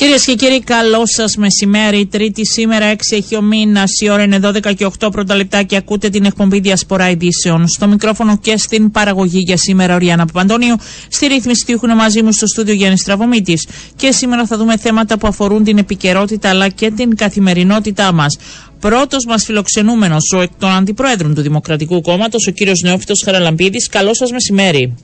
Κυρίες 0.00 0.24
και 0.24 0.34
κύριοι, 0.34 0.60
καλό 0.60 1.02
σας 1.06 1.36
μεσημέρι. 1.36 2.06
Τρίτη 2.06 2.46
σήμερα, 2.46 2.86
6 2.86 3.16
έχει 3.16 3.36
ο 3.36 3.42
μήνας. 3.42 4.00
Η 4.00 4.10
ώρα 4.10 4.22
είναι 4.22 4.38
12 4.38 4.72
και 4.72 4.84
8 4.84 5.10
πρώτα 5.10 5.34
λεπτά 5.36 5.62
και 5.62 5.76
ακούτε 5.76 6.08
την 6.08 6.24
εκπομπή 6.24 6.60
Διασπορά 6.60 7.10
Ειδήσεων. 7.10 7.68
Στο 7.68 7.86
μικρόφωνο 7.86 8.38
και 8.38 8.56
στην 8.56 8.90
παραγωγή 8.90 9.38
για 9.38 9.56
σήμερα, 9.56 9.94
ο 9.94 9.98
Ριάννα 9.98 10.26
Παπαντώνιο. 10.26 10.76
Στη 11.08 11.26
ρύθμιση 11.26 11.64
τύχουν 11.64 11.94
μαζί 11.94 12.22
μου 12.22 12.32
στο 12.32 12.46
στούντιο 12.46 12.74
Γιάννης 12.74 13.00
Στραβωμίτη. 13.00 13.58
Και 13.96 14.12
σήμερα 14.12 14.46
θα 14.46 14.56
δούμε 14.56 14.76
θέματα 14.76 15.18
που 15.18 15.26
αφορούν 15.26 15.64
την 15.64 15.78
επικαιρότητα 15.78 16.48
αλλά 16.48 16.68
και 16.68 16.90
την 16.90 17.16
καθημερινότητά 17.16 18.12
μας. 18.12 18.38
Πρώτος 18.80 19.24
μας 19.24 19.44
φιλοξενούμενος, 19.44 20.32
ο 20.36 20.40
εκ 20.40 20.50
των 20.58 20.70
αντιπρόεδρων 20.70 21.34
του 21.34 21.42
Δημοκρατικού 21.42 22.00
Κόμματος, 22.00 22.46
ο 22.46 22.50
κύριος 22.50 22.80
Νεόφυτο 22.84 23.14
Χαραλαμπίδης. 23.24 23.88
Καλό 23.88 24.14
σας 24.14 24.32
μεσημέρι. 24.32 24.94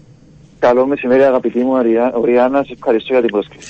Καλό 0.59 0.87
μεσημέρι, 0.87 1.23
αγαπητή 1.23 1.59
μου 1.59 1.73
Ριάννα. 2.25 2.59
Σας 2.59 2.71
ευχαριστώ 2.71 3.13
για 3.13 3.21
την 3.21 3.31
πρόσκληση. 3.31 3.69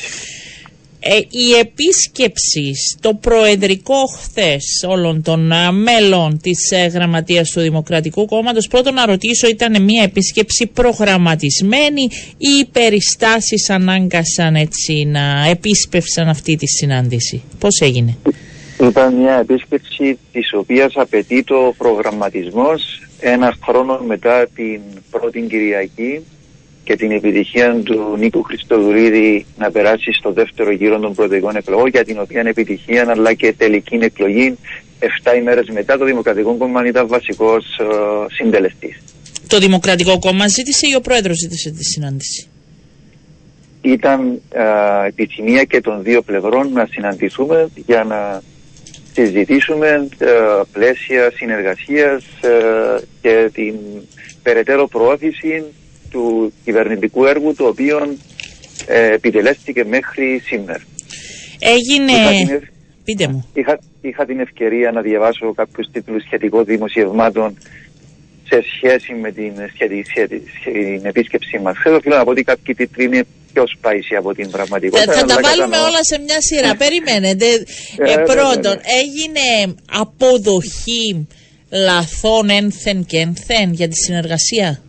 Ε, 1.08 1.16
η 1.18 1.52
επίσκεψη 1.60 2.74
στο 2.74 3.14
προεδρικό 3.14 4.06
χθες 4.18 4.84
όλων 4.88 5.22
των 5.22 5.52
α, 5.52 5.72
μέλων 5.72 6.40
της 6.42 6.70
ε, 6.70 6.86
γραμματείας 6.86 7.50
του 7.50 7.60
Δημοκρατικού 7.60 8.26
Κόμματος 8.26 8.68
πρώτον 8.68 8.94
να 8.94 9.06
ρωτήσω 9.06 9.48
ήταν 9.48 9.82
μια 9.82 10.02
επίσκεψη 10.02 10.66
προγραμματισμένη 10.66 12.02
ή 12.36 12.48
οι 12.60 12.64
περιστάσεις 12.72 13.70
ανάγκασαν 13.70 14.54
έτσι 14.54 15.04
να 15.04 15.46
επίσπευσαν 15.50 16.28
αυτή 16.28 16.56
τη 16.56 16.66
συνάντηση; 16.66 17.42
Πώς 17.58 17.80
έγινε; 17.80 18.16
Ήταν 18.80 19.14
μια 19.14 19.34
επίσκεψη 19.34 20.18
της 20.32 20.52
οποίας 20.52 20.92
απαιτεί 20.96 21.42
το 21.44 21.74
προγραμματισμός 21.78 23.02
ένα 23.20 23.56
χρόνο 23.64 24.00
μετά 24.06 24.46
την 24.54 24.80
πρώτη 25.10 25.40
Κυριακή 25.40 26.24
και 26.86 26.96
την 26.96 27.10
επιτυχία 27.10 27.80
του 27.84 28.16
Νίκου 28.18 28.42
Χριστοδουλίδη 28.42 29.46
να 29.58 29.70
περάσει 29.70 30.12
στο 30.12 30.32
δεύτερο 30.32 30.70
γύρο 30.70 30.98
των 30.98 31.14
προεδρικών 31.14 31.56
εκλογών, 31.56 31.88
για 31.88 32.04
την 32.04 32.18
οποία 32.20 32.42
επιτυχία 32.46 33.04
αλλά 33.08 33.32
και 33.34 33.52
τελική 33.52 33.98
εκλογή 34.00 34.58
7 35.24 35.36
ημέρες 35.36 35.68
μετά 35.68 35.98
το 35.98 36.04
Δημοκρατικό 36.04 36.54
Κόμμα 36.56 36.86
ήταν 36.86 37.06
βασικός 37.06 37.64
uh, 37.80 37.84
ε, 37.84 38.34
συντελεστής. 38.34 39.02
Το 39.46 39.58
Δημοκρατικό 39.58 40.18
Κόμμα 40.18 40.48
ζήτησε 40.48 40.86
ή 40.86 40.94
ο 40.94 41.00
πρόεδρος 41.00 41.36
ζήτησε 41.38 41.70
τη 41.70 41.84
συνάντηση; 41.84 42.48
Ήταν 43.80 44.40
uh, 44.52 45.06
επιθυμία 45.06 45.64
και 45.64 45.80
των 45.80 46.02
δύο 46.02 46.22
πλευρών 46.22 46.72
να 46.72 46.86
συναντηθούμε 46.90 47.68
για 47.86 48.04
να 48.04 48.42
συζητήσουμε 49.12 50.08
uh, 50.18 50.26
πλαίσια 50.72 51.30
συνεργασίας 51.34 52.24
και 53.20 53.50
την 53.52 53.74
περαιτέρω 54.42 54.88
προώθηση 54.88 55.64
του 56.10 56.52
κυβερνητικού 56.64 57.24
έργου 57.24 57.54
το 57.54 57.66
οποίο 57.66 58.16
ε, 58.86 59.12
επιτελέστηκε 59.12 59.84
μέχρι 59.84 60.42
σήμερα. 60.44 60.82
Έγινε... 61.58 62.12
Πείτε 63.04 63.28
μου. 63.28 63.48
Είχα, 63.54 63.78
είχα 64.00 64.24
την 64.24 64.40
ευκαιρία 64.40 64.90
να 64.90 65.00
διαβάσω 65.00 65.54
κάποιους 65.54 65.90
τίτλους 65.92 66.22
σχετικών 66.22 66.64
δημοσιευμάτων 66.64 67.58
σε 68.48 68.62
σχέση 68.76 69.12
με 69.12 69.32
την, 69.32 69.52
σχέση, 69.74 70.02
επίσκεψή 71.02 71.58
μας. 71.58 71.76
Θέλω 71.82 72.00
να 72.04 72.24
πω 72.24 72.30
ότι 72.30 72.42
κάποιοι 72.42 72.74
τίτλοι 72.74 73.04
είναι 73.04 73.24
πιο 73.52 73.64
σπάισι 73.76 74.14
από 74.14 74.34
την 74.34 74.50
πραγματικότητα. 74.50 75.12
Θα, 75.12 75.18
θα 75.18 75.26
τα 75.26 75.40
βάλουμε 75.42 75.76
όλα 75.76 76.04
σε 76.10 76.18
μια 76.18 76.40
σειρά. 76.40 76.76
Περιμένετε. 76.84 77.46
Ε, 77.96 78.12
ε, 78.12 78.16
πρώτον, 78.16 78.80
έγινε 79.02 79.74
αποδοχή 79.90 81.26
λαθών 81.70 82.50
ένθεν 82.50 83.04
και 83.04 83.18
ένθεν 83.18 83.72
για 83.72 83.88
τη 83.88 83.94
συνεργασία; 83.94 84.82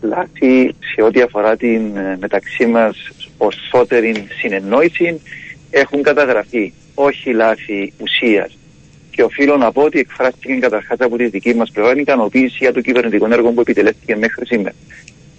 Λάθη 0.00 0.74
σε 0.94 1.02
ό,τι 1.02 1.20
αφορά 1.20 1.56
την 1.56 1.96
ε, 1.96 2.16
μεταξύ 2.20 2.66
μας 2.66 2.96
ορθότερη 3.36 4.26
συνεννόηση 4.38 5.20
έχουν 5.70 6.02
καταγραφεί, 6.02 6.72
όχι 6.94 7.32
λάθη 7.32 7.92
ουσίας. 7.98 8.58
Και 9.10 9.22
οφείλω 9.22 9.56
να 9.56 9.72
πω 9.72 9.82
ότι 9.82 9.98
εκφράστηκε 9.98 10.54
καταρχάς 10.54 10.98
από 11.00 11.16
τη 11.16 11.26
δική 11.26 11.54
μας 11.54 11.70
πλευρά 11.70 12.00
ικανοποίηση 12.00 12.56
για 12.58 12.72
το 12.72 12.80
κυβερνητικό 12.80 13.26
έργο 13.32 13.50
που 13.50 13.60
επιτελέστηκε 13.60 14.16
μέχρι 14.16 14.46
σήμερα. 14.46 14.74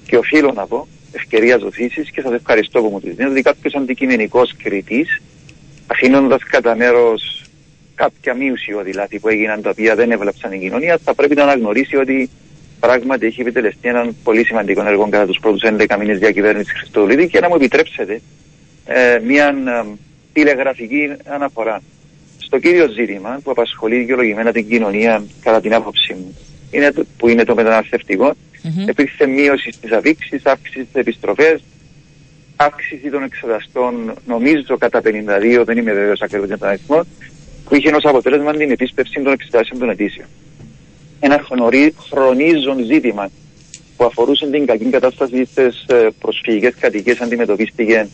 Και 0.05 0.17
οφείλω 0.17 0.51
να 0.51 0.67
πω, 0.67 0.87
ευκαιρία 1.11 1.57
ζωθήση 1.57 2.01
και 2.11 2.21
σας 2.21 2.33
ευχαριστώ 2.33 2.81
που 2.81 2.89
μου 2.89 2.99
τη 2.99 3.09
δίνετε, 3.09 3.31
ότι 3.31 3.41
κάποιος 3.41 3.73
αντικειμενικός 3.73 4.55
κριτής, 4.63 5.21
αφήνοντας 5.87 6.43
κατά 6.43 6.75
μέρος 6.75 7.43
κάποια 7.95 8.33
μη 8.33 8.51
ουσιώδη 8.51 8.93
λάθη 8.93 9.19
που 9.19 9.27
έγιναν 9.27 9.61
τα 9.61 9.69
οποία 9.69 9.95
δεν 9.95 10.11
έβλαψαν 10.11 10.51
η 10.51 10.59
κοινωνία, 10.59 10.97
θα 11.03 11.13
πρέπει 11.13 11.35
να 11.35 11.43
αναγνωρίσει 11.43 11.95
ότι 11.95 12.29
πράγματι 12.87 13.25
έχει 13.25 13.41
επιτελεστεί 13.41 13.87
έναν 13.87 14.15
πολύ 14.23 14.45
σημαντικό 14.45 14.85
έργο 14.85 15.07
κατά 15.09 15.25
τους 15.25 15.39
πρώτους 15.41 15.61
11 15.65 15.95
μήνες 15.99 16.19
διακυβέρνησης 16.19 16.73
Χριστοδουλίδη 16.73 17.27
και 17.27 17.39
να 17.39 17.47
μου 17.49 17.55
επιτρέψετε 17.55 18.21
ε, 18.85 19.19
μια 19.23 19.47
ε, 19.47 19.85
τηλεγραφική 20.33 21.11
αναφορά 21.25 21.81
στο 22.37 22.59
κύριο 22.59 22.87
ζήτημα 22.87 23.39
που 23.43 23.51
απασχολεί 23.51 23.97
δικαιολογημένα 23.97 24.51
την 24.51 24.67
κοινωνία 24.69 25.23
κατά 25.41 25.61
την 25.61 25.73
άποψή 25.73 26.13
μου, 26.13 26.37
είναι 26.71 26.91
το, 26.91 27.05
που 27.17 27.27
είναι 27.27 27.43
το 27.43 27.55
μεταναστευτικό. 27.55 28.29
Mm-hmm. 28.29 28.89
Υπήρξε 28.89 29.25
μείωση 29.27 29.71
στι 29.71 29.95
αφήξει, 29.95 30.41
αύξηση 30.43 30.85
στι 30.89 30.99
επιστροφές, 30.99 31.63
αύξηση 32.55 33.09
των 33.09 33.23
εξεταστών, 33.23 34.13
νομίζω 34.27 34.77
κατά 34.77 35.01
52, 35.03 35.63
δεν 35.65 35.77
είμαι 35.77 35.93
βέβαιος 35.93 36.21
ακριβώς 36.21 36.47
για 36.47 36.57
τον 36.57 36.67
αριθμό, 36.67 37.01
που 37.65 37.75
είχε 37.75 37.95
ως 37.95 38.05
αποτέλεσμα 38.05 38.53
την 38.53 38.71
επίσπευση 38.71 39.21
των 39.21 39.33
εξετάσεων 39.33 39.79
των 39.79 39.89
αιτήσεων 39.89 40.27
ένα 41.25 41.45
χρονίζον 42.09 42.85
ζήτημα 42.85 43.29
που 43.97 44.05
αφορούσε 44.05 44.47
την 44.47 44.65
κακή 44.65 44.85
κατάσταση 44.85 45.45
στις 45.45 45.85
ε, 45.87 46.09
προσφυγικές 46.19 46.73
κατοικίες 46.79 47.21
αντιμετωπίστηκε 47.21 48.07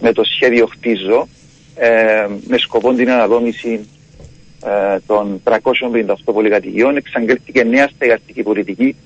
με 0.00 0.12
το 0.12 0.24
σχέδιο 0.24 0.66
Χτίζω 0.66 1.28
ε, 1.74 2.26
με 2.46 2.58
σκοπό 2.58 2.92
την 2.92 3.10
αναδόμηση 3.10 3.88
ε, 4.64 4.98
των 5.06 5.42
358 5.44 6.14
πολυκατοικιών. 6.24 6.96
Εξαγγέλθηκε 6.96 7.64
νέα 7.64 7.88
στεγαστική 7.88 8.42
πολιτική 8.42 8.96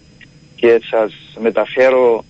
και 0.55 0.81
σας 0.91 1.12
μεταφέρω 1.41 2.25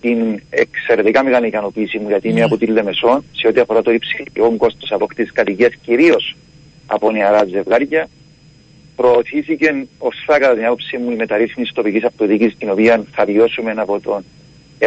την 0.00 0.42
εξαιρετικά 0.50 1.24
μεγάλη 1.24 1.46
ικανοποίηση 1.46 1.98
μου 1.98 2.08
γιατί 2.08 2.28
είμαι 2.28 2.38
ναι. 2.38 2.44
από 2.44 2.56
τη 2.56 2.66
Λεμεσόν 2.66 3.24
σε 3.32 3.48
ό,τι 3.48 3.60
αφορά 3.60 3.82
το 3.82 3.90
υψηλό 3.90 4.54
κόστος 4.56 4.92
αποκτήση 4.92 5.32
κατοικία 5.32 5.70
κυρίως 5.82 6.36
από 6.86 7.10
νεαρά 7.10 7.44
ζευγάρια 7.44 8.08
προωθήθηκε 9.00 9.86
ορθά 9.98 10.38
κατά 10.38 10.54
την 10.54 10.64
άποψή 10.64 10.98
μου 10.98 11.10
η 11.10 11.14
μεταρρύθμιση 11.14 11.72
τοπικής 11.74 12.04
αυτοδιοίκησης 12.04 12.56
την 12.58 12.70
οποία 12.70 13.04
θα 13.12 13.24
βιώσουμε 13.24 13.74
από 13.76 14.00
τον 14.00 14.24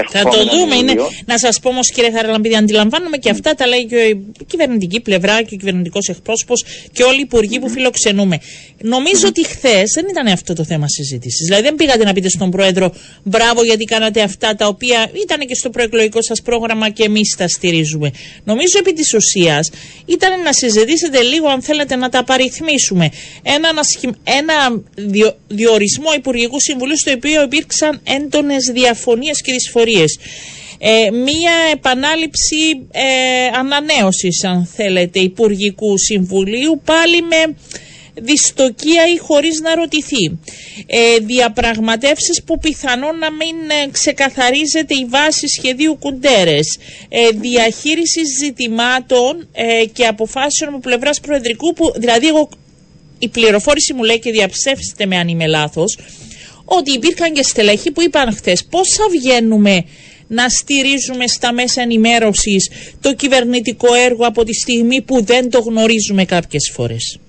θα 0.09 0.23
το 0.23 0.45
δούμε. 0.45 0.75
Είναι, 0.75 0.93
να 1.25 1.37
σας 1.37 1.59
πω 1.59 1.69
όμως, 1.69 1.91
κύριε 1.91 2.11
Χαραλαμπίδη, 2.11 2.55
αντιλαμβάνομαι 2.55 3.17
και 3.17 3.29
αυτά 3.29 3.53
τα 3.53 3.67
λέει 3.67 3.85
και 3.85 3.95
η 3.95 4.45
κυβερνητική 4.47 4.99
πλευρά 4.99 5.41
και 5.41 5.53
ο 5.53 5.57
κυβερνητικός 5.57 6.09
εκπρόσωπος 6.09 6.63
και 6.91 7.03
όλοι 7.03 7.17
οι 7.17 7.21
υπουργοί 7.21 7.59
που 7.59 7.69
φιλοξενούμε. 7.69 8.39
Νομίζω 8.81 9.27
ότι 9.27 9.45
χθες 9.45 9.91
δεν 9.95 10.05
ήταν 10.09 10.27
αυτό 10.27 10.53
το 10.53 10.63
θέμα 10.63 10.87
συζήτησης. 10.87 11.45
Δηλαδή, 11.45 11.63
δεν 11.63 11.75
πήγατε 11.75 12.03
να 12.03 12.13
πείτε 12.13 12.29
στον 12.29 12.51
Πρόεδρο 12.51 12.93
μπράβο 13.23 13.63
γιατί 13.63 13.83
κάνατε 13.83 14.21
αυτά 14.21 14.55
τα 14.55 14.67
οποία 14.67 15.09
ήταν 15.23 15.39
και 15.47 15.55
στο 15.55 15.69
προεκλογικό 15.69 16.21
σας 16.21 16.41
πρόγραμμα 16.41 16.89
και 16.89 17.03
εμείς 17.03 17.35
τα 17.37 17.47
στηρίζουμε. 17.47 18.11
Νομίζω 18.43 18.77
επί 18.79 18.93
της 18.93 19.13
ουσίας 19.13 19.69
ήταν 20.05 20.41
να 20.41 20.53
συζητήσετε 20.53 21.21
λίγο, 21.21 21.47
αν 21.47 21.61
θέλετε, 21.61 21.95
να 21.95 22.09
τα 22.09 22.19
απαριθμίσουμε. 22.19 23.09
Ένα, 23.43 23.69
ένα 24.23 24.81
διορισμό 25.47 26.13
Υπουργικού 26.15 26.59
Συμβουλίου 26.59 26.97
στο 26.97 27.11
οποίο 27.11 27.43
υπήρξαν 27.43 28.01
έντονες 28.03 28.63
διαφωνίες 28.73 29.41
και 29.41 29.51
δυσφορίε 29.51 29.82
ε, 30.77 31.11
μία 31.11 31.51
επανάληψη 31.71 32.87
ε, 32.91 33.57
ανανέωσης 33.59 34.43
αν 34.43 34.65
θέλετε 34.75 35.19
Υπουργικού 35.19 35.97
Συμβουλίου 35.97 36.81
πάλι 36.85 37.21
με 37.21 37.55
δυστοκία 38.13 39.07
ή 39.15 39.17
χωρίς 39.17 39.59
να 39.59 39.75
ρωτηθεί. 39.75 40.39
Ε, 40.85 41.17
διαπραγματεύσεις 41.21 42.43
που 42.43 42.57
πιθανόν 42.57 43.17
να 43.17 43.31
μην 43.31 43.55
ε, 43.83 43.89
ξεκαθαρίζεται 43.91 44.93
η 44.93 45.05
βάση 45.05 45.47
σχεδίου 45.47 45.97
Κουντέρες. 45.99 46.77
Ε, 47.09 47.29
διαχείριση 47.29 48.21
ζητημάτων 48.43 49.47
ε, 49.51 49.85
και 49.85 50.05
αποφάσεων 50.05 50.69
από 50.69 50.79
πλευράς 50.79 51.19
Προεδρικού 51.19 51.73
που 51.73 51.93
δηλαδή 51.95 52.27
εγώ, 52.27 52.49
η 53.19 53.27
πληροφόρηση 53.27 53.93
μου 53.93 54.03
λέει 54.03 54.19
και 54.19 54.31
διαψεύστε 54.31 55.05
με 55.05 55.17
αν 55.17 55.27
είμαι 55.27 55.47
λάθος 55.47 55.97
ότι 56.65 56.91
υπήρχαν 56.91 57.33
και 57.33 57.43
στελέχοι 57.43 57.91
που 57.91 58.01
είπαν 58.01 58.33
χθες 58.33 58.65
πώς 58.65 58.87
θα 58.97 59.05
βγαίνουμε 59.09 59.83
να 60.27 60.49
στηρίζουμε 60.49 61.27
στα 61.27 61.53
μέσα 61.53 61.81
ενημέρωσης 61.81 62.69
το 63.01 63.13
κυβερνητικό 63.13 63.93
έργο 63.93 64.25
από 64.25 64.43
τη 64.43 64.53
στιγμή 64.53 65.01
που 65.01 65.23
δεν 65.23 65.49
το 65.49 65.59
γνωρίζουμε 65.59 66.25
κάποιες 66.25 66.71
φορές. 66.73 67.19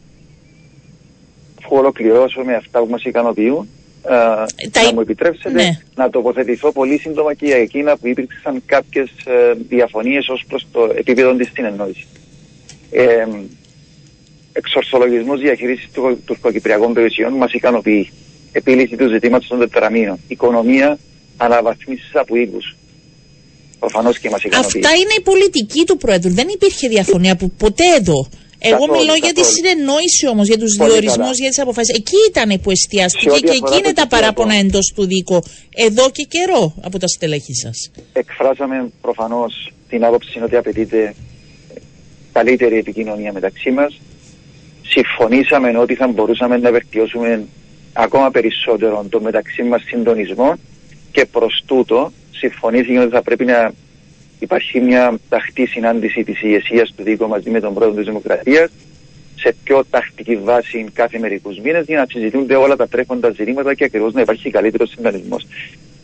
Αφού 1.64 1.76
ολοκληρώσω 1.76 2.42
με 2.44 2.54
αυτά 2.54 2.80
που 2.80 2.90
μας 2.90 3.02
ικανοποιούν, 3.02 3.68
τα... 4.02 4.82
να 4.84 4.92
μου 4.94 5.00
επιτρέψετε 5.00 5.50
ναι. 5.50 5.78
να 5.94 6.10
τοποθετηθώ 6.10 6.72
πολύ 6.72 6.98
σύντομα 6.98 7.34
και 7.34 7.46
για 7.46 7.56
εκείνα 7.56 7.96
που 7.96 8.06
υπήρξαν 8.06 8.62
κάποιες 8.66 9.10
ε, 9.26 9.54
διαφωνίες 9.68 10.28
ως 10.28 10.44
προς 10.48 10.66
το 10.72 10.92
επίπεδο 10.96 11.34
της 11.34 11.50
συνεννόησης. 11.54 12.06
Ε, 12.90 13.26
εξορθολογισμός 14.52 15.40
διαχείρισης 15.40 15.90
του 15.92 16.22
τουρκοκυπριακών 16.24 16.92
περιουσιών 16.92 17.32
μας 17.32 17.52
ικανοποιεί 17.52 18.10
επίλυση 18.58 18.96
του 18.96 19.08
ζητήματος 19.08 19.48
των 19.48 19.58
τετραμήνων. 19.58 20.16
Οικονομία, 20.28 20.98
αναβαθμίσεις 21.36 22.10
από 22.14 22.36
οίκου. 22.36 22.60
Προφανώς 23.78 24.18
και 24.18 24.30
μας 24.30 24.42
ικανοποιεί. 24.42 24.80
Αυτά 24.80 24.96
είναι 25.00 25.14
η 25.18 25.22
πολιτική 25.22 25.82
του 25.86 25.96
Πρόεδρου. 25.96 26.30
Δεν 26.34 26.48
υπήρχε 26.48 26.88
διαφωνία 26.88 27.36
που 27.36 27.50
ποτέ 27.50 27.84
εδώ. 27.98 28.28
Εγώ 28.58 28.78
καθόλου, 28.78 28.92
μιλώ 28.92 29.12
καθόλου. 29.12 29.24
για 29.24 29.32
τη 29.32 29.44
συνεννόηση 29.54 30.24
όμως, 30.32 30.46
για 30.50 30.58
τους 30.58 30.72
διορισμούς, 30.76 31.36
για 31.42 31.48
τις 31.48 31.58
αποφάσεις. 31.58 31.94
Εκεί 31.96 32.20
ήταν 32.28 32.60
που 32.62 32.70
εστιάστηκε 32.70 33.38
και 33.48 33.56
εκεί 33.60 33.74
είναι 33.78 33.92
τα 33.92 34.06
παράπονα 34.06 34.54
εντός 34.54 34.92
του 34.94 35.06
δίκου. 35.06 35.42
Εδώ 35.86 36.10
και 36.10 36.24
καιρό 36.34 36.74
από 36.80 36.98
τα 36.98 37.06
στελέχη 37.06 37.54
σας. 37.54 37.90
Εκφράσαμε 38.12 38.76
προφανώς 39.00 39.72
την 39.88 40.04
άποψη 40.04 40.40
ότι 40.42 40.56
απαιτείται 40.56 41.14
καλύτερη 42.32 42.76
επικοινωνία 42.78 43.32
μεταξύ 43.32 43.70
μας. 43.70 44.00
Συμφωνήσαμε 44.82 45.78
ότι 45.78 45.94
θα 45.94 46.06
μπορούσαμε 46.08 46.56
να 46.56 46.70
βελτιώσουμε 46.70 47.44
ακόμα 47.94 48.30
περισσότερο 48.30 49.06
το 49.10 49.20
μεταξύ 49.20 49.62
μας 49.62 49.82
συντονισμό 49.86 50.54
και 51.12 51.26
προς 51.26 51.62
τούτο 51.66 52.12
συμφωνήθηκε 52.30 52.98
ότι 52.98 53.10
θα 53.10 53.22
πρέπει 53.22 53.44
να 53.44 53.72
υπάρχει 54.38 54.80
μια 54.80 55.18
ταχτή 55.28 55.66
συνάντηση 55.66 56.24
της 56.24 56.42
ηγεσίας 56.42 56.92
του 56.96 57.02
δίκου 57.02 57.28
μαζί 57.28 57.50
με 57.50 57.60
τον 57.60 57.74
πρόεδρο 57.74 57.96
της 57.96 58.06
Δημοκρατίας 58.06 58.70
σε 59.34 59.54
πιο 59.64 59.84
τακτική 59.90 60.36
βάση 60.36 60.86
κάθε 60.92 61.18
μερικούς 61.18 61.58
μήνες 61.58 61.84
για 61.86 61.98
να 61.98 62.06
συζητούνται 62.08 62.54
όλα 62.54 62.76
τα 62.76 62.88
τρέχοντα 62.88 63.30
ζητήματα 63.30 63.74
και 63.74 63.84
ακριβώς 63.84 64.12
να 64.12 64.20
υπάρχει 64.20 64.50
καλύτερος 64.50 64.90
συντονισμός. 64.90 65.46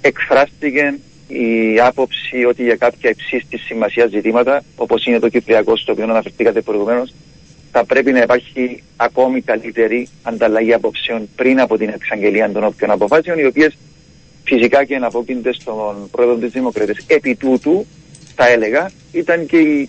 Εκφράστηκε 0.01 0.99
η 1.29 1.81
άποψη 1.81 2.45
ότι 2.45 2.63
για 2.63 2.77
κάποια 2.77 3.11
υψίστη 3.11 3.59
σημασίας 3.59 4.11
ζητήματα, 4.11 4.63
όπως 4.77 5.05
είναι 5.05 5.19
το 5.19 5.29
Κυπριακό, 5.29 5.77
στο 5.77 5.93
οποίο 5.93 6.05
αναφερθήκατε 6.05 6.61
προηγουμένως, 6.61 7.15
θα 7.73 7.85
πρέπει 7.85 8.13
να 8.13 8.21
υπάρχει 8.21 8.83
ακόμη 8.97 9.41
καλύτερη 9.41 10.09
ανταλλαγή 10.23 10.73
απόψεων 10.73 11.29
πριν 11.37 11.61
από 11.61 11.77
την 11.77 11.89
εξαγγελία 11.89 12.53
των 12.53 12.65
όποιων 12.65 12.91
αποφάσεων, 12.91 13.39
οι 13.39 13.45
οποίες 13.45 13.77
φυσικά 14.45 14.85
και 14.85 14.95
εναπόκεινται 14.95 15.53
στον 15.53 16.09
πρόεδρο 16.11 16.37
της 16.37 16.51
Δημοκρατίας. 16.51 16.97
Επί 17.07 17.35
τούτου, 17.35 17.87
θα 18.35 18.49
έλεγα, 18.49 18.91
ήταν 19.13 19.47
και 19.47 19.59
η 19.59 19.89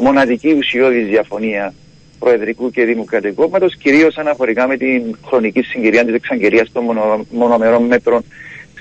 μοναδική 0.00 0.52
ουσιώδης 0.52 1.06
διαφωνία 1.06 1.74
Προεδρικού 2.18 2.70
και 2.70 2.84
Δημοκρατικού 2.84 3.42
Κόμματος, 3.42 3.76
κυρίως 3.76 4.16
αναφορικά 4.16 4.66
με 4.66 4.76
την 4.76 5.16
χρονική 5.26 5.62
συγκυρία 5.62 6.04
της 6.04 6.14
εξαγγελίας 6.14 6.72
των 6.72 6.84
μονο, 6.84 7.26
μονομερών 7.30 7.82
μέτρων 7.82 8.24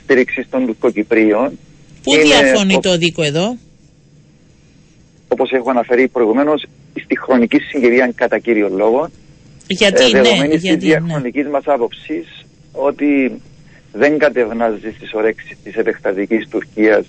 στήριξης 0.03 0.49
των 0.49 0.65
τουρκοκυπρίων. 0.65 1.59
Πού 2.03 2.15
διαφωνεί 2.15 2.79
το 2.81 2.97
δίκο 2.97 3.23
εδώ, 3.23 3.57
Όπως 5.27 5.51
έχω 5.51 5.69
αναφέρει 5.69 6.07
προηγουμένως, 6.07 6.65
στη 7.03 7.19
χρονική 7.19 7.59
συγκυρία 7.59 8.11
κατά 8.15 8.39
κύριο 8.39 8.69
λόγο. 8.69 9.09
Γιατί, 9.67 10.03
ε, 10.03 10.09
δεδομένη 10.09 10.47
ναι, 10.47 10.59
της 10.59 10.75
διαχρονική 10.75 11.41
ναι. 11.41 11.49
μας 11.49 11.63
άποψης 11.65 12.45
ότι 12.71 13.41
δεν 13.91 14.17
κατευνάζει 14.17 14.93
στι 14.97 15.09
ορέξει 15.11 15.57
της 15.63 15.75
επεκτατικής 15.75 16.47
Τουρκίας 16.49 17.05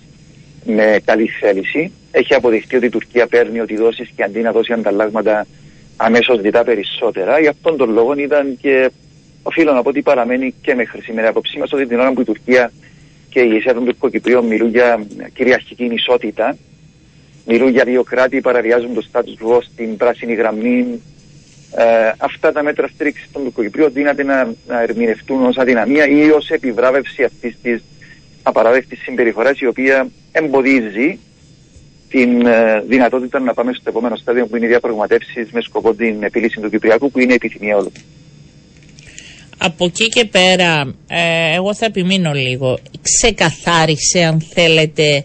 με 0.65 1.01
καλή 1.05 1.27
θέληση. 1.27 1.93
Έχει 2.11 2.35
αποδειχτεί 2.35 2.77
ότι 2.77 2.87
η 2.87 2.89
Τουρκία 2.89 3.27
παίρνει 3.27 3.61
ότι 3.61 3.77
δώσει 3.77 4.11
και 4.17 4.23
αντί 4.23 4.41
να 4.41 4.53
δώσει 4.53 4.73
ανταλλάγματα 4.73 5.47
αμέσως 5.97 6.41
διτά 6.41 6.65
περισσότερα. 6.65 7.41
Γι' 7.41 7.47
αυτόν 7.47 7.77
τον 7.77 7.91
λόγο 7.91 8.15
ήταν 8.17 8.59
και 8.61 8.91
οφείλω 9.43 9.73
να 9.73 9.83
πω 9.83 9.89
ότι 9.89 10.03
παραμένει 10.03 10.55
και 10.63 10.75
μέχρι 10.75 11.01
σήμερα 11.01 11.29
απόψη 11.29 11.59
μας 11.59 11.73
ότι 11.73 11.87
την 11.87 11.99
ώρα 11.99 12.13
που 12.13 12.21
η 12.21 12.25
Τουρκία 12.25 12.73
και 13.29 13.41
η 13.41 13.47
ηγεσία 13.47 13.75
των 13.75 13.85
Τουρκοκυπρίων 13.85 14.47
μιλούν 14.47 14.69
για 14.69 15.07
κυριαρχική 15.33 15.85
ισότητα, 15.85 16.57
μιλούν 17.45 17.69
για 17.69 17.85
δύο 17.85 18.03
κράτη, 18.03 18.41
παραβιάζουν 18.41 18.95
το 18.95 19.07
status 19.13 19.45
quo 19.45 19.59
στην 19.73 19.97
πράσινη 19.97 20.35
γραμμή. 20.35 21.01
Ε, 21.77 22.13
αυτά 22.19 22.53
τα 22.53 22.63
μέτρα 22.63 22.89
στήριξης 22.95 23.29
των 23.33 23.43
Τουρκοκυπρίων 23.43 23.93
δύναται 23.93 24.23
να, 24.23 24.53
να 24.67 24.83
ερμηνευτούν 24.83 25.45
ως 25.45 25.57
αδυναμία 25.57 26.07
ή 26.07 26.31
ως 26.31 26.49
επιβράβευση 26.49 27.23
αυτής 27.23 27.57
της 27.63 27.83
απαράδεκτης 28.43 29.03
συμπεριφοράς, 29.03 29.61
η 29.61 29.67
οποία 29.67 30.09
εμποδίζει 30.33 31.19
την 32.11 32.47
ε, 32.47 32.81
δυνατότητα 32.87 33.41
να 33.41 33.55
πάμε 33.55 33.73
στο 33.73 33.85
επόμενο 33.89 34.17
στάδιο 34.17 34.47
που 34.47 34.57
είναι 34.57 34.67
οι 34.67 34.69
διαπραγματεύσεις 34.69 35.51
με 35.53 35.61
σκοπό 35.61 35.95
την 35.95 36.23
επίλυση 36.23 36.61
του 36.61 36.71
Κυπριακού, 36.71 37.11
που 37.11 37.19
είναι 37.19 37.33
η 37.33 37.35
επιθυμία 37.35 37.77
όλων. 37.77 37.93
Από 39.59 39.85
εκεί 39.85 40.09
και 40.09 40.25
πέρα, 40.25 40.95
ε, 41.09 41.55
εγώ 41.55 41.75
θα 41.75 41.87
επιμείνω 41.87 42.33
λίγο. 42.33 42.79
Ξεκαθάρισε, 43.03 44.23
αν 44.25 44.41
θέλετε, 44.41 45.25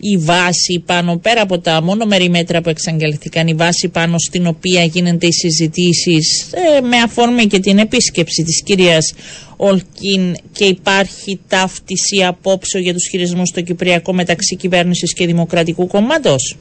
η 0.00 0.16
βάση 0.16 0.82
πάνω, 0.86 1.16
πέρα 1.18 1.42
από 1.42 1.58
τα 1.58 1.82
μόνο 1.82 2.04
μέτρα 2.30 2.60
που 2.60 2.68
εξαγγελθήκαν, 2.68 3.46
η 3.46 3.54
βάση 3.54 3.88
πάνω 3.88 4.18
στην 4.18 4.46
οποία 4.46 4.84
γίνονται 4.84 5.26
οι 5.26 5.32
συζητήσεις 5.32 6.52
ε, 6.52 6.80
με 6.80 6.96
αφορμή 6.96 7.46
και 7.46 7.58
την 7.58 7.78
επίσκεψη 7.78 8.42
της 8.42 8.62
κυρίας 8.62 9.14
Ολκίν 9.56 10.36
και 10.52 10.64
υπάρχει 10.64 11.40
ταύτιση 11.48 12.24
απόψε 12.24 12.78
για 12.78 12.92
τους 12.92 13.08
χειρισμούς 13.08 13.48
στο 13.48 13.60
Κυπριακό 13.60 14.12
μεταξύ 14.12 14.56
κυβέρνησης 14.56 15.14
και 15.14 15.26
Δημοκρατικού 15.26 15.86
Κόμματος; 15.86 16.56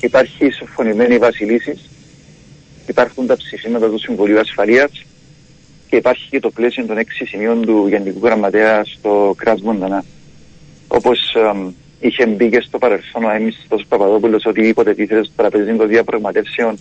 Υπάρχει 0.00 0.50
συμφωνημένη 0.50 1.18
βάση 1.18 1.44
λύσης, 1.44 1.80
υπάρχουν 2.86 3.26
τα 3.26 3.36
ψηφίματα 3.36 3.88
του 3.88 3.98
Συμβουλίου 3.98 4.38
Ασφαλείας 4.38 4.90
και 5.88 5.96
υπάρχει 5.96 6.28
και 6.30 6.40
το 6.40 6.50
πλαίσιο 6.50 6.86
των 6.86 6.98
έξι 6.98 7.24
σημείων 7.24 7.62
του 7.62 7.86
Γενικού 7.88 8.26
Γραμματέα 8.26 8.84
στο 8.84 9.34
Κράτ 9.36 9.58
Μοντανά. 9.60 10.04
Όπως 10.88 11.18
είχε 12.06 12.26
μπει 12.26 12.48
και 12.48 12.60
στο 12.60 12.78
παρελθόν 12.78 13.24
ο 13.24 13.30
Έμιστος 13.30 13.84
Παπαδόπουλος 13.88 14.44
ότι 14.46 14.66
υποτετίθεται 14.68 15.24
στο 15.24 15.32
τραπεζί 15.36 15.76
των 15.76 15.88
διαπραγματεύσεων 15.88 16.78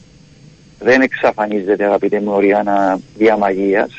δεν 0.79 1.01
εξαφανίζεται 1.01 1.83
αγαπητέ 1.85 2.19
μου 2.19 2.31
Οριάννα 2.31 2.99
διαμαγείας. 3.17 3.97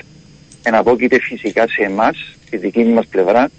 Εναπόκειται 0.62 1.18
φυσικά 1.20 1.68
σε 1.68 1.82
εμάς, 1.82 2.16
στη 2.46 2.56
δική 2.56 2.84
μας 2.84 3.06
πλευρά, 3.06 3.50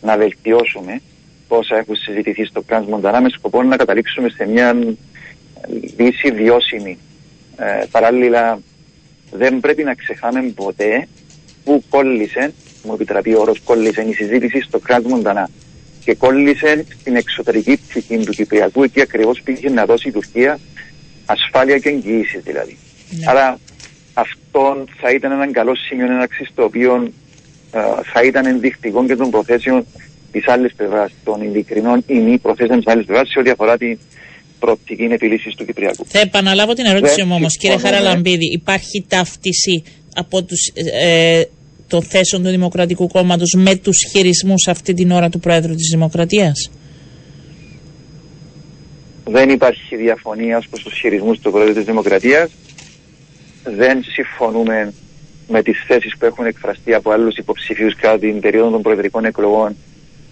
να 0.00 0.16
βελτιώσουμε 0.16 1.00
όσα 1.48 1.76
έχουν 1.76 1.96
συζητηθεί 1.96 2.44
στο 2.44 2.62
Κράτ 2.62 2.88
Μοντανά 2.88 3.20
με 3.20 3.28
σκοπό 3.28 3.62
να 3.62 3.76
καταλήξουμε 3.76 4.28
σε 4.28 4.46
μια 4.46 4.76
λύση 5.96 6.30
βιώσιμη. 6.30 6.98
Ε, 7.56 7.84
παράλληλα, 7.90 8.60
δεν 9.30 9.60
πρέπει 9.60 9.82
να 9.84 9.94
ξεχάμε 9.94 10.42
ποτέ 10.54 11.06
που 11.64 11.84
κόλλησε, 11.88 12.52
μου 12.84 12.92
επιτραπεί 12.92 13.34
ο 13.34 13.40
όρος 13.40 13.60
κόλλησε 13.60 14.02
η 14.02 14.12
συζήτηση 14.12 14.60
στο 14.60 14.78
Κράτ 14.78 15.06
Μοντανά 15.06 15.48
και 16.04 16.14
κόλλησε 16.14 16.84
στην 17.00 17.16
εξωτερική 17.16 17.80
ψυχή 17.88 18.16
του 18.18 18.32
Κυπριακού, 18.32 18.82
εκεί 18.82 19.00
ακριβώς 19.00 19.40
πήγε 19.44 19.70
να 19.70 19.84
δώσει 19.84 20.08
η 20.08 20.12
Τουρκία 20.12 20.58
ασφάλεια 21.26 21.78
και 21.78 21.88
εγγυήσει 21.88 22.38
δηλαδή. 22.38 22.76
Ναι. 23.10 23.24
Άρα 23.30 23.58
αυτό 24.14 24.84
θα 25.00 25.10
ήταν 25.10 25.32
ένα 25.32 25.52
καλό 25.52 25.74
σημείο 25.74 26.04
έναρξης 26.04 26.48
το 26.54 26.62
οποίο 26.62 27.12
ε, 27.72 27.80
θα 28.12 28.22
ήταν 28.22 28.46
ενδεικτικό 28.46 29.06
και 29.06 29.16
των 29.16 29.30
προθέσεων 29.30 29.86
της 30.32 30.48
άλλης 30.48 30.74
πλευράς, 30.74 31.12
των 31.24 31.42
ειλικρινών 31.42 32.04
ή 32.06 32.14
μη 32.14 32.38
προθέσεων 32.38 32.78
της 32.78 32.92
άλλης 32.92 33.06
πλευράς 33.06 33.28
σε 33.28 33.38
ό,τι 33.38 33.50
αφορά 33.50 33.76
την 33.76 33.98
προοπτική 34.58 35.02
επιλύση 35.02 35.54
του 35.56 35.64
Κυπριακού. 35.64 36.06
Θα 36.06 36.20
επαναλάβω 36.20 36.72
την 36.72 36.84
ερώτηση 36.86 37.22
μου 37.22 37.34
όμως, 37.34 37.56
κύριε 37.56 37.78
Χαραλαμπίδη. 37.78 38.52
Υπάρχει 38.52 39.04
ταύτιση 39.08 39.82
από 40.14 40.44
τους 40.44 40.72
ε, 40.74 41.42
των 41.90 42.02
θέσεων 42.02 42.42
του 42.42 42.50
Δημοκρατικού 42.50 43.06
Κόμματος 43.08 43.54
με 43.56 43.76
τους 43.76 43.96
χειρισμούς 44.10 44.68
αυτή 44.68 44.94
την 44.94 45.10
ώρα 45.10 45.28
του 45.28 45.40
Πρόεδρου 45.40 45.74
της 45.74 45.88
Δημοκρατίας; 45.90 46.70
Δεν 49.24 49.48
υπάρχει 49.50 49.96
διαφωνία 49.96 50.62
προς 50.70 50.82
τους 50.82 50.98
χειρισμούς 50.98 51.38
του 51.38 51.50
Πρόεδρου 51.50 51.74
της 51.74 51.84
Δημοκρατίας. 51.84 52.50
Δεν 53.64 54.02
συμφωνούμε 54.02 54.92
με 55.48 55.62
τις 55.62 55.84
θέσεις 55.86 56.16
που 56.18 56.24
έχουν 56.24 56.46
εκφραστεί 56.46 56.94
από 56.94 57.10
άλλους 57.10 57.36
υποψηφίους 57.36 57.94
κατά 57.96 58.18
την 58.18 58.40
περίοδο 58.40 58.70
των 58.70 58.82
προεδρικών 58.82 59.24
εκλογών 59.24 59.76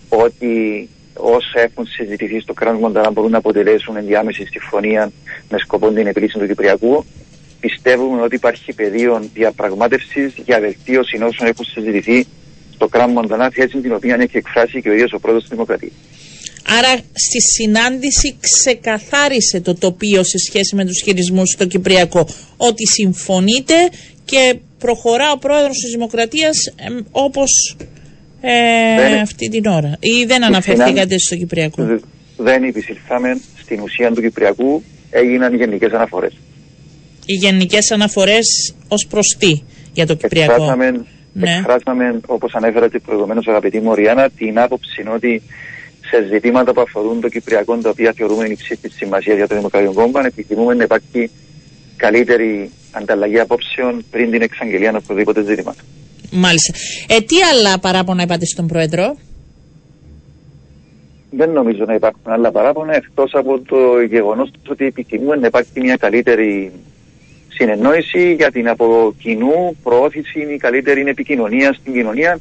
ότι 0.09 0.89
όσα 1.15 1.61
έχουν 1.61 1.87
συζητηθεί 1.87 2.41
στο 2.41 2.53
κράτος 2.53 2.81
Μονταρά 2.81 3.11
μπορούν 3.11 3.31
να 3.31 3.39
αποτελέσουν 3.39 3.97
ενδιάμεση 3.97 4.45
συμφωνία 4.47 5.11
με 5.51 5.59
σκοπό 5.59 5.89
την 5.91 6.07
επίλυση 6.07 6.39
του 6.39 6.47
Κυπριακού 6.47 7.05
πιστεύουμε 7.61 8.23
ότι 8.23 8.35
υπάρχει 8.35 8.73
πεδίο 8.73 9.29
διαπραγμάτευσης 9.35 10.33
για 10.45 10.61
βελτίωση 10.61 11.17
όσων 11.23 11.47
έχουν 11.47 11.65
συζητηθεί 11.65 12.27
στο 12.75 12.89
κράτο 12.89 13.11
Μοντανά, 13.13 13.51
θέση 13.51 13.81
την 13.81 13.93
οποία 13.93 14.17
έχει 14.21 14.37
εκφράσει 14.37 14.83
και 14.83 14.89
ο 14.89 14.93
ίδιος 14.93 15.13
ο 15.13 15.19
πρόεδρος 15.19 15.43
της 15.43 15.53
Δημοκρατίας. 15.53 15.93
Άρα 16.79 16.95
στη 16.97 17.41
συνάντηση 17.41 18.37
ξεκαθάρισε 18.41 19.61
το 19.61 19.75
τοπίο 19.75 20.25
σε 20.25 20.39
σχέση 20.39 20.75
με 20.75 20.85
τους 20.85 21.03
χειρισμούς 21.05 21.51
στο 21.51 21.67
Κυπριακό 21.67 22.29
ότι 22.57 22.87
συμφωνείτε 22.87 23.75
και 24.25 24.59
προχωρά 24.79 25.33
ο 25.33 25.39
πρόεδρος 25.39 25.79
της 25.79 25.91
Δημοκρατίας 25.91 26.67
ε, 26.67 26.73
όπως 27.11 27.77
ε, 28.41 29.21
αυτή 29.21 29.49
την 29.49 29.67
ώρα 29.67 29.97
ή 30.01 30.25
δεν 30.25 30.45
αναφερθήκατε 30.45 31.19
στο 31.19 31.37
Κυπριακό; 31.37 32.01
Δεν 32.37 32.65
επισήλθαμε 32.65 33.41
στην 33.63 33.81
ουσία 33.81 34.13
του 34.13 34.21
Κυπριακού, 34.21 34.83
έγιναν 35.11 35.55
γενικές 35.55 35.93
αναφορές 35.93 36.33
οι 37.31 37.35
γενικές 37.35 37.91
αναφορές 37.91 38.75
ως 38.89 39.07
προς 39.07 39.37
τι 39.39 39.63
για 39.93 40.07
το 40.07 40.15
Κυπριακό. 40.15 40.53
Εκφράσαμε, 40.53 40.91
ναι. 41.33 41.57
εκφράσαμε 41.57 42.21
όπως 42.27 42.55
ανέφερατε 42.55 42.99
προηγουμένως, 42.99 43.47
αγαπητή 43.47 43.81
Μωριάννα, 43.81 44.31
την 44.31 44.59
άποψη 44.59 45.05
ότι 45.15 45.43
σε 46.11 46.27
ζητήματα 46.33 46.73
που 46.73 46.81
αφορούν 46.81 47.21
το 47.21 47.29
Κυπριακό, 47.29 47.77
τα 47.77 47.91
οποία 47.91 48.13
θεωρούμε 48.17 48.45
υψίστης 48.47 48.95
σημασίας 48.95 49.37
για 49.37 49.47
το 49.47 49.55
Δημοκρατικό 49.55 49.93
Κόμμα, 49.93 50.27
επιθυμούμε 50.27 50.75
να 50.75 50.83
υπάρχει 50.83 51.31
καλύτερη 51.97 52.71
ανταλλαγή 52.91 53.39
απόψεων 53.39 54.05
πριν 54.11 54.31
την 54.31 54.43
εξαγγελία 54.43 54.95
οποιοδήποτε 54.97 55.43
ζήτημα. 55.43 55.75
Μάλιστα. 56.31 56.73
Ε, 57.09 57.21
τι 57.21 57.37
άλλα 57.53 57.79
παράπονα 57.79 58.23
είπατε 58.23 58.47
στον 58.47 58.67
Πρόεδρο; 58.67 59.17
Δεν 61.31 61.51
νομίζω 61.51 61.85
να 61.85 61.95
υπάρχουν 61.95 62.33
άλλα 62.33 62.51
παράπονα 62.51 62.95
εκτός 62.95 63.31
από 63.35 63.61
το 63.61 64.01
γεγονός 64.09 64.51
ότι 64.69 64.85
επιθυμούμε 64.85 65.37
να 65.37 65.47
υπάρχει 65.47 65.81
μια 65.81 65.97
καλύτερη 65.97 66.73
συνεννόηση 67.59 68.35
για 68.35 68.51
την 68.51 68.69
από 68.69 69.15
κοινού 69.19 69.77
προώθηση 69.83 70.41
ή 70.55 70.57
καλύτερη 70.57 71.01
επικοινωνία 71.07 71.73
στην 71.73 71.93
κοινωνία 71.93 72.41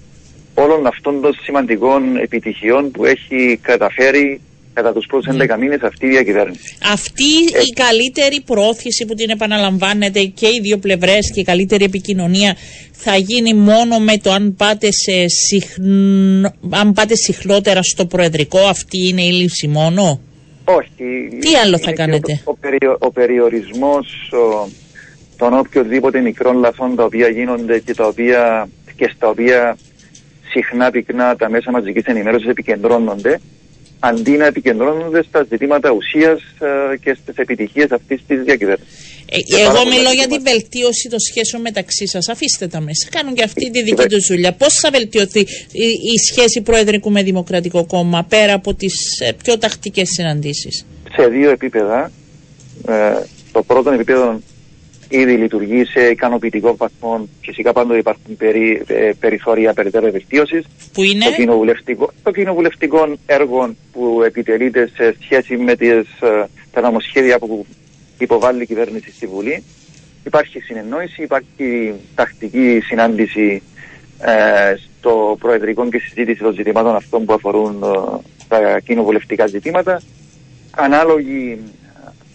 όλων 0.54 0.88
αυτών 0.88 1.22
των 1.22 1.34
σημαντικών 1.44 2.18
επιτυχιών 2.18 2.92
που 2.92 3.06
έχει 3.06 3.60
καταφέρει 3.62 4.42
κατά 4.74 4.94
τους 4.94 5.06
πρώτους 5.06 5.36
11 5.36 5.38
ναι. 5.38 5.58
μήνες 5.58 5.82
αυτή 5.82 6.06
η 6.06 6.10
διακυβέρνηση. 6.10 6.78
Αυτή 6.94 7.32
ε... 7.54 7.62
η 7.62 7.74
καλύτερη 7.74 8.42
πρόθεση 8.42 9.06
που 9.06 9.14
την 9.14 9.30
επαναλαμβάνεται 9.30 10.24
και 10.24 10.48
οι 10.48 10.60
δύο 10.62 10.78
πλευρές 10.78 11.32
και 11.34 11.40
η 11.40 11.44
καλύτερη 11.44 11.84
επικοινωνία 11.84 12.56
θα 12.92 13.16
γίνει 13.16 13.54
μόνο 13.54 14.00
με 14.00 14.18
το 14.18 14.32
αν 14.32 14.56
πάτε, 14.56 14.88
σε 14.92 15.28
συχνο... 15.28 16.54
αν 16.70 16.94
πάτε 16.94 17.16
συχνότερα 17.16 17.84
στο 17.84 18.06
προεδρικό, 18.06 18.60
αυτή 18.60 19.08
είναι 19.08 19.24
η 19.24 19.32
λύση 19.32 19.68
μόνο; 19.68 20.20
Όχι. 20.64 21.38
Τι 21.40 21.56
άλλο 21.64 21.78
θα 21.78 21.92
κάνετε; 21.92 22.42
Ο, 22.44 22.56
περιο... 22.56 22.98
ο 23.00 23.12
περιορισμός 23.12 24.08
ο... 24.32 24.70
των 25.38 25.54
οποιοδήποτε 25.54 26.20
μικρών 26.20 26.58
λαθών 26.58 26.96
τα 26.96 27.04
οποία 27.04 27.28
γίνονται 27.28 27.80
και, 27.80 27.94
τα 27.94 28.08
οποία... 28.08 28.70
και 28.96 29.12
στα 29.16 29.28
οποία 29.28 29.78
συχνά 30.50 30.92
πυκνά 30.92 31.36
τα 31.36 31.50
μέσα 31.50 31.72
μαζικής 31.72 32.04
ενημέρωσης 32.04 32.48
επικεντρώνονται 32.48 33.40
αντί 34.00 34.32
να 34.32 34.46
επικεντρώνονται 34.46 35.24
στα 35.24 35.46
ζητήματα 35.50 35.92
ουσίας 35.92 36.40
ε, 36.92 36.98
και 36.98 37.18
στις 37.22 37.36
επιτυχίες 37.36 37.92
αυτής 37.92 38.22
της 38.28 38.44
διακυβέρνησης. 38.44 39.16
Ε, 39.30 39.62
εγώ 39.62 39.86
μιλώ 39.86 40.12
για 40.12 40.28
την 40.28 40.42
βελτίωση 40.44 41.10
των 41.10 41.20
σχέσεων 41.20 41.62
μεταξύ 41.62 42.08
σας. 42.08 42.30
Αφήστε 42.30 42.68
τα 42.68 42.80
μέσα. 42.80 43.08
Κάνουν 43.12 43.34
και 43.34 43.44
αυτή 43.44 43.72
τη 43.72 43.84
δική 43.84 44.08
τους 44.08 44.28
δουλειά. 44.28 44.54
Πώς 44.54 44.74
θα 44.74 44.90
βελτιωθεί 44.92 45.40
η, 45.40 45.88
η, 46.14 46.18
σχέση 46.32 46.62
Προεδρικού 46.62 47.12
με 47.12 47.24
Δημοκρατικό 47.24 47.86
Κόμμα 47.86 48.24
πέρα 48.24 48.54
από 48.54 48.74
τις 48.74 49.20
ε, 49.20 49.32
πιο 49.44 49.58
τακτικές 49.58 50.10
συναντήσεις; 50.10 50.86
Σε 51.16 51.28
δύο 51.28 51.50
επίπεδα. 51.50 52.12
Ε, 52.88 52.94
το 53.52 53.64
πρώτο 53.64 53.92
επίπεδο 53.92 54.42
ήδη 55.10 55.34
λειτουργεί 55.34 55.86
σε 55.86 56.00
ικανοποιητικό 56.00 56.76
βαθμό. 56.76 57.28
Φυσικά 57.42 57.74
πάντοτε 57.74 57.98
υπάρχουν 57.98 58.38
περι, 58.38 58.82
ε, 58.88 59.12
περιθώρια 59.20 59.74
περαιτέρω 59.74 60.12
βελτίωσης. 60.12 60.66
Που 60.94 61.04
είναι; 61.04 61.26
Το 61.26 61.32
κοινοβουλευτικό, 61.32 62.12
το 62.24 62.32
κοινοβουλευτικό 62.32 63.16
έργο 63.26 63.76
που 63.92 64.22
επιτελείται 64.26 64.90
σε 64.96 65.16
σχέση 65.22 65.58
με 65.58 65.76
τις, 65.76 65.90
ε, 66.22 66.46
τα 66.72 66.82
νομοσχέδια 66.82 67.40
που 67.40 67.66
υποβάλλει 68.18 68.62
η 68.62 68.66
κυβέρνηση 68.66 69.12
στη 69.12 69.28
Βουλή. 69.28 69.64
Υπάρχει 70.26 70.60
συνεννόηση, 70.60 71.24
υπάρχει 71.24 71.94
τακτική 72.16 72.80
συνάντηση 72.84 73.62
ε, 74.22 74.76
στο 74.76 75.38
Προεδρικό 75.40 75.90
και 75.90 76.00
συζήτηση 76.00 76.42
των 76.44 76.54
ζητημάτων 76.54 76.96
αυτών 76.96 77.26
που 77.26 77.34
αφορούν 77.34 77.84
ε, 77.84 78.20
τα 78.48 78.80
κοινοβουλευτικά 78.80 79.48
ζητήματα. 79.48 80.02
Ανάλογη 80.72 81.60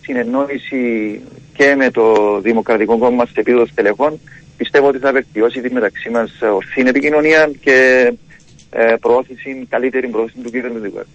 συνεννόηση 0.01 1.21
και 1.57 1.75
με 1.75 1.91
το 1.91 2.39
Δημοκρατικό 2.41 2.99
Κόμμα 2.99 3.27
σε 3.27 3.33
επίπεδο 3.37 3.67
στελεχών, 3.67 4.21
πιστεύω 4.57 4.87
ότι 4.89 4.99
θα 4.99 5.13
βελτιώσει 5.13 5.61
τη 5.61 5.73
μεταξύ 5.73 6.11
μας 6.11 6.31
ορθή 6.55 6.81
επικοινωνία 6.81 7.51
και 7.61 8.13
ε, 8.71 8.95
προώθηση, 9.01 9.67
καλύτερη 9.69 10.09
προώθηση 10.09 10.39
του 10.43 10.51
κυβερνητικού 10.51 10.99
έργου. 10.99 11.11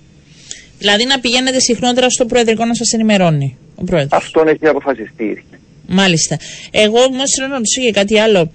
Δηλαδή 0.77 1.05
να 1.05 1.19
πηγαίνετε 1.19 1.59
συχνότερα 1.59 2.09
στο 2.09 2.25
Προεδρικό 2.25 2.65
να 2.65 2.73
σας 2.73 2.91
ενημερώνει 2.93 3.57
ο 3.75 3.83
Πρόεδρος. 3.83 4.11
Αυτό 4.11 4.43
έχει 4.47 4.67
αποφασιστεί. 4.67 5.43
Μάλιστα. 5.87 6.37
Εγώ 6.71 6.99
όμως 6.99 7.31
θέλω 7.35 7.47
να 7.47 7.53
ρωτήσω 7.53 7.81
για 7.81 7.91
κάτι 7.91 8.19
άλλο. 8.19 8.51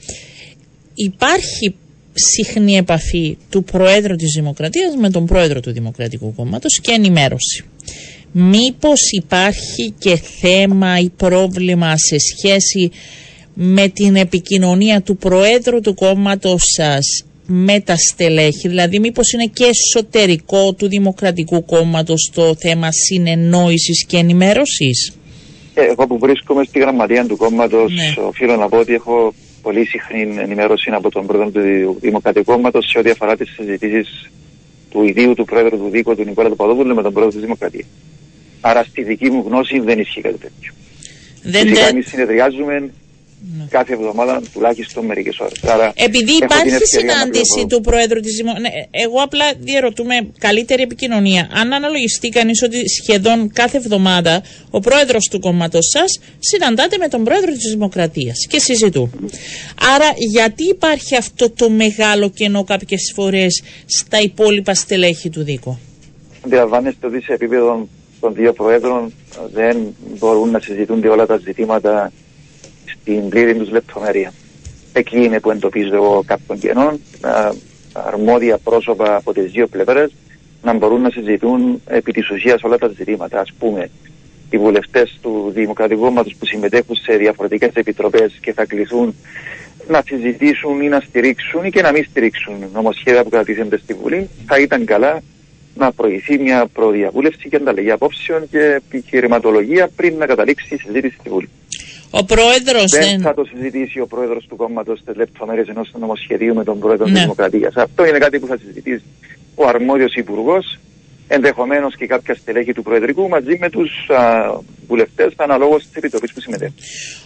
Υπάρχει 0.95 1.75
συχνή 2.15 2.77
επαφή 2.77 3.39
του 3.51 3.65
Προέδρου 3.65 4.17
της 4.17 4.33
Δημοκρατίας 4.35 4.97
με 4.97 5.11
τον 5.11 5.27
Πρόεδρο 5.27 5.61
του 5.61 5.73
Δημοκρατικού 5.73 6.35
Κόμματος 6.35 6.81
και 6.81 6.93
ενημέρωση. 6.93 7.65
Μήπως 8.33 9.11
υπάρχει 9.11 9.95
και 9.99 10.17
θέμα 10.41 10.99
ή 10.99 11.11
πρόβλημα 11.17 11.97
σε 11.97 12.17
σχέση 12.19 12.91
με 13.55 13.89
την 13.89 14.17
επικοινωνία 14.17 15.03
του 15.03 15.17
Προέδρου 15.17 15.81
του 15.81 15.95
κόμματος 15.95 16.63
σας 16.77 17.25
με 17.47 17.81
τα 17.81 17.97
στελέχη, 17.97 18.69
δηλαδή 18.69 18.99
μήπως 18.99 19.33
είναι 19.33 19.51
και 19.53 19.65
εσωτερικό 19.65 20.75
του 20.75 20.89
Δημοκρατικού 20.89 21.65
Κόμματος 21.65 22.31
το 22.35 22.55
θέμα 22.59 22.89
συνεννόησης 22.93 24.05
και 24.07 24.17
ενημέρωσης; 24.17 25.13
Ε, 25.75 25.85
εγώ 25.85 26.07
που 26.07 26.19
βρίσκομαι 26.19 26.65
στη 26.65 26.79
γραμματεία 26.79 27.27
του 27.27 27.37
κόμματος 27.37 27.93
ναι. 27.93 28.25
οφείλω 28.27 28.57
να 28.57 28.69
πω 28.69 28.79
ότι 28.79 28.93
έχω 28.95 29.35
πολύ 29.63 29.87
συχνή 29.87 30.43
ενημέρωση 30.43 30.91
από 30.91 31.11
τον 31.11 31.27
Πρόεδρο 31.27 31.51
του 31.51 31.97
Δημοκρατικού 32.01 32.53
Κόμματος 32.53 32.87
σε 32.89 32.99
ό,τι 32.99 33.11
αφορά 33.11 33.37
τις 33.37 33.51
συζητήσεις 33.57 34.31
του 34.91 35.03
ιδίου 35.05 35.35
του 35.35 35.45
Πρόεδρου 35.45 35.79
του 35.79 35.89
Δίκου, 35.91 36.17
του 36.17 36.25
Νικόλα 36.25 36.49
Παπαδόπουλου, 36.49 36.95
με 36.95 37.03
τον 37.03 37.13
Πρόεδρο 37.13 37.33
της 37.33 37.43
Δημοκρατίας. 37.43 37.87
Άρα 38.65 38.85
στη 38.85 39.03
δική 39.03 39.31
μου 39.31 39.45
γνώση 39.47 39.79
δεν 39.79 39.99
ισχύει 39.99 40.21
κάτι 40.21 40.39
τέτοιο. 40.39 40.73
Δεν 41.43 41.69
Φυσικά 41.69 41.89
εμείς 41.89 42.09
συνεδριάζουμε 42.09 42.91
ναι. 43.59 43.65
κάθε 43.71 43.93
εβδομάδα 43.93 44.43
τουλάχιστον 44.53 45.05
μερικές 45.05 45.39
ώρες. 45.39 45.61
Επειδή 45.95 46.33
υπάρχει 46.33 46.87
συνάντηση 46.87 47.67
του 47.69 47.81
Πρόεδρου 47.81 48.21
της 48.21 48.37
Δημοκρατία. 48.37 48.71
Ναι, 48.71 49.01
εγώ 49.03 49.19
απλά 49.23 49.45
διαρωτούμε 49.59 50.15
καλύτερη 50.39 50.83
επικοινωνία. 50.83 51.49
Αν 51.53 51.73
αναλογιστεί 51.73 52.29
κανείς 52.29 52.63
ότι 52.63 52.89
σχεδόν 52.89 53.53
κάθε 53.53 53.77
εβδομάδα 53.77 54.43
ο 54.71 54.81
Πρόεδρος 54.81 55.29
του 55.31 55.41
κόμματος 55.41 55.89
σας 55.89 56.21
συναντάται 56.39 56.97
με 56.99 57.09
τον 57.09 57.25
Πρόεδρο 57.25 57.53
της 57.53 57.71
Δημοκρατίας 57.73 58.47
και 58.49 58.59
συζητούν. 58.59 59.31
Άρα, 59.95 60.13
γιατί 60.17 60.69
υπάρχει 60.69 61.17
αυτό 61.17 61.51
το 61.51 61.71
μεγάλο 61.71 62.31
κενό 62.31 62.65
κάποιες 62.65 63.13
φορές 63.15 63.63
στα 63.87 64.21
υπόλοιπα 64.21 64.75
στελέχη 64.75 65.31
του 65.31 65.43
Δίκο. 65.43 65.79
Αντιλαμβάνεστε 66.45 67.07
ότι 67.07 67.23
σε 67.23 67.33
επίπεδο 67.33 67.89
των 68.23 68.35
δύο 68.35 68.53
Προέδρων 68.53 69.13
δεν 69.53 69.77
μπορούν 70.19 70.51
να 70.51 70.61
συζητούνται 70.61 71.09
όλα 71.09 71.27
τα 71.27 71.37
ζητήματα 71.37 72.13
στην 72.87 73.29
πλήρη 73.29 73.55
τους 73.55 73.71
λεπτομέρεια. 73.71 74.33
Εκεί 74.93 75.25
είναι 75.25 75.41
που 75.41 75.51
εντοπίζω 75.51 75.95
εγώ 75.95 76.23
κάποιον 76.27 76.59
κενών, 76.59 77.01
αρμόδια 77.93 78.59
πρόσωπα 78.59 79.17
από 79.17 79.33
τις 79.33 79.51
δύο 79.51 79.67
πλευρές 79.67 80.13
να 80.63 80.73
μπορούν 80.73 81.01
να 81.01 81.11
συζητούν 81.11 81.83
επί 81.87 82.13
της 82.13 82.31
ουσίας 82.31 82.63
όλα 82.63 82.79
τα 82.79 82.89
ζητήματα. 82.89 83.41
Α 83.41 83.45
πούμε, 83.59 83.91
οι 84.51 84.59
βουλευτές 84.59 85.19
του 85.23 85.51
Δημοκρατικού 85.55 86.01
Κόμματος 86.01 86.35
που 86.39 86.47
συμμετέχουν 86.47 86.97
σε 86.97 87.17
διαφορετικές 87.17 87.71
επιτροπές 87.75 88.39
και 88.41 88.53
θα 88.53 88.65
κληθούν 88.67 89.15
να 89.89 90.03
συζητήσουν 90.07 90.81
ή 90.81 90.89
να 90.89 91.01
στηρίξουν 91.01 91.65
ή 91.65 91.71
και 91.71 91.83
να 91.83 91.93
μην 91.93 92.05
στηρίξουν 92.05 92.55
νομοσχέδια 92.73 93.23
που 93.23 93.29
κρατήσονται 93.29 93.79
στη 93.79 93.95
Βουλή, 93.95 94.29
θα 94.47 94.59
ήταν 94.59 94.85
καλά 94.85 95.23
να 95.75 95.93
προηγηθεί 95.93 96.39
μια 96.39 96.67
προδιαβούλευση 96.73 97.49
και 97.49 97.57
ανταλλαγή 97.57 97.91
απόψεων 97.91 98.49
και 98.51 98.59
επιχειρηματολογία 98.59 99.89
πριν 99.97 100.17
να 100.17 100.27
καταλήξει 100.27 100.75
η 100.75 100.79
συζήτηση 100.79 101.17
στη 101.21 101.29
Βουλή. 101.29 101.49
Ο 102.11 102.25
πρόεδρος 102.25 102.91
δεν, 102.91 103.03
δεν 103.03 103.21
θα 103.21 103.35
το 103.35 103.45
συζητήσει 103.45 104.01
ο 104.01 104.07
πρόεδρος 104.07 104.47
του 104.49 104.57
κόμματος 104.57 104.99
στι 104.99 105.17
λεπτομέρειε 105.17 105.65
ενός 105.69 105.93
νομοσχεδίου 105.99 106.55
με 106.55 106.65
τον 106.65 106.79
πρόεδρο 106.79 107.07
ναι. 107.07 107.13
τη 107.13 107.21
Δημοκρατίας. 107.21 107.77
Αυτό 107.77 108.07
είναι 108.07 108.19
κάτι 108.19 108.39
που 108.39 108.47
θα 108.47 108.59
συζητήσει 108.67 109.03
ο 109.55 109.67
αρμόδιος 109.67 110.15
υπουργός, 110.15 110.79
ενδεχομένως 111.29 111.97
και 111.97 112.07
κάποια 112.07 112.35
στελέχη 112.35 112.73
του 112.73 112.83
Προεδρικού 112.83 113.29
μαζί 113.29 113.57
με 113.61 113.71
τους 113.71 113.91
βουλευτές 114.87 115.33
αναλόγως 115.37 115.83
της 115.83 115.95
επιτροπής 115.95 116.33
που 116.33 116.41
συμμετέχουν. 116.41 116.75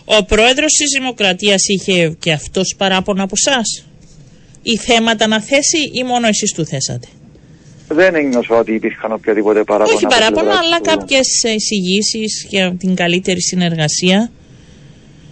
Ο 0.05 0.25
πρόεδρος 0.25 0.73
της 0.73 0.99
Δημοκρατίας 0.99 1.62
είχε 1.69 2.17
και 2.19 2.33
αυτός 2.33 2.75
παράπονα 2.79 3.23
από 3.23 3.35
εσάς, 3.37 3.87
ή 4.62 4.76
θέματα 4.76 5.26
να 5.26 5.41
θέσει 5.41 5.79
ή 5.93 6.05
μόνο 6.05 6.26
εσείς 6.26 6.53
του 6.53 6.67
θέσατε; 6.67 7.07
Δεν 7.88 8.14
ένιωσα 8.14 8.55
ότι 8.55 8.75
υπήρχαν 8.75 9.12
οποιαδήποτε 9.12 9.64
παράπονα. 9.64 9.97
Όχι 9.97 10.07
παράπονα, 10.07 10.55
αλλά 10.59 10.76
του... 10.76 10.83
κάποιες 10.83 11.43
εισηγήσεις 11.57 12.47
για 12.49 12.76
την 12.78 12.95
καλύτερη 12.95 13.43
συνεργασία. 13.43 14.31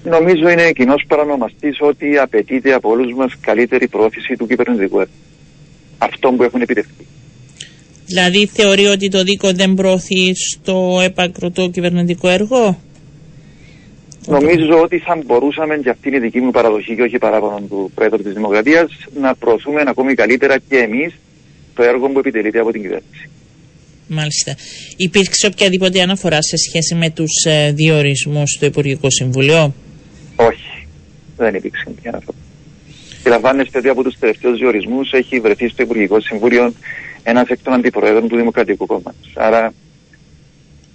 Νομίζω 0.05 0.49
είναι 0.49 0.71
κοινός 0.73 1.05
παρανομαστής 1.09 1.77
ότι 1.81 2.19
απαιτείται 2.19 2.73
από 2.73 2.91
όλους 2.91 3.15
μας 3.15 3.33
καλύτερη 3.41 3.89
πρόθεση 3.89 4.37
του 4.37 4.47
κυβερνητικού 4.47 5.01
έργου. 5.01 5.13
Αυτό 5.99 6.33
που 6.33 6.43
έχουν 6.43 6.61
επιτευχθεί. 6.61 7.07
Δηλαδή 8.07 8.47
θεωρεί 8.47 8.87
ότι 8.87 9.09
το 9.09 9.23
δίκο 9.23 9.53
δεν 9.53 9.75
προωθεί 9.75 10.35
στο 10.35 11.01
έπακρο 11.03 11.51
κυβερνητικό 11.73 12.29
έργο; 12.29 12.79
Νομίζω 14.27 14.81
ότι 14.83 14.99
θα 14.99 15.19
μπορούσαμε, 15.27 15.77
και 15.77 15.91
αυτή 15.91 16.09
είναι 16.09 16.17
η 16.17 16.21
δική 16.21 16.41
μου 16.41 16.51
παραδοχή 16.51 16.95
και 16.95 17.03
όχι 17.03 17.19
παράπονο 17.19 17.61
του 17.69 17.91
Πρόεδρου 17.95 18.23
της 18.23 18.33
Δημοκρατίας, 18.33 18.87
να 19.21 19.35
προωθούμε 19.35 19.83
ακόμη 19.87 20.15
καλύτερα 20.15 20.59
και 20.69 20.77
εμείς 20.77 21.15
το 21.75 21.83
έργο 21.83 22.09
που 22.09 22.19
επιτελείται 22.19 22.59
από 22.59 22.71
την 22.71 22.81
κυβέρνηση. 22.81 23.29
Μάλιστα. 24.09 24.57
Υπήρξε 24.97 25.47
οποιαδήποτε 25.47 26.01
αναφορά 26.01 26.43
σε 26.43 26.57
σχέση 26.57 26.95
με 26.95 27.11
τους 27.11 27.45
ε, 27.45 27.73
διορισμούς 27.73 28.51
στο 28.51 28.67
Υπουργικό 28.67 29.11
Συμβουλίο; 29.11 29.75
Όχι. 30.37 30.87
Δεν 31.37 31.55
υπήρξε 31.55 31.83
καμία 31.85 32.11
αναφορά. 32.11 32.39
Συλλαμβάνεστε 33.23 33.79
ότι 33.79 33.89
από 33.89 34.03
τους 34.03 34.19
τελευταίους 34.19 34.59
διορισμούς 34.59 35.13
έχει 35.13 35.41
βρεθεί 35.41 35.69
στο 35.69 35.83
Υπουργικό 35.83 36.21
Συμβούλιο 36.21 36.75
ένας 37.23 37.49
εκ 37.49 37.59
των 37.63 37.73
αντιπροέδρων 37.73 38.29
του 38.29 38.37
Δημοκρατικού 38.37 38.87
Κόμματος. 38.87 39.33
Άρα 39.35 39.75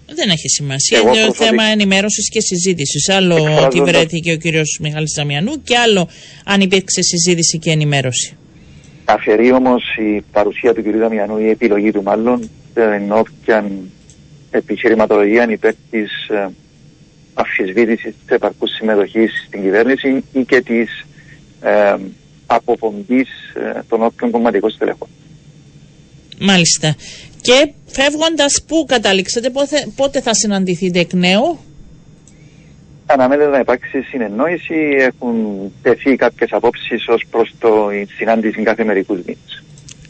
Δεν 0.06 0.30
έχει 0.30 0.50
σημασία. 0.50 1.00
Είναι 1.00 1.12
προσωπικ... 1.12 1.36
θέμα 1.36 1.64
ενημέρωσης 1.64 2.30
και 2.30 2.42
συζήτησης. 2.42 3.10
Άλλο 3.10 3.36
Εκφράζοντας... 3.36 3.66
ότι 3.66 3.82
βρέθηκε 3.82 4.32
ο 4.32 4.38
κύριος 4.38 4.78
Μιχάλης 4.82 5.12
Ζαμιανού 5.16 5.62
και 5.62 5.78
άλλο 5.78 6.10
αν 6.46 6.62
υπήρξε 6.62 7.02
συζήτηση 7.02 7.58
και 7.58 7.72
ενημέρωση. 7.72 8.38
Αφαιρεί 9.14 9.52
όμως 9.52 9.96
η 9.96 10.24
παρουσία 10.32 10.74
του 10.74 10.84
κ. 10.84 10.96
Ζαμιανού, 10.98 11.38
η 11.38 11.50
επιλογή 11.50 11.92
του 11.92 12.04
μάλλον, 12.04 12.50
την 12.74 13.12
όποια 13.12 13.72
επιχειρηματολογία 14.52 15.50
υπέρ 15.50 15.74
της 15.90 16.28
ε, 16.28 16.50
αμφισβήτηση 17.34 18.10
της 18.10 18.36
επαρκούς 18.36 18.72
συμμετοχής 18.72 19.32
στην 19.48 19.62
κυβέρνηση 19.62 20.24
ή 20.34 20.44
και 20.44 20.62
της 20.62 21.06
ε, 21.62 21.96
αποπομπής 22.46 23.30
ε, 23.54 23.80
των 23.90 24.04
όποιων 24.04 24.32
κομματικών 24.32 24.70
στελεχών. 24.70 25.08
Μάλιστα. 26.40 26.96
Και 27.42 27.72
φεύγοντας, 27.86 28.64
πού 28.68 28.86
καταλήξατε, 28.88 29.50
πότε, 29.50 29.88
πότε 29.96 30.22
θα 30.22 30.34
συναντηθείτε 30.34 31.00
εκ 31.00 31.14
νέου; 31.14 31.60
Αναμένεται 33.12 33.50
να 33.50 33.60
υπάρξει 33.60 34.02
συνεννόηση. 34.02 34.76
Έχουν 35.00 35.36
τεθεί 35.82 36.16
κάποιες 36.16 36.50
απόψεις 36.52 37.08
ως 37.08 37.24
προς 37.32 37.54
τη 38.06 38.14
συνάντηση 38.14 38.62
κάθε 38.62 38.84
μερικούς 38.84 39.18
μήνες. 39.26 39.64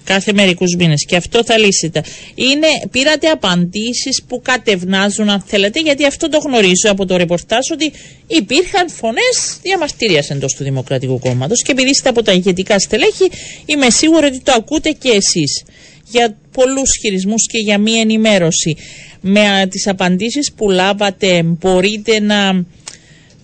Κάθε 0.04 0.34
μερικούς 0.34 0.76
μήνες. 0.76 1.06
Και 1.06 1.16
αυτό 1.16 1.44
θα 1.44 1.58
λύσετε. 1.58 2.04
Είναι, 2.36 2.68
πήρατε 2.92 3.28
απαντήσεις 3.28 4.24
που 4.28 4.42
κατευνάζουν, 4.42 5.30
αν 5.30 5.42
θέλετε, 5.42 5.80
γιατί 5.80 6.06
αυτό 6.06 6.30
το 6.30 6.38
γνωρίζω 6.38 6.90
από 6.90 7.06
το 7.06 7.18
ρεπορτάζ 7.18 7.72
ότι 7.72 7.92
υπήρχαν 8.28 8.90
φωνές 8.90 9.60
διαμαρτυρίας 9.62 10.30
εντός 10.30 10.54
του 10.54 10.64
Δημοκρατικού 10.64 11.20
Κόμματος. 11.20 11.62
Και 11.62 11.72
επειδή 11.72 11.90
είστε 11.90 12.10
από 12.10 12.24
τα 12.24 12.32
ηγετικά 12.32 12.80
στελέχη, 12.80 13.30
είμαι 13.66 13.90
σίγουρη 13.90 14.26
ότι 14.26 14.42
το 14.42 14.52
ακούτε 14.56 14.92
και 14.92 15.10
εσείς 15.10 15.64
για 16.10 16.36
πολλούς 16.52 16.98
χειρισμούς 17.02 17.48
και 17.52 17.58
για 17.58 17.78
μία 17.78 18.00
ενημέρωση. 18.00 18.78
Με 19.22 19.68
τις 19.70 19.88
απαντήσεις 19.88 20.54
που 20.54 20.70
λάβατε 20.70 21.44
μπορείτε 21.44 22.20
να, 22.20 22.66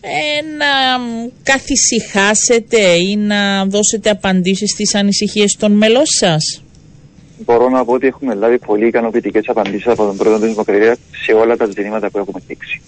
ε, 0.06 0.42
να 0.58 0.72
καθησυχάσετε 1.44 2.80
ή 2.80 3.16
να 3.16 3.66
δώσετε 3.66 4.10
απαντήσεις 4.10 4.72
στις 4.72 4.96
ανησυχίες 4.96 5.56
των 5.60 5.72
μελών 5.72 6.06
σας; 6.06 6.62
Μπορώ 7.40 7.70
να 7.70 7.86
πω 7.86 7.94
ότι 7.94 8.08
έχουμε 8.08 8.34
λάβει 8.34 8.60
πολύ 8.60 8.88
ικανοποιητικές 8.88 9.44
απαντήσεις 9.48 9.88
από 9.88 10.06
τον 10.06 10.18
πρόεδρο 10.18 10.40
της 10.40 10.50
Δημοκρατίας 10.50 10.98
σε 11.26 11.32
όλα 11.32 11.58
τα 11.58 11.66
ζητήματα 11.66 12.10
που 12.10 12.18
έχουμε 12.18 12.42
δείξει. 12.48 12.82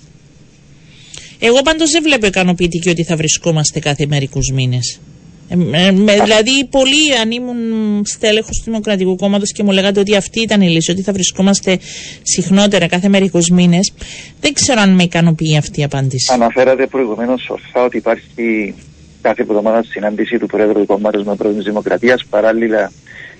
Εγώ 1.39 1.61
πάντως 1.61 1.91
δεν 1.91 2.03
βλέπω 2.03 2.25
ικανοποιητική 2.25 2.89
ότι 2.89 3.03
θα 3.03 3.15
βρισκόμαστε 3.15 3.79
κάθε 3.79 4.05
μερικούς 4.05 4.51
μήνες. 4.53 4.99
Ε, 5.49 5.87
ε, 5.87 5.91
δηλαδή, 5.91 6.65
πολλοί 6.69 7.15
αν 7.21 7.31
ήμουν 7.31 7.57
στέλεχος 8.05 8.57
του 8.57 8.63
Δημοκρατικού 8.63 9.15
Κόμματος 9.15 9.51
και 9.51 9.63
μου 9.63 9.71
λέγατε 9.71 9.99
ότι 9.99 10.15
αυτή 10.15 10.41
ήταν 10.41 10.61
η 10.61 10.69
λύση, 10.69 10.91
ότι 10.91 11.01
θα 11.01 11.11
βρισκόμαστε 11.11 11.79
συχνότερα 12.21 12.87
κάθε 12.87 13.09
μερικούς 13.09 13.49
μήνες, 13.49 13.93
δεν 14.39 14.53
ξέρω 14.53 14.81
αν 14.81 14.95
με 14.95 15.03
ικανοποιεί 15.03 15.57
αυτή 15.57 15.79
η 15.79 15.83
απάντηση. 15.83 16.33
Αναφέρατε 16.33 16.87
προηγουμένως 16.87 17.49
ορθά 17.49 17.83
ότι 17.83 17.97
υπάρχει 17.97 18.75
κάθε 19.21 19.41
εβδομάδα 19.41 19.83
συνάντηση 19.83 20.37
του 20.37 20.45
Πρόεδρου 20.45 20.79
του 20.79 20.85
Κόμματος 20.85 21.23
με 21.23 21.35
Πρόεδρο 21.35 21.59
της 21.59 21.67
Δημοκρατίας. 21.69 22.25
Παράλληλα, 22.29 22.91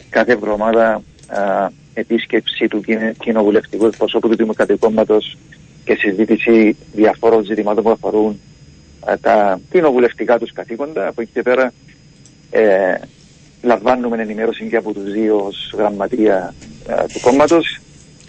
κάθε 0.10 0.32
εβδομάδα 0.32 1.02
α, 1.28 1.70
επίσκεψη 1.94 2.68
του 2.68 2.84
κοινοβουλευτικού 3.24 3.86
εκπροσώπου 3.86 4.30
του 4.30 4.36
Δημοκρατικού 4.36 4.80
Κόμματος 4.80 5.38
και 5.84 5.96
συζήτηση 6.00 6.76
διαφόρων 6.94 7.44
ζητημάτων 7.44 7.84
που 7.84 7.90
αφορούν 7.90 8.40
τα 9.22 9.60
κοινοβουλευτικά 9.72 10.40
τους 10.40 10.54
καθήκοντα. 10.54 11.08
Από 11.08 11.22
εκεί 11.22 11.32
και 11.34 11.42
πέρα 11.42 11.74
ε, 12.50 12.96
λαμβάνουμε 13.62 14.22
ενημέρωση 14.22 14.68
και 14.70 14.76
από 14.76 14.94
τους 14.94 15.12
δύο 15.12 15.52
γραμματεία 15.78 16.54
ε, 16.88 16.94
του 17.14 17.20
κόμματος. 17.20 17.80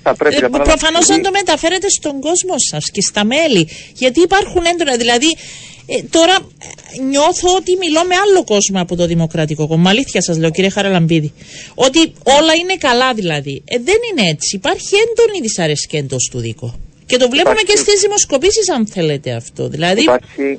Ε, 0.03 0.47
Προφανώς 0.63 1.11
αν 1.11 1.23
το 1.23 1.31
μεταφέρετε 1.31 1.89
στον 1.89 2.21
κόσμο 2.21 2.55
σας 2.71 2.91
και 2.91 3.01
στα 3.01 3.25
μέλη. 3.25 3.69
Γιατί 3.95 4.21
υπάρχουν 4.21 4.63
έντονα. 4.65 4.97
Δηλαδή, 4.97 5.37
ε, 5.87 6.03
τώρα 6.11 6.37
ε, 6.97 7.03
νιώθω 7.03 7.49
ότι 7.57 7.77
μιλώ 7.77 8.05
με 8.05 8.15
άλλο 8.25 8.45
κόσμο 8.45 8.81
από 8.81 8.97
το 8.97 9.07
Δημοκρατικό 9.07 9.67
Κόμμα. 9.67 9.91
Αλήθεια 9.91 10.23
σας 10.23 10.39
λέω, 10.39 10.51
κύριε 10.51 10.71
Χαραλαμπίδη. 10.71 11.33
Ότι 11.75 11.99
όλα 12.23 12.55
είναι 12.61 12.77
καλά 12.79 13.15
δηλαδή. 13.15 13.63
Ε, 13.65 13.79
δεν 13.79 13.97
είναι 14.11 14.29
έτσι. 14.29 14.57
Υπάρχει 14.57 14.95
έντονη 14.95 15.41
δυσαρέσκεια 15.41 15.99
εντός 15.99 16.29
του 16.31 16.39
δίκο. 16.39 16.79
Και 17.07 17.17
το 17.17 17.29
βλέπουμε 17.29 17.61
Υπάρχει... 17.61 17.65
και 17.65 17.77
στις 17.77 18.01
δημοσκοπήσεις, 18.01 18.71
αν 18.71 18.87
θέλετε 18.87 19.33
αυτό. 19.33 19.69
Δηλαδή... 19.69 20.03
Υπάρχει 20.03 20.59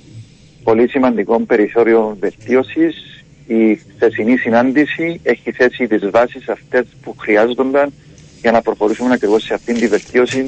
πολύ 0.64 0.90
σημαντικό 0.90 1.40
περιθώριο 1.40 2.18
βελτίωσης 2.20 3.19
η 3.50 3.80
θεσινή 3.98 4.38
συνάντηση 4.38 5.20
έχει 5.24 5.52
θέσει 5.52 5.88
τις 5.88 6.10
βάσεις 6.10 6.50
αυτές 6.50 6.86
που 7.02 7.16
χρειάζονταν 7.20 7.94
για 8.42 8.52
να 8.52 8.62
προχωρήσουμε 8.62 9.14
ακριβώς 9.14 9.44
σε 9.44 9.54
αυτήν 9.54 9.80
τη 9.80 9.88
βελτίωση 9.88 10.44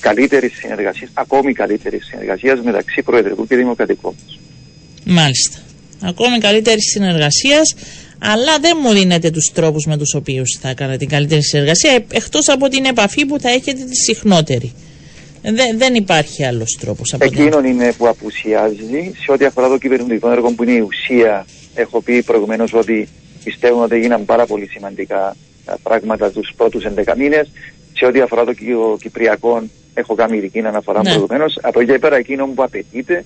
καλύτερης 0.00 0.52
συνεργασίας, 0.58 1.10
ακόμη 1.14 1.52
καλύτερης 1.52 2.06
συνεργασίας 2.06 2.60
μεταξύ 2.60 3.02
Προεδρικού 3.02 3.46
και 3.46 3.56
Δημοκρατικού. 3.56 4.14
Μάλιστα. 5.04 5.58
Ακόμη 6.02 6.38
καλύτερης 6.38 6.84
συνεργασίας, 6.84 7.74
αλλά 8.18 8.58
δεν 8.60 8.76
μου 8.82 8.92
δίνετε 8.92 9.30
τους 9.30 9.50
τρόπους 9.54 9.86
με 9.86 9.96
τους 9.96 10.14
οποίους 10.14 10.58
θα 10.60 10.68
έκανα 10.68 10.96
την 10.96 11.08
καλύτερη 11.08 11.42
συνεργασία, 11.42 12.04
εκτός 12.12 12.48
από 12.48 12.68
την 12.68 12.84
επαφή 12.84 13.26
που 13.26 13.40
θα 13.40 13.50
έχετε 13.50 13.84
τη 13.84 13.96
συχνότερη. 13.96 14.72
Δεν, 15.42 15.78
δεν 15.78 15.94
υπάρχει 15.94 16.44
άλλος 16.44 16.76
τρόπος. 16.80 17.14
Εκείνο 17.18 17.58
είναι 17.64 17.92
που 17.92 18.08
απουσιάζει 18.08 19.12
σε 19.24 19.32
ό,τι 19.32 19.44
αφορά 19.44 19.68
το 19.68 19.78
κυβερνητικό 19.78 20.30
έργο 20.30 20.50
που 20.52 20.62
είναι 20.62 20.72
η 20.72 20.80
ουσία 20.80 21.46
Έχω 21.74 22.00
πει 22.00 22.22
προηγουμένως 22.22 22.72
ότι 22.72 23.08
πιστεύω 23.44 23.82
ότι 23.82 23.94
έγιναν 23.94 24.24
πάρα 24.24 24.46
πολύ 24.46 24.66
σημαντικά 24.66 25.36
πράγματα 25.82 26.30
τους 26.30 26.52
πρώτους 26.56 26.84
11 26.84 27.14
μήνες. 27.16 27.50
Σε 27.92 28.06
ό,τι 28.06 28.20
αφορά 28.20 28.44
το 28.44 28.52
Κυπριακό, 29.00 29.62
έχω 29.94 30.14
κάνει 30.14 30.36
ειδική 30.36 30.58
αναφορά 30.58 31.02
ναι. 31.02 31.10
προηγουμένως. 31.10 31.58
Από 31.62 31.80
εκεί 31.80 31.98
πέρα, 31.98 32.16
εκείνο 32.16 32.46
που 32.46 32.62
απαιτείται 32.62 33.24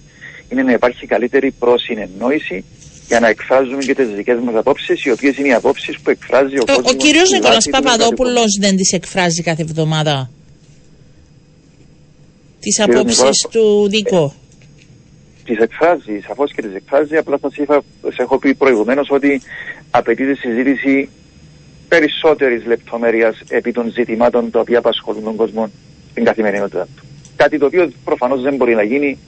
είναι 0.48 0.62
να 0.62 0.72
υπάρχει 0.72 1.06
καλύτερη 1.06 1.50
προσυνεννόηση 1.50 2.64
για 3.08 3.20
να 3.20 3.28
εκφράζουμε 3.28 3.82
και 3.82 3.94
τις 3.94 4.08
δικές 4.08 4.38
μας 4.44 4.54
απόψεις, 4.54 5.04
οι 5.04 5.10
οποίες 5.10 5.36
είναι 5.36 5.48
οι 5.48 5.52
απόψεις 5.52 5.98
που 6.00 6.10
εκφράζει 6.10 6.58
ο, 6.58 6.62
ο 6.62 6.64
κόσμος. 6.64 6.92
Ο 6.92 6.96
κύριο 6.96 7.22
Νικόλας 7.32 7.66
Παπαδόπουλος 7.70 8.58
δεν 8.60 8.76
τις 8.76 8.92
εκφράζει 8.92 9.42
κάθε 9.42 9.62
εβδομάδα; 9.62 10.30
Τις 12.60 12.80
απόψεις 12.80 13.46
του 13.50 13.88
Δίκο 13.88 14.34
τις 15.48 15.58
εκφράζει, 15.58 16.20
σαφώς 16.26 16.52
και 16.52 16.62
τις 16.62 16.74
εκφράζει. 16.74 17.16
Απλά 17.16 17.38
σας 18.02 18.16
έχω 18.16 18.38
πει 18.38 18.54
προηγουμένως 18.54 19.10
ότι 19.10 19.40
απαιτείται 19.90 20.34
συζήτηση 20.34 21.08
περισσότερης 21.88 22.66
λεπτομέρειας 22.66 23.42
επί 23.48 23.72
των 23.72 23.90
ζητημάτων 23.90 24.50
τα 24.50 24.60
οποία 24.60 24.78
απασχολούν 24.78 25.24
τον 25.24 25.36
κόσμο 25.36 25.70
στην 26.10 26.24
καθημερινότητα 26.24 26.86
του. 26.96 27.04
Κάτι 27.36 27.58
το 27.58 27.66
οποίο 27.66 27.92
προφανώς 28.04 28.42
δεν 28.42 28.54
μπορεί 28.56 28.74
να 28.74 28.82
γίνει 28.82 29.18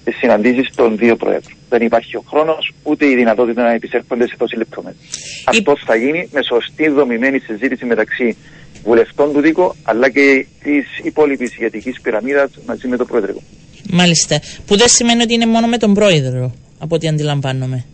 στις 0.00 0.16
συναντήσεις 0.16 0.74
των 0.74 0.96
δύο 0.96 1.16
Προέδρων. 1.16 1.56
Δεν 1.68 1.82
υπάρχει 1.82 2.16
ο 2.16 2.24
χρόνος 2.28 2.72
ούτε 2.82 3.06
η 3.06 3.14
δυνατότητα 3.14 3.62
να 3.62 3.72
επισέρχονται 3.72 4.26
σε 4.26 4.36
τόση 4.36 4.56
λεπτομέρεια. 4.56 4.98
Η... 5.00 5.44
Αυτός 5.44 5.82
θα 5.86 5.96
γίνει 5.96 6.28
με 6.32 6.42
σωστή 6.42 6.88
δομημένη 6.88 7.38
συζήτηση 7.38 7.84
μεταξύ 7.84 8.36
βουλευτών 8.82 9.32
του 9.32 9.40
Δίκο 9.40 9.74
αλλά 9.82 10.10
και 10.10 10.46
της 10.62 10.86
υπόλοιπης 11.02 11.56
ηγετικής 11.56 12.00
πυραμίδας 12.00 12.50
μαζί 12.66 12.88
με 12.88 12.96
το 12.96 13.04
Προεδρικό. 13.04 13.42
Μάλιστα. 13.90 14.40
Που 14.66 14.76
δεν 14.76 14.88
σημαίνει 14.88 15.22
ότι 15.22 15.34
είναι 15.34 15.46
μόνο 15.46 15.66
με 15.66 15.76
τον 15.76 15.94
πρόεδρο, 15.94 16.54
από 16.78 16.94
ό,τι 16.94 17.08
αντιλαμβάνομαι. 17.08 17.84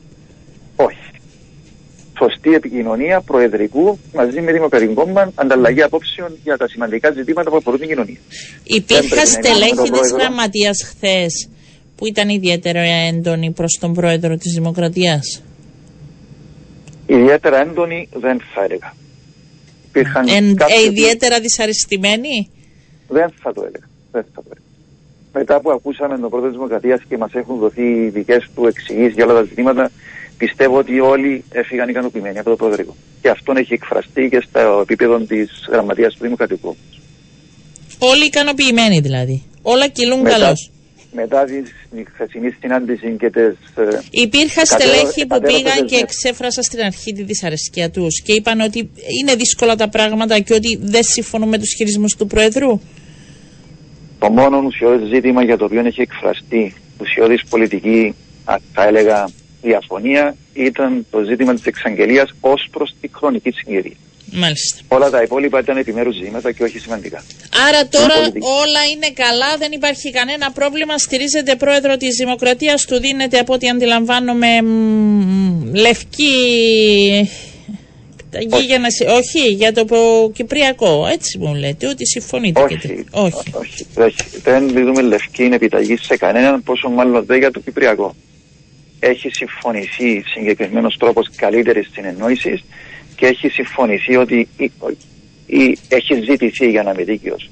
Όχι. 0.77 0.97
Σωστή 2.19 2.55
επικοινωνία 2.55 3.21
προεδρικού 3.21 3.99
μαζί 4.15 4.41
με 4.41 4.53
Δημοκρατικό 4.53 4.95
Κόμμα, 4.95 5.33
ανταλλαγή 5.35 5.83
απόψεων 5.83 6.39
για 6.45 6.57
τα 6.57 6.69
σημαντικά 6.69 7.11
ζητήματα 7.11 7.51
που 7.51 7.57
αφορούν 7.57 7.81
την 7.81 7.89
κοινωνία. 7.89 8.19
Υπήρχαν 8.65 9.27
στελέχη 9.27 9.91
της 9.91 10.13
γραμματείας 10.13 10.83
χθες 10.83 11.49
που 11.97 12.07
ήταν 12.07 12.29
ιδιαίτερα 12.29 12.81
έντονοι 12.81 13.51
προς 13.51 13.79
τον 13.81 13.93
πρόεδρο 13.93 14.37
της 14.37 14.53
Δημοκρατίας; 14.53 15.43
Ιδιαίτερα 17.07 17.61
έντονοι 17.61 18.09
δεν 18.13 18.41
θα 18.55 18.65
έλεγα. 18.65 18.95
Υπήρχαν 19.89 20.27
ε, 20.29 20.41
ιδιαίτερα 20.87 21.41
δυσαρεστημένοι; 21.41 22.51
Δεν 23.09 23.33
θα 23.43 23.53
το 23.53 23.61
έλεγα. 23.61 23.89
Δεν 24.13 24.25
θα 24.35 24.43
το 24.43 24.49
έλεγα 24.51 24.72
μετά 25.33 25.61
που 25.61 25.71
ακούσαμε 25.71 26.19
τον 26.19 26.31
πρώτο 26.31 26.47
της 26.47 26.55
Δημοκρατίας 26.55 27.01
και 27.09 27.19
μας 27.19 27.33
έχουν 27.33 27.59
δοθεί 27.59 28.09
δικές 28.09 28.49
του 28.55 28.67
εξηγήσεις 28.67 29.15
για 29.15 29.25
όλα 29.25 29.35
τα 29.35 29.43
ζητήματα, 29.43 29.91
πιστεύω 30.39 30.79
ότι 30.79 31.01
όλοι 31.01 31.45
έφυγαν 31.53 31.89
ικανοποιημένοι 31.89 32.39
από 32.39 32.51
το 32.51 32.57
Προεδρικό. 32.57 32.97
Και 33.23 33.29
αυτόν 33.29 33.57
έχει 33.57 33.73
εκφραστεί 33.73 34.29
και 34.29 34.41
στο 34.49 34.79
επίπεδο 34.83 35.19
της 35.19 35.69
Γραμματείας 35.71 36.15
του 36.15 36.23
Δημοκρατικού. 36.23 36.77
Όλοι 37.99 38.25
ικανοποιημένοι 38.25 39.01
δηλαδή. 39.01 39.43
Όλα 39.63 39.89
κυλούν 39.89 40.25
καλώς. 40.25 40.71
Μετά 41.15 41.45
της 41.45 41.73
χθεσινής 42.15 42.57
συνάντησης 42.61 43.17
και 43.19 43.31
τι. 43.31 43.41
Ε, 43.41 43.55
Υπήρχαν 44.11 44.67
στελέχη 44.67 45.27
που 45.27 45.41
πήγαν 45.41 45.87
και 45.87 45.97
εξέφρασαν 45.97 46.63
στην 46.63 46.81
αρχή 46.81 47.13
τη 47.13 47.23
δυσαρεσκία 47.23 47.91
τους 47.91 48.23
και 48.23 48.33
είπαν 48.33 48.61
ότι 48.61 48.91
είναι 49.21 49.35
δύσκολα 49.35 49.77
τα 49.77 49.89
πράγματα 49.89 50.39
και 50.39 50.55
ότι 50.55 50.79
δεν 50.83 51.03
συμφωνούν 51.03 51.49
με 51.49 51.59
τους 51.59 51.75
χειρισμούς 51.77 52.17
του 52.17 52.27
Προεδρού. 52.27 52.81
Το 54.23 54.31
μόνο 54.31 54.63
ουσιώδη 54.67 55.15
ζήτημα 55.15 55.45
για 55.45 55.57
το 55.57 55.65
οποίο 55.65 55.87
έχει 55.87 56.01
εκφραστεί 56.01 56.75
ουσιώδης 57.01 57.43
πολιτική, 57.49 58.15
θα 58.73 58.87
έλεγα, 58.87 59.29
διαφωνία 59.63 60.37
ήταν 60.53 61.07
το 61.11 61.23
ζήτημα 61.23 61.55
της 61.55 61.65
εξαγγελίας 61.65 62.31
ως 62.41 62.69
προς 62.71 62.95
τη 63.01 63.09
χρονική 63.13 63.51
συγκυρία. 63.51 63.97
Μάλιστα. 64.33 64.81
Όλα 64.89 65.11
τα 65.11 65.23
υπόλοιπα 65.23 65.59
ήταν 65.59 65.77
επιμέρους 65.77 66.15
ζητήματα 66.15 66.53
και 66.53 66.63
όχι 66.63 66.79
σημαντικά. 66.79 67.25
Άρα 67.69 67.89
τώρα 67.89 68.15
όλα 68.63 68.83
είναι 68.93 69.11
καλά, 69.15 69.57
δεν 69.59 69.73
υπάρχει 69.73 70.11
κανένα 70.11 70.51
πρόβλημα. 70.51 70.99
Στηρίζεται 70.99 71.57
πρόεδρο 71.57 71.97
της 71.97 72.17
Δημοκρατίας, 72.17 72.85
του 72.85 73.01
δίνεται 73.01 73.39
από 73.39 73.53
ό,τι 73.55 73.69
αντιλαμβάνομαι 73.69 74.49
λευκή 75.73 76.35
για 78.67 78.79
να... 78.79 79.15
Όχι, 79.15 79.49
για 79.49 79.73
το 79.73 79.87
Κυπριακό. 80.35 81.07
Έτσι 81.13 81.39
μου 81.39 81.55
λέτε, 81.55 81.87
ότι 81.87 82.07
συμφωνείτε. 82.07 82.61
Όχι, 82.63 82.79
και... 82.79 83.05
όχι. 83.11 83.43
όχι. 83.95 84.25
Δεν 84.43 84.69
δίνουμε 84.69 85.03
λευκή 85.03 85.43
επιταγή 85.43 85.97
σε 85.97 86.17
κανέναν, 86.17 86.63
πόσο 86.63 86.89
μάλλον 86.89 87.25
δεν 87.25 87.39
για 87.39 87.51
το 87.51 87.61
Κυπριακό. 87.61 88.15
Έχει 89.01 89.29
συμφωνηθεί 89.29 90.23
συγκεκριμένος 90.35 90.97
τρόπος 90.99 91.31
καλύτερης 91.37 91.91
συνεννόησης 91.93 92.65
και 93.17 93.27
έχει 93.27 93.49
συμφωνηθεί 93.49 94.17
ότι 94.17 94.49
ή, 94.57 94.71
ή, 95.47 95.79
έχει 95.89 96.15
ζητηθεί 96.31 96.71
για 96.71 96.83
να 96.83 96.91
είμαι 96.91 97.05
δίκαιος, 97.05 97.51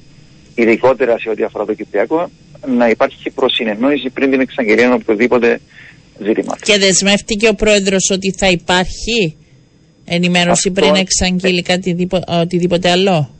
ειδικότερα 0.54 1.18
σε 1.18 1.28
ό,τι 1.30 1.42
αφορά 1.42 1.64
το 1.64 1.74
Κυπριακό, 1.74 2.30
να 2.66 2.88
υπάρχει 2.88 3.30
προσυνεννόηση 3.30 4.10
πριν 4.10 4.30
την 4.30 4.40
εξαγγελία 4.40 4.94
οποιοδήποτε 4.94 5.60
ζήτημα. 6.24 6.56
Και 6.62 6.78
δεσμεύτηκε 6.78 7.48
ο 7.48 7.54
πρόεδρος 7.54 8.10
ότι 8.10 8.34
θα 8.38 8.48
υπάρχει; 8.48 9.36
Ενημέρωση 10.16 10.68
Αυτό 10.68 10.80
πριν 10.80 10.94
εξαγγείλει 10.94 11.62
κάτι 11.62 12.08
οτιδήποτε 12.42 12.90
άλλο; 12.90 13.30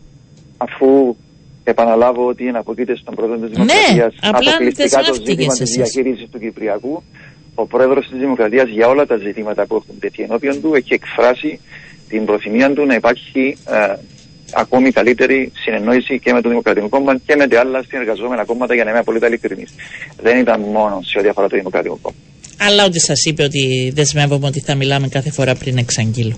Αφού 0.57 1.17
επαναλάβω 1.65 2.27
ότι 2.27 2.45
είναι 2.45 2.59
αποκείται 2.59 2.97
στον 2.97 3.15
πρόεδρο 3.15 3.37
της 3.37 3.59
ναι, 3.59 3.65
Δημοκρατίας 3.65 4.13
ναι, 4.23 4.29
αποκλειστικά 4.29 5.03
το 5.03 5.15
ζήτημα 5.15 5.55
της 5.55 5.71
διαχείρισης 5.71 6.29
του 6.31 6.39
Κυπριακού, 6.39 7.03
ο 7.55 7.67
πρόεδρος 7.67 8.09
της 8.09 8.19
Δημοκρατίας 8.19 8.69
για 8.69 8.87
όλα 8.89 9.07
τα 9.07 9.17
ζητήματα 9.17 9.67
που 9.67 9.75
έχουν 9.75 9.99
τεθεί 10.01 10.23
ενώπιον 10.23 10.61
του 10.61 10.75
έχει 10.75 10.93
εκφράσει 10.95 11.61
την 12.09 12.25
προθυμία 12.25 12.73
του 12.73 12.87
να 12.87 12.95
υπάρχει 12.95 13.57
ε, 13.69 13.95
ακόμη 14.53 14.91
καλύτερη 14.91 15.53
συνεννόηση 15.55 16.19
και 16.19 16.33
με 16.33 16.41
το 16.41 16.49
Δημοκρατικό 16.49 16.89
Κόμμα 16.89 17.19
και 17.27 17.37
με 17.37 17.47
τα 17.47 17.61
άλλα 17.61 17.85
συνεργαζόμενα 17.89 18.45
κόμματα 18.45 18.75
για 18.75 18.85
να 18.85 18.91
είμαι 18.91 18.99
απολύτω 18.99 19.27
ειλικρινής. 19.27 19.71
Δεν 20.23 20.39
ήταν 20.39 20.61
μόνο 20.61 21.01
σε 21.05 21.19
ό,τι 21.19 21.29
αφορά 21.29 21.49
το 21.49 21.57
Δημοκρατικό 21.57 21.99
Κόμμα. 22.03 22.17
Αλλά 22.59 22.85
ότι 22.85 23.01
σας 23.01 23.25
είπε 23.25 23.43
ότι 23.43 23.93
δεσμεύομαι 23.95 24.47
ότι 24.47 24.61
θα 24.61 24.75
μιλάμε 24.75 25.09
κάθε 25.09 25.31
φορά 25.31 25.55
πριν 25.55 25.77
εξαγγείλω. 25.79 26.37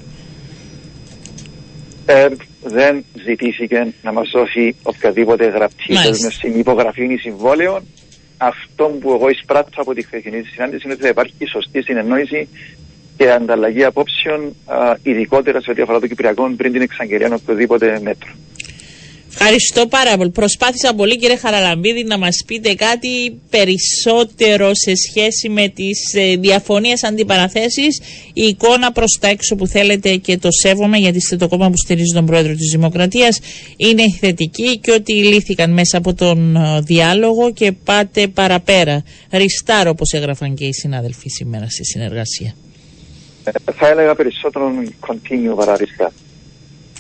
Ε, 2.07 2.29
δεν 2.63 3.05
ζητήθηκε 3.25 3.93
να 4.03 4.13
μας 4.13 4.31
δώσει 4.31 4.77
οποιαδήποτε 4.83 5.47
γραπτή 5.47 5.95
δέσμευση 5.95 6.49
υπογραφή 6.49 7.05
ή 7.05 7.17
συμβόλαιο. 7.17 7.83
Αυτό 8.37 8.85
που 8.85 9.13
εγώ 9.13 9.29
εισπράττω 9.29 9.81
από 9.81 9.95
τη 9.95 10.03
χθεσινή 10.03 10.43
συνάντηση 10.43 10.83
είναι 10.85 10.93
ότι 10.93 11.03
θα 11.03 11.09
υπάρχει 11.09 11.47
σωστή 11.47 11.83
συνεννόηση 11.83 12.49
και 13.17 13.31
ανταλλαγή 13.31 13.85
απόψεων, 13.85 14.57
α, 14.67 14.97
ειδικότερα 15.03 15.61
σε 15.61 15.71
ό,τι 15.71 15.83
αφορά 15.83 16.01
το 16.01 16.07
Κυπριακό 16.07 16.51
πριν 16.57 16.73
την 16.73 16.83
εξαγγελία 16.83 17.35
οποιοδήποτε 17.35 18.01
μέτρο. 18.03 18.31
Ευχαριστώ 19.35 19.87
πάρα 19.87 20.17
πολύ. 20.17 20.31
Προσπάθησα 20.31 20.95
πολύ 20.95 21.17
κύριε 21.17 21.37
Χαραλαμπίδη 21.37 22.05
να 22.05 22.19
μας 22.19 22.43
πείτε 22.47 22.75
κάτι 22.75 23.41
περισσότερο 23.51 24.71
σε 24.75 24.93
σχέση 24.95 25.49
με 25.49 25.69
τις 25.69 26.15
ε, 26.15 26.37
διαφωνίες 26.37 27.05
αντιπαραθέσεις. 27.05 28.01
Η 28.33 28.43
εικόνα 28.43 28.93
προς 28.93 29.19
τα 29.21 29.29
έξω 29.29 29.55
που 29.55 29.67
θέλετε 29.67 30.17
και 30.17 30.39
το 30.39 30.49
σέβομαι 30.51 30.97
γιατί 30.97 31.17
είστε 31.17 31.37
το 31.37 31.49
κόμμα 31.49 31.69
που 31.69 31.77
στηρίζει 31.77 32.15
τον 32.15 32.27
Πρόεδρο 32.27 32.55
της 32.55 32.71
Δημοκρατίας 32.71 33.41
είναι 33.77 34.03
θετική 34.21 34.79
και 34.79 34.93
ότι 34.93 35.13
λύθηκαν 35.13 35.73
μέσα 35.73 35.99
από 35.99 36.15
τον 36.15 36.57
ε, 36.57 36.81
διάλογο 36.81 37.53
και 37.53 37.73
πάτε 37.73 38.29
παραπέρα. 38.29 39.03
Ριστάρ 39.31 39.89
όπως 39.89 40.13
έγραφαν 40.13 40.55
και 40.55 40.65
οι 40.65 40.73
συνάδελφοι 40.73 41.29
σήμερα 41.29 41.67
στη 41.69 41.85
συνεργασία. 41.85 42.55
Ε, 43.45 43.73
θα 43.73 43.89
έλεγα 43.89 44.15
περισσότερο 44.15 44.73
continue 45.07 45.57
παρά 45.57 45.77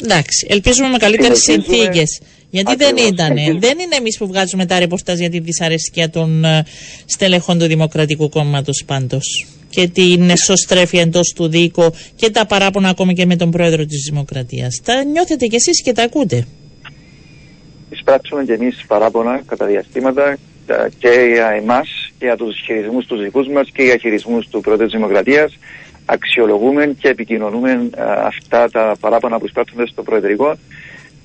Εντάξει, 0.02 0.46
ελπίζουμε 0.50 0.88
με 0.88 0.98
καλύτερες 0.98 1.38
συνθήκες. 1.38 2.20
Γιατί 2.50 2.74
δεν 2.76 2.96
ήταν. 2.96 3.35
Δεν 3.37 3.78
είναι 3.78 3.96
εμείς 3.98 4.18
που 4.18 4.26
βγάζουμε 4.26 4.66
τα 4.66 4.78
ρεπορτάζ 4.78 5.18
για 5.18 5.31
τη 5.31 5.38
δυσαρέσκεια 5.38 6.11
των 6.11 6.42
uh, 6.44 6.61
στελεχών 7.05 7.59
του 7.59 7.66
Δημοκρατικού 7.66 8.28
Κόμματος 8.28 8.83
πάντως. 8.87 9.46
Και 9.70 9.88
την 9.88 10.31
εσωστρέφεια 10.31 11.00
εντός 11.00 11.33
του 11.37 11.48
δίκου 11.48 11.92
και 12.16 12.31
τα 12.31 12.46
παράπονα 12.46 12.88
ακόμη 12.88 13.14
και 13.14 13.26
με 13.26 13.37
τον 13.37 13.50
πρόεδρο 13.50 13.85
της 13.85 14.09
Δημοκρατίας. 14.11 14.81
Τα 14.85 15.05
νιώθετε 15.05 15.46
κι 15.46 15.57
εσείς 15.57 15.83
και 15.83 15.92
τα 15.92 16.02
ακούτε. 16.02 16.46
Εισπράξουμε 17.90 18.44
κι 18.44 18.52
εμείς 18.52 18.85
παράπονα 18.87 19.42
κατά 19.46 19.66
διαστήματα 19.66 20.38
και 20.98 21.09
για 21.33 21.48
εμάς 21.48 21.88
και 22.18 22.24
για 22.24 22.37
τους 22.37 22.61
χειρισμούς 22.64 23.07
τους 23.07 23.22
δικούς 23.22 23.48
μας 23.48 23.68
και 23.72 23.83
για 23.83 23.96
χειρισμούς 23.96 24.48
του 24.48 24.61
πρόεδρου 24.61 24.85
της 24.85 24.94
Δημοκρατίας 24.94 25.59
αξιολογούμε 26.05 26.95
και 26.99 27.09
επικοινωνούμε 27.09 27.71
ε, 27.71 28.03
αυτά 28.03 28.71
τα 28.71 28.97
παράπονα 29.01 29.38
που 29.38 29.47
εισπράττονται 29.47 29.87
στο 29.87 30.03
Προεδρικό. 30.03 30.57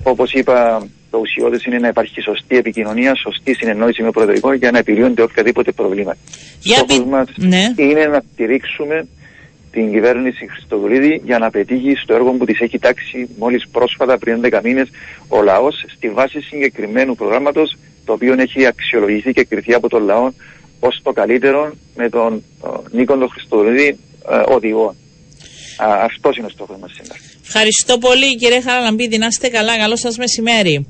Όπως 0.04 0.34
είπα, 0.34 0.88
το 1.10 1.18
ουσιώδες 1.18 1.64
είναι 1.64 1.78
να 1.78 1.88
υπάρχει 1.88 2.22
σωστή 2.22 2.58
επικοινωνία, 2.58 3.16
σωστή 3.16 3.54
συνεννόηση 3.54 4.02
με 4.02 4.08
το 4.08 4.14
Προεδρικό 4.14 4.54
για 4.54 4.72
να 4.72 4.78
επιλύονται 4.78 5.22
οποιαδήποτε 5.22 5.72
προβλήματα. 5.72 6.18
Στόχος 6.60 7.06
μας 7.06 7.28
ναι. 7.36 7.74
είναι 7.76 8.06
να 8.06 8.24
στηρίξουμε 8.34 9.08
την 9.72 9.92
κυβέρνηση 9.92 10.48
Χριστοδουλίδη 10.48 11.22
για 11.24 11.38
να 11.38 11.50
πετύχει 11.50 11.96
στο 11.96 12.14
έργο 12.14 12.32
που 12.32 12.46
της 12.46 12.60
έχει 12.60 12.80
τάξει 12.80 13.30
μόλις 13.38 13.68
πρόσφατα 13.72 14.18
πριν 14.18 14.42
10 14.44 14.60
μήνες 14.64 14.90
ο 15.28 15.42
λαός 15.42 15.86
στη 15.96 16.10
βάση 16.10 16.42
συγκεκριμένου 16.42 17.16
προγράμματος 17.16 17.78
το 18.06 18.14
οποίο 18.14 18.34
έχει 18.38 18.66
αξιολογηθεί 18.66 19.32
και 19.34 19.44
κριθεί 19.44 19.74
από 19.74 19.90
τον 19.90 20.04
λαό 20.04 20.32
ως 20.80 21.00
το 21.04 21.12
καλύτερο 21.12 21.74
με 21.96 22.10
τον 22.10 22.44
Νίκο 22.92 23.18
τον 23.18 23.30
Χριστοδουλίδη 23.30 23.88
ε, 23.88 23.96
οδηγών. 24.48 24.96
Αυτός 26.04 26.38
είναι 26.38 26.46
ο 26.46 26.50
στόχος 26.50 26.78
μας 26.82 26.92
σήμερα. 26.98 27.20
Ευχαριστώ 27.46 27.98
πολύ 27.98 28.36
κύριε 28.36 28.62
Χαραλαμπίδη. 28.62 29.18
Να 29.18 29.28
είστε 29.28 29.48
καλά. 29.48 29.78
Καλό 29.78 29.96
σας 29.96 30.18
μεσημέρι. 30.18 30.88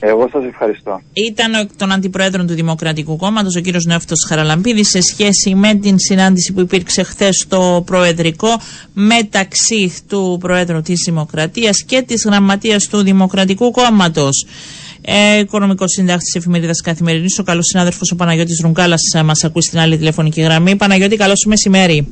Εγώ 0.00 0.28
σας 0.32 0.44
ευχαριστώ. 0.44 1.00
Ήταν 1.12 1.54
ο, 1.54 1.66
τον 1.76 1.92
Αντιπρόεδρο 1.92 2.44
του 2.44 2.54
Δημοκρατικού 2.54 3.16
Κόμματος, 3.16 3.56
ο 3.56 3.60
κύριος 3.60 3.84
Νεύτο 3.84 4.14
Χαραλαμπίδη, 4.28 4.84
σε 4.84 5.00
σχέση 5.00 5.54
με 5.54 5.74
την 5.74 5.98
συνάντηση 5.98 6.52
που 6.52 6.60
υπήρξε 6.60 7.02
χθες 7.02 7.36
στο 7.36 7.82
Προεδρικό 7.86 8.60
μεταξύ 8.92 9.92
του 10.08 10.36
Προέδρου 10.40 10.80
της 10.80 11.02
Δημοκρατίας 11.04 11.82
και 11.82 12.02
της 12.02 12.24
Γραμματείας 12.24 12.86
του 12.86 13.02
Δημοκρατικού 13.02 13.70
Κόμματος. 13.70 14.46
Ε, 15.00 15.38
Οικονομικός 15.38 15.90
συντάκτης 15.92 16.32
τη 16.32 16.38
εφημερίδας 16.38 16.80
Καθημερινής, 16.80 17.38
ο 17.38 17.42
καλός 17.42 17.66
συνάδελφος 17.66 18.10
ο 18.10 18.16
Παναγιώτης 18.16 18.60
Ρουγκάλας, 18.62 19.00
ε, 19.14 19.22
μας 19.22 19.44
ακούει 19.44 19.62
στην 19.62 19.78
άλλη 19.78 19.96
τηλεφωνική 19.98 20.40
γραμμή. 20.40 20.76
Παναγιώτη, 20.76 21.16
καλό 21.16 21.36
σου 21.36 21.48
μεσημέρι. 21.48 22.06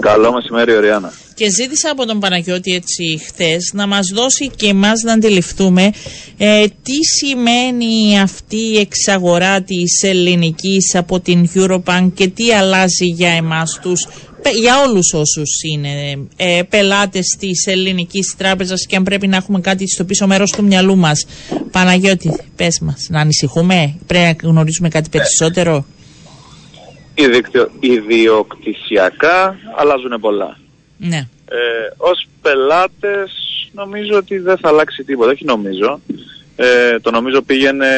Καλό 0.00 0.32
μεσημέρι, 0.32 0.74
Οριάννα. 0.76 1.12
Και 1.34 1.50
ζήτησα 1.50 1.90
από 1.90 2.06
τον 2.06 2.20
Παναγιώτη 2.20 2.74
έτσι 2.74 3.20
χθες 3.26 3.70
να 3.74 3.86
μας 3.86 4.08
δώσει 4.14 4.50
και 4.56 4.66
εμάς 4.68 5.02
να 5.02 5.12
αντιληφθούμε 5.12 5.90
ε, 6.36 6.64
τι 6.82 7.04
σημαίνει 7.18 8.20
αυτή 8.20 8.56
η 8.56 8.78
εξαγορά 8.78 9.62
της 9.62 10.02
ελληνικής 10.02 10.94
από 10.94 11.20
την 11.20 11.48
Eurobank 11.54 12.10
και 12.14 12.28
τι 12.28 12.52
αλλάζει 12.52 13.06
για 13.06 13.30
εμάς 13.30 13.78
τους 13.82 14.06
για 14.50 14.82
όλους 14.82 15.12
όσους 15.12 15.62
είναι 15.62 15.90
ε, 16.36 16.62
πελάτες 16.68 17.36
της 17.38 17.66
ελληνικής 17.66 18.34
τράπεζας 18.36 18.86
και 18.86 18.96
αν 18.96 19.02
πρέπει 19.02 19.26
να 19.26 19.36
έχουμε 19.36 19.60
κάτι 19.60 19.88
στο 19.88 20.04
πίσω 20.04 20.26
μέρος 20.26 20.50
του 20.50 20.64
μυαλού 20.64 20.96
μας. 20.96 21.26
Παναγιώτη, 21.70 22.36
πες 22.56 22.78
μας, 22.80 23.06
να 23.10 23.20
ανησυχούμε, 23.20 23.98
πρέπει 24.06 24.44
να 24.44 24.50
γνωρίζουμε 24.50 24.88
κάτι 24.88 25.08
περισσότερο; 25.08 25.84
Ιδιοκτησιακά 27.80 29.56
αλλάζουν 29.76 30.20
πολλά. 30.20 30.58
Ναι. 30.96 31.28
Ε, 31.48 31.92
ως 31.96 32.26
πελάτες 32.42 33.32
νομίζω 33.72 34.16
ότι 34.16 34.38
δεν 34.38 34.58
θα 34.58 34.68
αλλάξει 34.68 35.04
τίποτα, 35.04 35.30
όχι 35.30 35.44
νομίζω. 35.44 36.00
Ε, 36.56 37.00
το 37.00 37.10
νομίζω 37.10 37.42
πήγαινε 37.42 37.88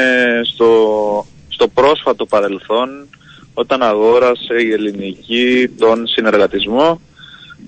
στο, 0.45 1.27
στο 1.49 1.69
πρόσφατο 1.69 2.27
παρελθόν 2.27 3.09
όταν 3.55 3.83
αγόρασε 3.83 4.55
η 4.63 4.73
ελληνική 4.73 5.69
τον 5.79 6.07
συνεργατισμό. 6.07 7.01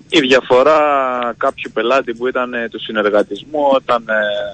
Η 0.08 0.20
διαφορά 0.20 0.80
κάποιου 1.36 1.70
πελάτη 1.74 2.14
που 2.14 2.26
ήταν 2.26 2.54
του 2.70 2.80
συνεργατισμού 2.80 3.60
όταν 3.72 4.04
ε, 4.08 4.52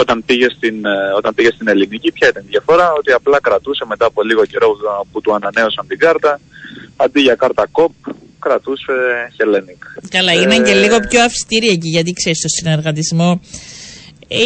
όταν 0.00 0.22
πήγε, 0.26 0.46
στην, 0.56 0.84
ε, 0.84 1.12
όταν 1.16 1.34
πήγε 1.34 1.50
στην 1.54 1.68
ελληνική, 1.68 2.12
ποια 2.12 2.28
ήταν 2.28 2.42
η 2.46 2.50
διαφορά, 2.50 2.92
ότι 2.98 3.12
απλά 3.12 3.40
κρατούσε 3.40 3.84
μετά 3.88 4.04
από 4.06 4.22
λίγο 4.22 4.44
καιρό 4.44 4.68
που 5.12 5.20
του 5.20 5.34
ανανέωσαν 5.34 5.86
την 5.86 5.98
κάρτα, 5.98 6.40
αντί 6.96 7.20
για 7.20 7.34
κάρτα 7.34 7.66
κοπ, 7.70 7.92
κρατούσε 8.38 8.92
Hellenic. 9.36 9.80
Καλά, 10.08 10.32
είναι 10.32 10.58
και 10.66 10.74
λίγο 10.74 10.98
πιο 11.08 11.22
αυστηρή 11.22 11.68
εκεί, 11.68 11.88
γιατί 11.88 12.12
ξέρεις, 12.12 12.38
στο 12.38 12.48
συνεργατισμό 12.48 13.40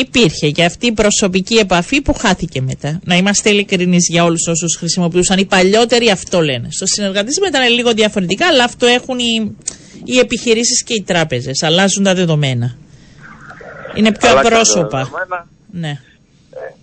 υπήρχε 0.01 0.51
και 0.51 0.65
αυτή 0.65 0.87
η 0.87 0.93
προσωπική 0.93 1.55
επαφή 1.55 2.01
που 2.01 2.15
χάθηκε 2.15 2.61
μετά. 2.61 3.01
Να 3.05 3.17
είμαστε 3.17 3.51
ειλικρινείς 3.51 4.09
για 4.11 4.25
όλους 4.25 4.47
όσους 4.47 4.77
χρησιμοποιούσαν. 4.77 5.39
Οι 5.39 5.45
παλιότεροι 5.45 6.11
αυτό 6.11 6.41
λένε. 6.41 6.69
Στο 6.71 6.87
συνεργατισμό 6.87 7.47
ήταν 7.47 7.73
λίγο 7.73 7.93
διαφορετικά, 7.93 8.47
αλλά 8.47 8.65
αυτό 8.65 8.87
έχουν 8.87 9.19
οι, 9.19 9.57
οι 10.05 10.19
επιχειρήσεις 10.19 10.83
και 10.83 10.95
οι 10.95 11.03
τράπεζες. 11.03 11.63
Αλλάζουν 11.63 12.05
τα 12.05 12.15
δεδομένα. 12.15 12.77
Είναι 13.95 14.13
πιο 14.13 14.39
απρόσωπα. 14.39 15.11
Ναι. 15.71 16.01
Ε, 16.51 16.75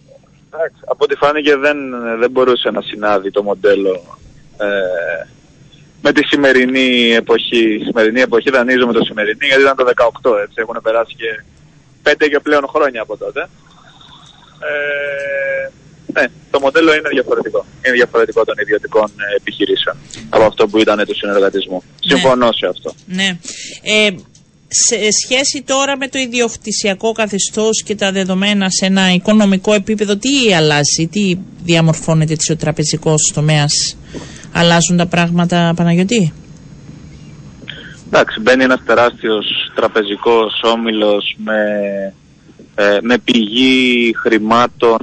από 0.85 1.03
ό,τι 1.03 1.15
φάνηκε 1.15 1.55
δεν, 1.55 1.77
δεν 2.19 2.31
μπορούσε 2.31 2.69
να 2.69 2.81
συνάδει 2.81 3.31
το 3.31 3.43
μοντέλο 3.43 4.19
ε, 4.57 5.27
με 6.01 6.11
τη 6.11 6.25
σημερινή 6.25 7.13
εποχή. 7.13 7.73
Η 7.73 7.83
σημερινή 7.83 8.21
εποχή 8.21 8.49
δανείζομαι 8.49 8.93
το 8.93 9.03
σημερινή 9.03 9.45
γιατί 9.45 9.61
ήταν 9.61 9.75
το 9.75 9.85
18 10.23 10.37
έτσι. 10.43 10.55
Έχουν 10.55 10.79
περάσει 10.83 11.15
και 11.15 11.43
πέντε 12.03 12.27
και 12.27 12.39
πλέον 12.39 12.67
χρόνια 12.67 13.01
από 13.01 13.17
τότε. 13.17 13.49
Ε, 14.59 15.69
ναι, 16.13 16.27
το 16.51 16.59
μοντέλο 16.59 16.93
είναι 16.93 17.09
διαφορετικό. 17.09 17.65
Είναι 17.85 17.95
διαφορετικό 17.95 18.45
των 18.45 18.55
ιδιωτικών 18.59 19.11
ε, 19.17 19.35
επιχειρήσεων 19.35 19.97
από 20.29 20.43
αυτό 20.43 20.67
που 20.67 20.77
ήταν 20.77 21.05
του 21.05 21.15
συνεργατισμού. 21.15 21.83
Ναι. 21.83 22.15
Συμφωνώ 22.15 22.51
σε 22.51 22.67
αυτό. 22.67 22.93
Ναι. 23.05 23.37
Ε, 23.83 24.09
σε 24.73 24.95
σχέση 25.23 25.63
τώρα 25.65 25.97
με 25.97 26.07
το 26.07 26.19
ιδιοκτησιακό 26.19 27.11
καθεστώς 27.11 27.83
και 27.83 27.95
τα 27.95 28.11
δεδομένα 28.11 28.69
σε 28.69 28.85
ένα 28.85 29.13
οικονομικό 29.13 29.73
επίπεδο, 29.73 30.15
τι 30.15 30.53
αλλάζει, 30.53 31.07
τι 31.11 31.37
διαμορφώνεται 31.63 32.33
έτσι 32.33 32.51
ο 32.51 32.55
τραπεζικός 32.55 33.31
τομέας, 33.33 33.97
αλλάζουν 34.53 34.97
τα 34.97 35.05
πράγματα 35.05 35.73
Παναγιωτή. 35.75 36.33
Εντάξει, 38.07 38.39
μπαίνει 38.39 38.63
ένας 38.63 38.83
τεράστιος 38.85 39.45
τραπεζικός 39.75 40.61
όμιλος 40.63 41.35
με, 41.37 41.61
ε, 42.75 42.97
με 43.01 43.17
πηγή 43.17 44.13
χρημάτων 44.15 44.99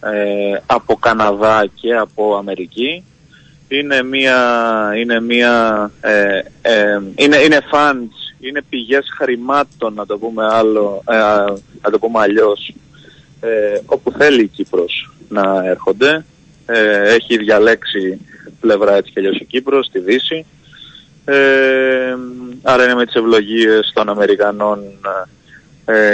ε, 0.00 0.60
από 0.66 0.96
Καναδά 0.96 1.66
και 1.74 1.94
από 1.94 2.36
Αμερική. 2.36 3.04
Είναι 3.68 4.02
μια, 4.02 4.38
είναι 4.96 5.20
μια, 5.20 5.90
ε, 6.00 6.38
ε, 6.62 7.00
είναι, 7.14 7.36
είναι 7.36 7.58
funds, 7.72 8.23
είναι 8.48 8.62
πηγές 8.68 9.06
χρημάτων, 9.18 9.94
να 9.94 10.06
το 10.06 10.18
πούμε 10.18 10.44
άλλο, 10.50 11.02
να 11.82 11.90
το 11.90 11.98
πούμε 11.98 12.20
αλλιώς, 12.20 12.74
όπου 13.86 14.10
θέλει 14.10 14.42
η 14.42 14.48
Κύπρος 14.48 15.10
να 15.28 15.64
έρχονται. 15.64 16.24
έχει 17.04 17.36
διαλέξει 17.36 18.20
πλευρά 18.60 18.96
έτσι 18.96 19.12
και 19.12 19.20
αλλιώς 19.20 19.38
η 19.38 19.44
Κύπρος, 19.44 19.86
στη 19.86 19.98
Δύση. 19.98 20.46
άρα 22.62 22.84
είναι 22.84 22.94
με 22.94 23.04
τις 23.04 23.14
ευλογίες 23.14 23.92
των 23.94 24.08
Αμερικανών 24.08 24.80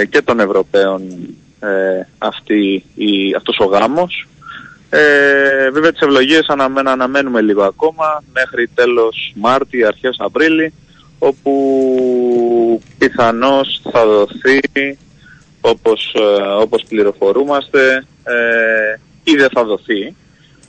και 0.09 0.21
των 0.21 0.39
Ευρωπαίων 0.39 1.01
ε, 1.63 2.07
αυτή 2.17 2.83
η, 2.95 3.33
αυτός 3.35 3.57
ο 3.59 3.65
γάμος. 3.65 4.27
Ε, 4.89 5.69
βέβαια 5.69 5.91
τις 5.91 6.01
ευλογίες 6.01 6.47
αναμένα, 6.47 6.91
αναμένουμε 6.91 7.41
λίγο 7.41 7.63
ακόμα 7.63 8.23
μέχρι 8.33 8.67
τέλος 8.67 9.33
Μάρτη, 9.35 9.85
αρχές 9.85 10.15
Απρίλη 10.19 10.73
όπου 11.23 12.81
πιθανώς 12.97 13.81
θα 13.91 14.05
δοθεί 14.05 14.97
όπως, 15.61 16.13
ε, 16.15 16.41
όπως 16.61 16.83
πληροφορούμαστε 16.89 18.05
ε, 18.23 18.99
ή 19.23 19.35
δεν 19.35 19.49
θα 19.49 19.63
δοθεί 19.63 20.15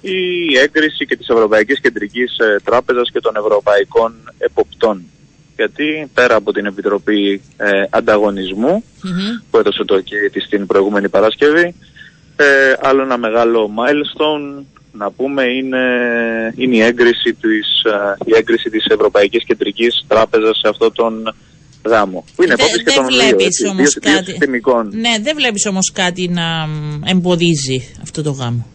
η 0.00 0.58
έγκριση 0.58 1.06
και 1.06 1.16
της 1.16 1.28
Ευρωπαϊκής 1.28 1.80
Κεντρικής 1.80 2.38
ε, 2.38 2.60
Τράπεζας 2.64 3.10
και 3.10 3.20
των 3.20 3.36
Ευρωπαϊκών 3.36 4.14
Εποπτών. 4.38 5.02
Γιατί 5.56 6.10
πέρα 6.14 6.34
από 6.34 6.52
την 6.52 6.66
Επιτροπή 6.66 7.42
ε, 7.56 7.84
ανταγωνισμου 7.90 8.84
που 9.50 9.58
έδωσε 9.58 9.84
το 9.84 9.94
OK 9.94 10.30
της 10.32 10.48
την 10.48 10.66
προηγούμενη 10.66 11.08
Παρασκευή 11.08 11.74
ε, 12.36 12.74
άλλο 12.80 13.02
ένα 13.02 13.18
μεγάλο 13.18 13.70
milestone 13.76 14.64
να 14.92 15.10
πούμε 15.10 15.42
είναι, 15.42 15.84
είναι 16.56 16.76
η, 16.76 16.80
έγκριση 16.80 17.36
της, 17.40 17.82
ε, 17.84 18.16
η 18.24 18.36
έγκριση 18.36 18.70
της 18.70 18.84
Ευρωπαϊκής 18.84 19.44
Κεντρικής 19.44 20.04
Τράπεζας 20.08 20.58
σε 20.58 20.68
αυτόν 20.68 20.92
τον 20.92 21.34
γάμο. 21.84 22.24
Που 22.36 22.42
είναι 22.42 22.52
υπόψη 22.52 22.82
και 22.82 22.92
των 22.94 23.06
δύο, 23.06 23.90
κάτι... 24.00 24.96
Ναι, 24.96 25.14
δεν 25.22 25.36
βλέπεις 25.36 25.66
όμως 25.66 25.92
κάτι 25.94 26.28
να 26.28 26.68
εμποδίζει 27.10 27.94
αυτό 28.02 28.22
το 28.22 28.30
γάμο. 28.30 28.66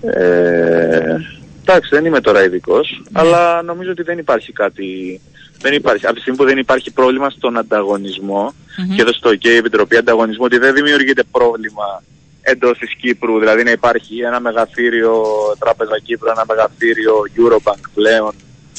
Ε, 0.00 1.16
εντάξει, 1.60 1.88
δεν 1.90 2.04
είμαι 2.04 2.20
τώρα 2.20 2.44
ειδικός, 2.44 3.02
ναι. 3.10 3.20
αλλά 3.20 3.62
νομίζω 3.62 3.90
ότι 3.90 4.02
δεν 4.02 4.18
υπάρχει 4.18 4.52
κάτι 4.52 5.20
δεν 5.62 5.72
υπάρχει. 5.74 6.06
Από 6.06 6.14
τη 6.14 6.20
στιγμή 6.20 6.38
που 6.38 6.44
δεν 6.44 6.58
υπάρχει 6.58 6.90
πρόβλημα 6.90 7.30
στον 7.30 7.58
ανταγωνισμο 7.58 8.54
και 8.96 9.02
εδώ 9.02 9.12
στο 9.12 9.28
ΟΚΕ 9.28 9.50
η 9.50 9.56
Επιτροπή 9.56 9.96
Ανταγωνισμού 9.96 10.44
ότι 10.44 10.58
δεν 10.58 10.74
δημιουργείται 10.74 11.22
πρόβλημα 11.30 12.02
εντός 12.42 12.78
της 12.78 12.94
Κύπρου, 12.94 13.38
δηλαδή 13.38 13.62
να 13.62 13.70
υπάρχει 13.70 14.20
ένα 14.20 14.40
μεγαθύριο 14.40 15.24
Τράπεζα 15.58 15.98
Κύπρου, 15.98 16.28
ένα 16.28 16.44
μεγαθύριο 16.48 17.14
Eurobank 17.36 17.80
πλέον 17.94 18.34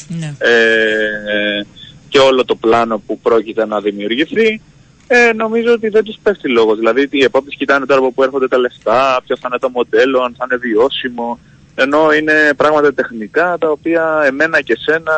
ναι. 0.08 0.34
ε, 0.38 1.66
και 2.08 2.18
όλο 2.18 2.44
το 2.44 2.54
πλάνο 2.54 2.98
που 2.98 3.18
πρόκειται 3.18 3.66
να 3.66 3.80
δημιουργηθεί. 3.80 4.60
Ε, 5.06 5.32
νομίζω 5.32 5.72
ότι 5.72 5.88
δεν 5.88 6.04
τους 6.04 6.18
πέφτει 6.22 6.48
λόγος. 6.48 6.78
Δηλαδή, 6.78 7.08
οι 7.10 7.24
επόπτες 7.24 7.54
κοιτάνε 7.56 7.86
τώρα 7.86 8.00
από 8.00 8.12
πού 8.12 8.22
έρχονται 8.22 8.48
τα 8.48 8.58
λεφτά, 8.58 9.20
ποιος 9.26 9.38
θα 9.40 9.48
είναι 9.50 9.58
το 9.58 9.70
μοντέλο, 9.70 10.22
αν 10.22 10.34
θα 10.38 10.46
είναι 10.50 10.60
βιώσιμο. 10.60 11.38
Ενώ 11.74 12.12
είναι 12.12 12.32
πράγματα 12.56 12.94
τεχνικά 12.94 13.56
τα 13.60 13.70
οποία 13.70 14.22
εμένα 14.26 14.60
και 14.60 14.76
σένα 14.80 15.12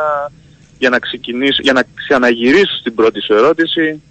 για 0.78 0.88
να 0.88 0.98
ξεκινήσω, 0.98 1.62
για 1.62 1.72
να 1.72 1.82
ξαναγυρίσω 1.94 2.76
στην 2.80 2.94
πρώτη 2.94 3.20
σου 3.20 3.34
ερώτηση, 3.34 4.02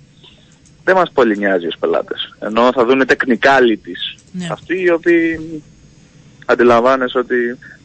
δεν 0.86 0.96
μας 0.96 1.12
πολύ 1.14 1.38
νοιάζει 1.38 1.68
ως 1.68 1.76
πελάτες. 1.80 2.36
Ενώ 2.40 2.72
θα 2.76 2.86
δουν 2.86 3.04
technicalities. 3.08 4.20
Ναι. 4.32 4.48
Αυτοί 4.52 4.82
οι 4.82 4.92
οποίοι 4.92 5.40
αντιλαμβάνεσαι 6.46 7.18
ότι 7.18 7.36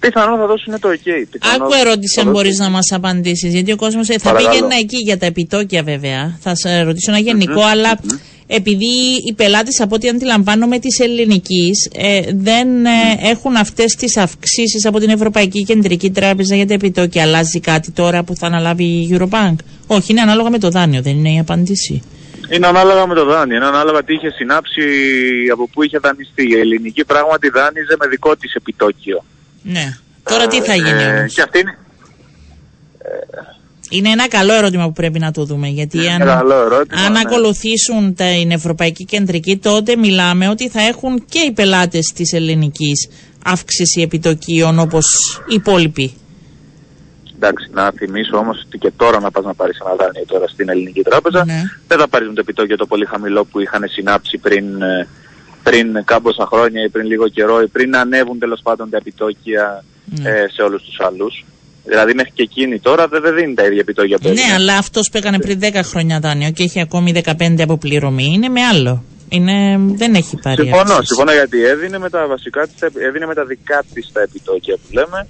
πιθανόν 0.00 0.38
θα 0.38 0.46
δώσουν 0.46 0.80
το 0.80 0.88
ok. 0.88 1.26
Πιθανόν 1.30 1.62
Άκου 1.62 1.72
ερώτηση 1.86 2.20
αν 2.20 2.30
μπορείς 2.30 2.58
να 2.58 2.70
μας 2.70 2.92
απαντήσεις, 2.92 3.52
γιατί 3.52 3.72
ο 3.72 3.76
κόσμος 3.76 4.08
ε, 4.08 4.18
θα 4.18 4.34
πήγαινε 4.34 4.74
εκεί 4.80 4.96
για 4.96 5.18
τα 5.18 5.26
επιτόκια 5.26 5.82
βέβαια. 5.82 6.38
Θα 6.40 6.54
σε 6.54 6.82
ρωτήσω 6.82 7.12
ένα 7.14 7.60
αλλά 7.70 8.00
επειδή 8.52 8.86
οι 9.26 9.32
πελάτες 9.36 9.80
από 9.80 9.94
ό,τι 9.94 10.08
αντιλαμβάνομαι 10.08 10.78
της 10.78 10.98
ελληνικής 10.98 11.90
ε, 11.94 12.20
δεν 12.34 12.84
ε, 12.86 12.90
έχουν 13.22 13.56
αυτές 13.56 13.94
τις 13.94 14.16
αυξήσεις 14.16 14.86
από 14.86 14.98
την 14.98 15.08
Ευρωπαϊκή 15.08 15.64
Κεντρική 15.64 16.10
Τράπεζα 16.10 16.54
για 16.54 16.66
τα 16.66 16.74
επιτόκια. 16.74 17.22
Αλλάζει 17.22 17.60
κάτι 17.60 17.90
τώρα 17.90 18.24
που 18.24 18.36
θα 18.36 18.46
αναλάβει 18.46 18.84
η 18.84 19.16
Eurobank; 19.18 19.54
Όχι, 19.86 20.12
είναι 20.12 20.20
ανάλογα 20.20 20.50
με 20.50 20.58
το 20.58 20.68
δάνειο, 20.68 21.02
δεν 21.02 21.16
είναι 21.16 21.32
η 21.32 21.38
απάντηση. 21.38 22.02
Είναι 22.50 22.66
ανάλογα 22.66 23.06
με 23.06 23.14
το 23.14 23.24
δάνειο. 23.24 23.56
Είναι 23.56 23.66
ανάλογα 23.66 24.04
τι 24.04 24.14
είχε 24.14 24.30
συνάψει, 24.30 24.82
από 25.52 25.68
πού 25.68 25.82
είχε 25.82 25.98
δανειστεί. 25.98 26.48
Η 26.48 26.58
ελληνική 26.58 27.04
πράγματι 27.04 27.48
δάνειζε 27.48 27.96
με 27.98 28.06
δικό 28.06 28.36
της 28.36 28.54
επιτόκιο. 28.54 29.24
Ναι. 29.62 29.96
Τώρα 30.22 30.46
τι 30.46 30.62
θα 30.62 30.74
γίνει 30.74 31.02
ε, 31.02 31.26
Και 31.34 31.42
αυτή 31.42 31.58
είναι... 31.58 31.78
Είναι 33.92 34.08
ένα 34.08 34.28
καλό 34.28 34.52
ερώτημα 34.52 34.84
που 34.84 34.92
πρέπει 34.92 35.18
να 35.18 35.30
το 35.30 35.44
δούμε. 35.44 35.68
Γιατί 35.68 36.08
αν, 36.08 36.20
ερώτημα, 36.20 37.02
αν 37.06 37.12
ναι. 37.12 37.18
ακολουθήσουν 37.18 38.14
την 38.14 38.50
Ευρωπαϊκή 38.50 39.04
Κεντρική, 39.04 39.56
τότε 39.56 39.96
μιλάμε 39.96 40.48
ότι 40.48 40.68
θα 40.68 40.80
έχουν 40.80 41.24
και 41.28 41.38
οι 41.38 41.52
πελάτες 41.52 42.12
της 42.14 42.32
ελληνικής 42.32 43.08
αύξηση 43.44 44.00
επιτοκίων 44.00 44.78
όπως 44.78 45.06
οι 45.48 45.54
υπόλοιποι. 45.54 46.14
Εντάξει, 47.42 47.68
να 47.72 47.92
θυμίσω 47.96 48.36
όμως 48.36 48.62
ότι 48.66 48.78
και 48.78 48.90
τώρα 48.96 49.20
να 49.20 49.30
πας 49.30 49.44
να 49.44 49.54
πάρεις 49.54 49.78
ένα 49.78 49.94
δάνειο 49.94 50.24
τώρα 50.26 50.46
στην 50.48 50.68
Ελληνική 50.68 51.02
Τράπεζα, 51.02 51.44
ναι. 51.44 51.62
δεν 51.88 51.98
θα 51.98 52.08
πάρεις 52.08 52.28
το 52.28 52.40
επιτόκιο 52.40 52.76
το 52.76 52.86
πολύ 52.86 53.04
χαμηλό 53.04 53.44
που 53.44 53.60
είχαν 53.60 53.84
συνάψει 53.88 54.38
πριν, 54.38 54.82
ε, 54.82 55.08
πριν 55.62 56.04
κάμποσα 56.04 56.46
χρόνια 56.46 56.84
ή 56.84 56.88
πριν 56.88 57.06
λίγο 57.06 57.28
καιρό 57.28 57.60
ή 57.60 57.66
πριν 57.66 57.96
ανέβουν 57.96 58.38
τέλος 58.38 58.60
πάντων 58.62 58.90
τα 58.90 58.96
επιτόκια 58.96 59.84
ναι. 60.04 60.30
ε, 60.30 60.46
σε 60.54 60.62
όλους 60.62 60.82
τους 60.82 61.00
άλλους. 61.00 61.44
Δηλαδή 61.84 62.14
μέχρι 62.14 62.32
και 62.34 62.42
εκείνη 62.42 62.78
τώρα 62.78 63.08
δεν, 63.08 63.22
δεν 63.22 63.34
δίνει 63.34 63.54
τα 63.54 63.64
ίδια 63.64 63.80
επιτόκια 63.80 64.18
Ναι, 64.22 64.54
αλλά 64.54 64.76
αυτός 64.76 65.08
που 65.10 65.16
έκανε 65.16 65.38
πριν 65.38 65.60
10 65.62 65.80
χρόνια 65.82 66.20
δάνειο 66.20 66.50
και 66.50 66.62
έχει 66.62 66.80
ακόμη 66.80 67.22
15 67.24 67.32
αποπληρωμή 67.60 68.24
είναι 68.24 68.48
με 68.48 68.60
άλλο. 68.60 69.04
Είναι, 69.28 69.78
δεν 69.94 70.14
έχει 70.14 70.36
πάρει 70.42 70.62
Συμφωνώ, 70.62 71.02
συμφωνώ 71.02 71.32
γιατί 71.32 71.64
έδινε 71.64 71.98
με 71.98 72.10
τα 72.10 72.26
βασικά 72.26 72.66
της, 72.66 73.02
έδινε 73.08 73.26
με 73.26 73.34
τα 73.34 73.44
δικά 73.44 73.84
της 73.94 74.10
τα 74.12 74.20
επιτόκια 74.20 74.74
που 74.74 74.92
λέμε. 74.92 75.26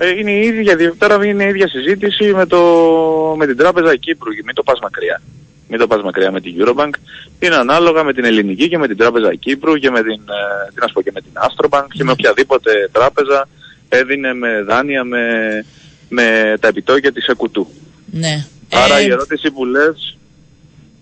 Ε, 0.00 0.08
είναι 0.08 0.30
η 0.30 0.46
ίδια, 0.46 0.94
τώρα 0.98 1.24
είναι 1.24 1.44
η 1.44 1.48
ίδια 1.48 1.68
συζήτηση 1.68 2.34
με, 2.34 2.46
το, 2.46 2.62
με 3.38 3.46
την 3.46 3.56
Τράπεζα 3.56 3.96
Κύπρου, 3.96 4.30
μην 4.44 4.54
το 4.54 4.62
πας 4.62 4.78
μακριά. 4.80 5.22
Μην 5.68 5.78
το 5.78 5.86
πας 5.86 6.02
μακριά 6.02 6.30
με 6.32 6.40
την 6.40 6.54
Eurobank. 6.58 6.90
Είναι 7.38 7.54
ανάλογα 7.54 8.04
με 8.04 8.12
την 8.12 8.24
Ελληνική 8.24 8.68
και 8.68 8.78
με 8.78 8.86
την 8.86 8.96
Τράπεζα 8.96 9.34
Κύπρου 9.34 9.76
και 9.76 9.90
με 9.90 10.02
την, 10.02 10.12
ε, 10.12 10.70
τι 10.74 10.80
να 10.80 10.88
πω, 10.92 11.02
και 11.02 11.10
με 11.14 11.20
την 11.20 11.30
Astrobank 11.34 11.86
και 11.88 11.98
με 11.98 12.04
ναι. 12.04 12.10
οποιαδήποτε 12.10 12.88
τράπεζα 12.92 13.48
έδινε 13.88 14.34
με 14.34 14.62
δάνεια 14.62 15.04
με 15.04 15.22
με 16.08 16.56
τα 16.60 16.68
επιτόκια 16.68 17.12
της 17.12 17.26
ΕΚΟΥΤΟΥ. 17.26 17.66
Ναι. 18.10 18.46
Άρα 18.72 18.96
ε, 18.98 19.02
η 19.02 19.10
ερώτηση 19.10 19.50
που 19.50 19.64
λες 19.64 20.16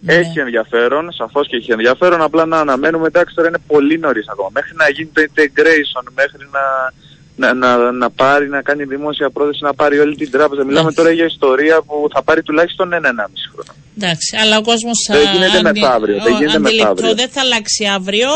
ναι. 0.00 0.14
έχει 0.14 0.38
ενδιαφέρον, 0.38 1.12
σαφώς 1.12 1.48
και 1.48 1.56
έχει 1.56 1.72
ενδιαφέρον, 1.72 2.22
απλά 2.22 2.46
να 2.46 2.59
αναμένουμε, 2.59 3.06
εντάξει 3.06 3.35
τώρα 3.35 3.48
είναι 3.48 3.62
πολύ 3.66 3.98
νωρίς 3.98 4.28
ακόμα, 4.28 4.50
μέχρι 4.52 4.72
να 4.74 4.88
γίνει 4.88 5.11
το 5.12 5.22
integration, 5.22 6.04
μέχρι 6.14 6.48
να, 6.52 6.92
να, 7.37 7.55
να, 7.55 7.92
να 7.92 8.11
πάρει, 8.11 8.49
να 8.49 8.62
κάνει 8.62 8.85
δημόσια 8.85 9.31
πρόταση, 9.31 9.62
να 9.62 9.75
πάρει 9.75 9.99
όλη 9.99 10.16
την 10.16 10.31
τράπεζα. 10.31 10.64
Μιλάμε 10.64 10.92
τώρα 10.92 11.11
για 11.11 11.25
ιστορία 11.25 11.83
που 11.83 12.09
θα 12.14 12.22
πάρει 12.22 12.42
τουλάχιστον 12.42 12.92
ένα-ένα 12.92 13.29
μισή 13.33 13.49
χρόνο. 13.53 13.72
Εντάξει, 13.99 14.37
αλλά 14.42 14.59
ο 14.59 14.62
κόσμος 14.62 15.09
δεν 15.11 15.33
γίνεται 15.33 15.68
αντι... 15.68 15.81
μεθαύριο. 15.81 16.22
Δεν 16.22 16.35
γίνεται 16.35 16.59
μεθαύριο. 16.59 17.14
Δεν 17.14 17.29
θα 17.29 17.40
αλλάξει 17.40 17.85
αύριο 17.94 18.29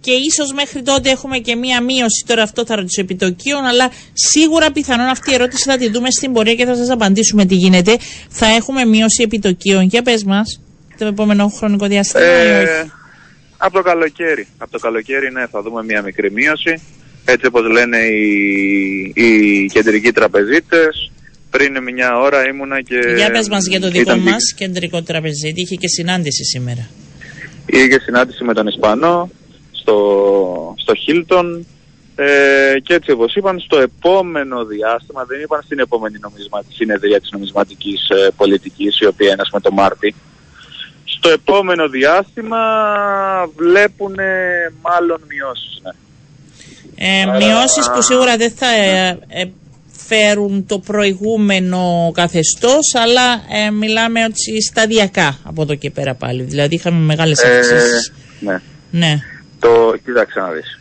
και 0.00 0.12
ίσως 0.12 0.52
μέχρι 0.52 0.82
τότε 0.82 1.10
έχουμε 1.10 1.38
και 1.38 1.56
μία 1.56 1.82
μείωση. 1.82 2.24
Τώρα 2.26 2.42
αυτό 2.42 2.64
θα 2.66 2.76
ρωτήσω 2.76 3.00
επιτοκίων, 3.00 3.64
αλλά 3.64 3.90
σίγουρα 4.12 4.70
πιθανόν 4.70 5.06
αυτή 5.06 5.30
η 5.30 5.34
ερώτηση 5.34 5.70
θα 5.70 5.76
τη 5.76 5.90
δούμε 5.90 6.10
στην 6.10 6.32
πορεία 6.32 6.54
και 6.54 6.64
θα 6.64 6.74
σας 6.74 6.90
απαντήσουμε 6.90 7.44
τι 7.44 7.54
γίνεται. 7.54 7.96
Θα 8.28 8.46
έχουμε 8.46 8.84
μείωση 8.84 9.22
επιτοκίων. 9.22 9.82
Για 9.82 10.02
πες 10.02 10.24
μας, 10.24 10.60
το 10.98 11.06
επόμενο 11.06 11.48
χρονικό 11.48 11.86
διάστημα. 11.86 12.24
Ε, 12.24 12.90
από 13.56 13.72
το 13.72 13.82
καλοκαίρι. 13.82 14.46
Από 14.58 14.70
το 14.70 14.78
καλοκαίρι, 14.78 15.32
ναι, 15.32 15.46
θα 15.46 15.62
δούμε 15.62 15.84
μία 15.84 16.02
μικρή 16.02 16.30
μείωση. 16.30 16.82
Έτσι 17.30 17.46
όπως 17.46 17.70
λένε 17.70 17.98
οι, 17.98 19.12
οι 19.14 19.66
κεντρικοί 19.66 20.12
τραπεζίτες, 20.12 21.10
πριν 21.50 21.82
μια 21.82 22.18
ώρα 22.18 22.48
ήμουνα 22.48 22.80
και... 22.82 22.98
Για 23.16 23.30
πες 23.30 23.48
μας 23.48 23.66
για 23.66 23.80
το 23.80 23.90
δικό 23.90 24.16
μας 24.16 24.54
κεντρικό 24.56 25.02
τραπεζίτη, 25.02 25.60
είχε 25.60 25.74
και 25.74 25.88
συνάντηση 25.88 26.44
σήμερα. 26.44 26.88
είχε 27.66 28.00
συνάντηση 28.00 28.44
με 28.44 28.54
τον 28.54 28.66
Ισπανό 28.66 29.30
στο, 29.72 30.74
στο 30.78 30.94
Χίλτον 30.94 31.66
ε, 32.16 32.24
και 32.82 32.94
έτσι 32.94 33.10
όπως 33.10 33.34
είπαν 33.34 33.60
στο 33.60 33.78
επόμενο 33.78 34.64
διάστημα, 34.64 35.24
δεν 35.24 35.40
είπαν 35.40 35.62
στην 35.64 35.78
επόμενη 35.78 36.18
νομισματική 36.20 36.74
συνεδρία 36.74 37.20
της 37.20 37.30
νομισματικής 37.30 38.08
ε, 38.08 38.30
πολιτικής 38.36 39.00
η 39.00 39.06
οποία 39.06 39.32
είναι 39.32 39.42
με 39.52 39.60
το 39.60 39.72
Μάρτι 39.72 40.14
στο 41.04 41.28
επόμενο 41.28 41.88
διάστημα 41.88 42.58
βλέπουν 43.56 44.14
μάλλον 44.82 45.20
μειώσεις. 45.28 45.80
Ναι. 45.82 45.90
Ε, 47.00 47.24
μειώσεις 47.36 47.90
που 47.94 48.02
σίγουρα 48.02 48.36
δεν 48.36 48.50
θα 48.50 48.66
ε, 48.66 49.18
ε, 49.28 49.44
φέρουν 50.06 50.66
το 50.66 50.78
προηγούμενο 50.78 52.10
καθεστώς 52.14 52.94
αλλά 52.94 53.42
ε, 53.66 53.70
μιλάμε 53.70 54.24
ότι 54.24 54.62
σταδιακά 54.62 55.38
από 55.44 55.62
εδώ 55.62 55.74
και 55.74 55.90
πέρα 55.90 56.14
πάλι. 56.14 56.42
Δηλαδή 56.42 56.74
είχαμε 56.74 56.98
μεγάλες 56.98 57.44
αυξήσεις. 57.44 58.12
ναι. 58.40 58.60
ναι. 58.90 59.18
Το, 59.58 59.96
κοίταξε 60.04 60.40
να 60.40 60.50
δεις. 60.50 60.78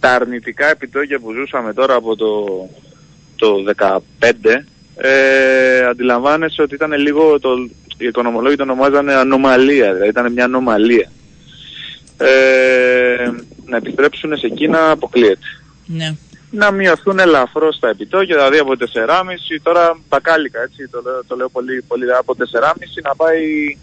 Τα 0.00 0.12
αρνητικά 0.12 0.70
επιτόκια 0.70 1.18
που 1.18 1.32
ζούσαμε 1.32 1.72
τώρα 1.72 1.94
από 1.94 2.16
το, 2.16 2.44
το 3.36 3.56
15 4.20 4.32
ε, 4.96 5.86
αντιλαμβάνεσαι 5.90 6.62
ότι 6.62 6.74
ήταν 6.74 6.92
λίγο 6.92 7.40
το, 7.40 7.50
οι 7.98 8.06
οικονομολόγοι 8.06 8.56
το 8.56 8.62
ονομάζανε 8.62 9.14
ανομαλία, 9.14 9.92
δηλαδή 9.92 10.08
ήταν 10.08 10.32
μια 10.32 10.44
ανομαλία. 10.44 11.10
Ε, 12.20 13.30
να 13.66 13.76
επιστρέψουν 13.76 14.36
σε 14.36 14.48
Κίνα 14.48 14.90
αποκλείεται. 14.90 15.46
Ναι. 15.86 16.14
Να 16.50 16.70
μειωθούν 16.70 17.18
ελαφρώς 17.18 17.78
τα 17.78 17.88
επιτόκια, 17.88 18.36
δηλαδή 18.36 18.58
από 18.58 18.72
4,5 18.78 19.60
τώρα 19.62 19.98
τα 20.08 20.20
κάλικα, 20.20 20.62
έτσι, 20.62 20.88
το 20.90 21.00
λέω, 21.04 21.24
το 21.26 21.36
λέω 21.36 21.48
πολύ, 21.48 21.82
πολύ 21.82 22.12
από 22.12 22.36
4,5 22.38 22.42
να 23.02 23.14
πάει, 23.14 23.76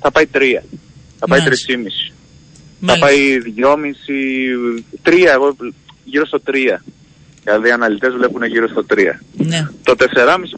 θα 0.00 0.10
πάει 0.10 0.26
3, 0.32 0.38
θα 1.18 1.26
πάει 1.26 1.40
3,5. 1.44 2.14
Θα 2.86 2.98
πάει 2.98 3.38
2,5, 3.56 5.02
3, 5.02 5.12
εγώ 5.34 5.56
γύρω 6.04 6.26
στο 6.26 6.40
3. 6.46 6.52
Δηλαδή 7.44 7.68
οι 7.68 7.70
αναλυτές 7.70 8.12
βλέπουν 8.12 8.44
γύρω 8.44 8.68
στο 8.68 8.86
3. 8.90 8.96
Ναι. 9.32 9.68
Το 9.82 9.94
4,5 9.98 10.06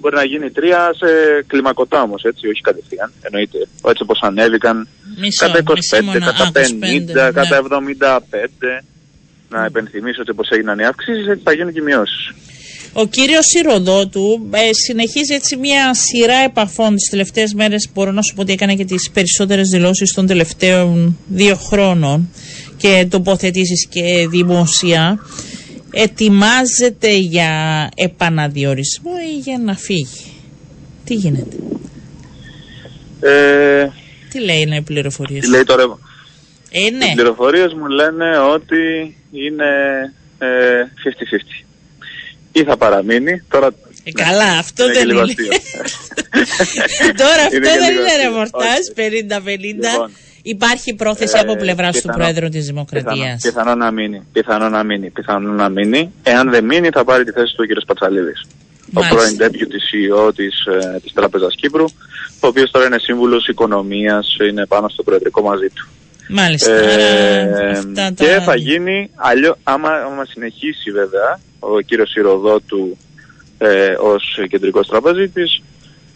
μπορεί 0.01 0.14
να 0.14 0.25
γίνει 0.25 0.51
3 0.57 0.61
σε 0.96 1.42
κλιμακωτά 1.46 2.03
όμως, 2.03 2.22
έτσι, 2.22 2.49
όχι 2.49 2.61
κατευθείαν. 2.61 3.12
Εννοείται. 3.20 3.59
Έτσι 3.87 4.03
όπως 4.03 4.18
ανέβηκαν 4.22 4.88
μισό, 5.20 5.46
κατά 5.46 5.62
25, 5.62 5.72
μισή 5.72 6.18
κατά 6.18 6.51
50, 6.53 6.59
25, 7.20 7.33
κατά 7.33 7.81
ναι. 7.81 7.92
75. 8.79 8.83
Να 9.49 9.64
επενθυμίσω 9.64 10.20
ότι 10.20 10.31
όπως 10.31 10.49
έγιναν 10.51 10.79
οι 10.79 10.85
αυξήσεις, 10.85 11.27
έτσι 11.27 11.42
θα 11.44 11.53
γίνουν 11.53 11.72
και 11.72 11.81
οι 11.81 11.83
μειώσεις. 11.83 12.33
Ο 12.99 13.07
κύριος 13.07 13.44
Σιροδότου 13.46 14.49
ε, 14.51 14.72
συνεχίζει 14.72 15.35
έτσι 15.35 15.57
μια 15.57 15.94
σειρά 15.94 16.37
επαφών 16.44 16.94
τις 16.94 17.09
τελευταίες 17.11 17.55
μέρες 17.55 17.88
μπορώ 17.94 18.12
να 18.12 18.22
σου 18.22 18.35
πω 18.35 18.40
ότι 18.40 18.53
έκανε 18.53 18.75
και 18.75 18.85
τις 18.85 19.11
περισσότερες 19.11 19.68
δηλώσεις 19.68 20.12
των 20.12 20.27
τελευταίων 20.27 21.18
δύο 21.27 21.57
χρόνων 21.57 22.31
και 22.77 23.07
τοποθετήσεις 23.11 23.87
και 23.87 24.29
δημοσία 24.31 25.18
ετοιμάζεται 26.03 27.11
για 27.17 27.51
επαναδιορισμό 27.97 29.11
ή 29.35 29.39
για 29.39 29.59
να 29.59 29.75
φύγει; 29.77 30.33
Τι 31.05 31.15
γίνεται; 31.15 31.57
Ε, 33.21 33.89
Τι 34.31 34.41
λέει 34.41 34.61
είναι 34.61 34.77
οι 34.77 34.83
πληροφορίες; 34.83 35.41
τι 35.41 35.51
λέει 35.51 35.65
τώρα. 35.65 35.99
Ε, 36.71 36.91
ναι. 36.91 37.05
Οι 37.05 37.15
πληροφορίες 37.15 37.73
μου 37.73 37.87
λένε 37.87 38.39
ότι 38.39 38.77
είναι 39.31 39.67
ε, 40.39 40.47
50-50. 41.63 41.65
Ή 42.53 42.65
θα 42.65 42.77
παραμείνει, 42.77 43.43
τώρα 43.51 43.69
Ε, 44.05 44.11
καλά, 44.13 44.59
αυτό 44.59 44.85
είναι 44.85 44.93
και 44.93 44.99
δεν 44.99 45.07
λίγο 45.09 45.21
είναι. 45.21 45.31
αστείο. 45.31 45.51
Τώρα 47.23 47.43
αυτό 47.45 47.57
Είναι 47.57 47.67
και 47.71 47.79
δεν 47.79 47.89
λίγο 47.91 48.01
είναι 48.01 48.11
αστείο. 48.11 48.31
ρεπορτάζ 48.31 48.79
Όχι. 48.79 48.93
50-50. 48.97 49.93
Λοιπόν, 49.93 50.11
Υπάρχει 50.49 50.95
πρόθεση 50.95 51.35
Ε, 51.37 51.41
από 51.41 51.57
πλευράς 51.57 51.95
του 51.95 52.01
πιθανό- 52.01 52.19
Πρόεδρου 52.19 52.49
της 52.49 52.67
Πιθανό, 52.67 52.85
Δημοκρατίας. 52.89 53.41
πιθανό 53.43 53.75
να 53.75 53.91
μείνει. 53.91 54.23
Πιθανό 54.33 54.69
να 54.69 54.83
μείνει. 54.85 55.11
Πιθανό 55.11 55.53
να 55.53 55.69
μείνει. 55.69 56.13
Εάν 56.23 56.51
δεν 56.51 56.65
μείνει, 56.65 56.89
θα 56.93 57.05
πάρει 57.05 57.25
τη 57.25 57.31
θέση 57.33 57.55
του 57.57 57.65
ο 57.71 57.75
κ. 57.81 57.85
Πατσαλίδης. 57.87 58.47
Ο 58.47 58.89
Μάλιστα. 58.93 59.15
πρώην 59.15 59.37
deputy 59.39 59.79
CEO 59.89 60.35
της, 60.35 60.65
ε, 60.67 60.99
της 61.03 61.13
Τράπεζας 61.13 61.55
Κύπρου, 61.55 61.85
ο 62.41 62.47
οποίος 62.47 62.71
τώρα 62.71 62.87
είναι 62.87 62.99
σύμβουλος 62.99 63.47
οικονομίας, 63.49 64.37
είναι 64.49 64.67
πάνω 64.67 64.89
στο 64.89 65.03
προεδρικό 65.03 65.43
μαζί 65.43 65.67
του. 65.75 65.87
Μάλιστα. 66.29 66.73
Ε, 66.73 67.43
άρα 67.43 67.71
αυτά 67.71 67.93
τα... 67.93 68.25
Και 68.25 68.41
θα 68.45 68.57
γίνει, 68.57 69.11
αλλιώ, 69.15 69.57
άμα, 69.63 69.89
άμα 69.91 70.25
συνεχίσει 70.25 70.91
βέβαια 70.91 71.41
ο 71.59 71.81
κύριος 71.81 72.15
Ηροδότου 72.15 72.97
ε, 73.59 73.95
ως 74.01 74.39
κεντρικός 74.51 74.89
τραπεζίτης, 74.89 75.63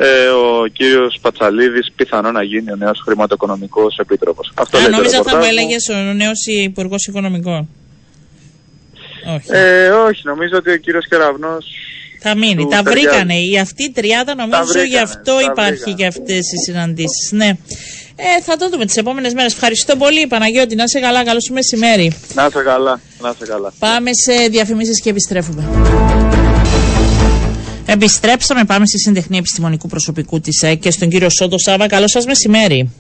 ε, 0.03 0.27
ο 0.29 0.67
κύριος 0.73 1.19
Πατσαλίδης 1.21 1.93
πιθανό 1.97 2.31
να 2.33 2.43
γίνει 2.43 2.73
ο 2.73 2.77
νέος 2.77 3.01
χρηματοοικονομικός 3.05 3.97
επίτροπος. 3.99 4.53
Αυτό 4.55 4.77
Α, 4.77 4.81
λέει 4.81 4.91
το 4.91 4.97
νόμιζα 4.97 5.17
θα 5.17 5.19
μου 5.23 5.25
ρεπορτάζ 5.29 5.53
μου. 5.53 5.59
έλεγες 5.59 5.89
ο 5.89 6.13
νέος 6.23 6.47
Υπουργός 6.65 7.07
Οικονομικών. 7.07 7.69
Όχι. 9.35 9.47
Ε, 9.49 9.89
όχι, 9.89 10.21
νομίζω 10.25 10.57
ότι 10.57 10.71
ο 10.71 10.77
κύριος 10.77 11.09
Κεραυνός 11.09 11.67
θα 12.21 12.37
μείνει. 12.37 12.55
του 12.63 12.69
Τα 12.69 12.83
ταιριάζει. 12.83 13.07
βρήκανε. 13.09 13.35
Η 13.53 13.59
αυτή 13.59 13.83
η 13.85 13.91
τριάδα 13.91 14.35
νομίζω 14.35 14.63
βρήκανε, 14.65 14.87
γι' 14.89 14.99
αυτό 14.99 15.35
τα 15.35 15.43
υπάρχει 15.43 15.73
βρήκανε. 15.75 15.97
και 15.97 16.07
αυτές 16.07 16.53
οι 16.53 16.57
συναντήσεις. 16.67 17.33
Ναι. 17.33 17.49
Ε, 18.17 18.43
θα 18.43 18.57
το 18.57 18.69
δούμε 18.69 18.85
τις 18.87 18.97
επόμενες 18.97 19.35
μέρες. 19.35 19.53
Ευχαριστώ 19.53 19.97
πολύ, 19.97 20.27
Παναγιώτη. 20.27 20.75
Να 20.75 20.83
είσαι 20.83 21.01
καλά. 21.01 21.25
Καλό 21.25 21.41
σου 21.41 21.53
μεσημέρι. 21.53 22.13
να 22.35 22.47
είσαι 22.47 22.63
καλά, 22.65 23.01
να 23.21 23.29
είσαι 23.35 23.47
καλά. 23.47 23.73
Πάμε 23.79 24.11
σε 24.13 24.47
διαφημίσεις 24.49 25.01
και 25.03 25.11
επιστρέφουμε. 25.11 25.63
Επιστρέψαμε, 27.93 28.65
πάμε 28.65 28.87
στη 28.87 28.99
συντεχνία 28.99 29.39
επιστημονικού 29.39 29.89
προσωπικού 29.89 30.41
της 30.41 30.63
ΕΚ 30.63 30.81
και 30.81 30.91
στον 30.91 31.09
κύριο 31.09 31.29
Σόντο 31.29 31.59
Σάβα. 31.59 31.87
Καλό 31.87 32.09
σας 32.09 32.25
μεσημέρι. 32.27 32.91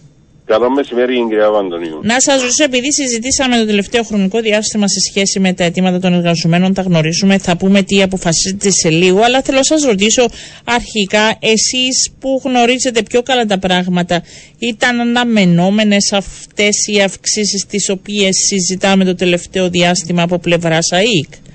Καλό 0.44 0.70
μεσημέρι, 0.70 1.26
κυρία 1.28 1.50
Βαντονίου. 1.50 2.00
Να 2.02 2.20
σας 2.20 2.40
ρωτήσω, 2.40 2.64
επειδή 2.64 2.92
συζητήσαμε 2.92 3.56
το 3.56 3.66
τελευταίο 3.66 4.02
χρονικό 4.02 4.40
διάστημα 4.40 4.88
σε 4.88 5.00
σχέση 5.10 5.40
με 5.40 5.52
τα 5.52 5.64
αιτήματα 5.64 5.98
των 5.98 6.12
εργαζομένων, 6.12 6.74
τα 6.74 6.82
γνωρίζουμε, 6.82 7.38
θα 7.38 7.56
πούμε 7.56 7.82
τι 7.82 8.02
αποφασίζετε 8.02 8.70
σε 8.70 8.88
λίγο. 8.90 9.20
Αλλά 9.22 9.42
θέλω 9.42 9.56
να 9.56 9.62
σας 9.62 9.82
ρωτήσω 9.82 10.28
αρχικά, 10.64 11.36
εσείς 11.40 12.10
που 12.20 12.40
γνωρίζετε 12.44 13.02
πιο 13.02 13.22
καλά 13.22 13.44
τα 13.44 13.58
πράγματα, 13.58 14.22
ήταν 14.58 15.00
αναμενόμενες 15.00 16.12
αυτές 16.12 16.86
οι 16.86 17.00
αυξήσεις 17.02 17.66
τις 17.66 17.88
οποίες 17.88 18.36
συζητάμε 18.48 19.04
το 19.04 19.14
τελευταίο 19.14 19.68
διάστημα 19.70 20.22
από 20.22 20.38
πλευράς 20.38 20.92
ΑΕΚ; 20.92 21.49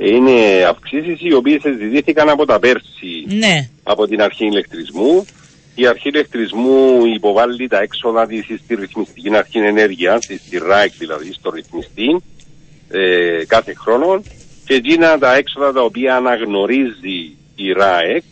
Είναι 0.00 0.64
αυξήσεις 0.68 1.20
οι 1.20 1.34
οποίες 1.34 1.60
συζητήθηκαν 1.60 2.28
από 2.28 2.44
τα 2.46 2.58
πέρσι 2.58 3.24
Ναι, 3.28 3.68
από 3.82 4.06
την 4.06 4.22
αρχή 4.22 4.44
ηλεκτρισμού. 4.46 5.24
Η 5.74 5.86
αρχή 5.86 6.08
ηλεκτρισμού 6.08 7.04
υποβάλλει 7.14 7.68
τα 7.68 7.78
έξοδα 7.80 8.26
της 8.26 8.44
στη 8.64 8.74
ρυθμιστική 8.74 9.36
αρχή 9.36 9.58
ενέργεια, 9.58 10.20
στη 10.20 10.58
ΡΑΕΚ 10.66 10.92
δηλαδή, 10.98 11.32
στο 11.32 11.50
ρυθμιστή, 11.50 12.22
ε, 12.90 13.44
κάθε 13.46 13.74
χρόνο. 13.74 14.22
Και 14.66 14.74
εκείνα 14.74 15.18
τα 15.18 15.34
έξοδα 15.34 15.72
τα 15.72 15.82
οποία 15.82 16.16
αναγνωρίζει 16.16 17.36
η 17.56 17.72
ΡΑΕΚ, 17.72 18.24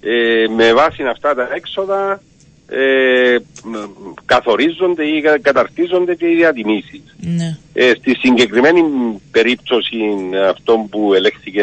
ε, 0.00 0.44
με 0.56 0.72
βάση 0.72 1.02
αυτά 1.02 1.34
τα 1.34 1.48
έξοδα 1.54 2.22
ε, 2.70 3.36
μ, 3.64 3.74
καθορίζονται 4.24 5.04
ή 5.04 5.20
κα- 5.20 5.38
καταρτίζονται 5.38 6.14
και 6.14 6.26
οι 6.30 6.34
διατιμήσεις. 6.34 7.16
Ναι. 7.36 7.56
Ε, 7.72 7.92
στη 7.94 8.14
συγκεκριμένη 8.14 8.82
περίπτωση 9.30 9.98
αυτό 10.48 10.86
που 10.90 11.14
ελέγχθηκε 11.14 11.60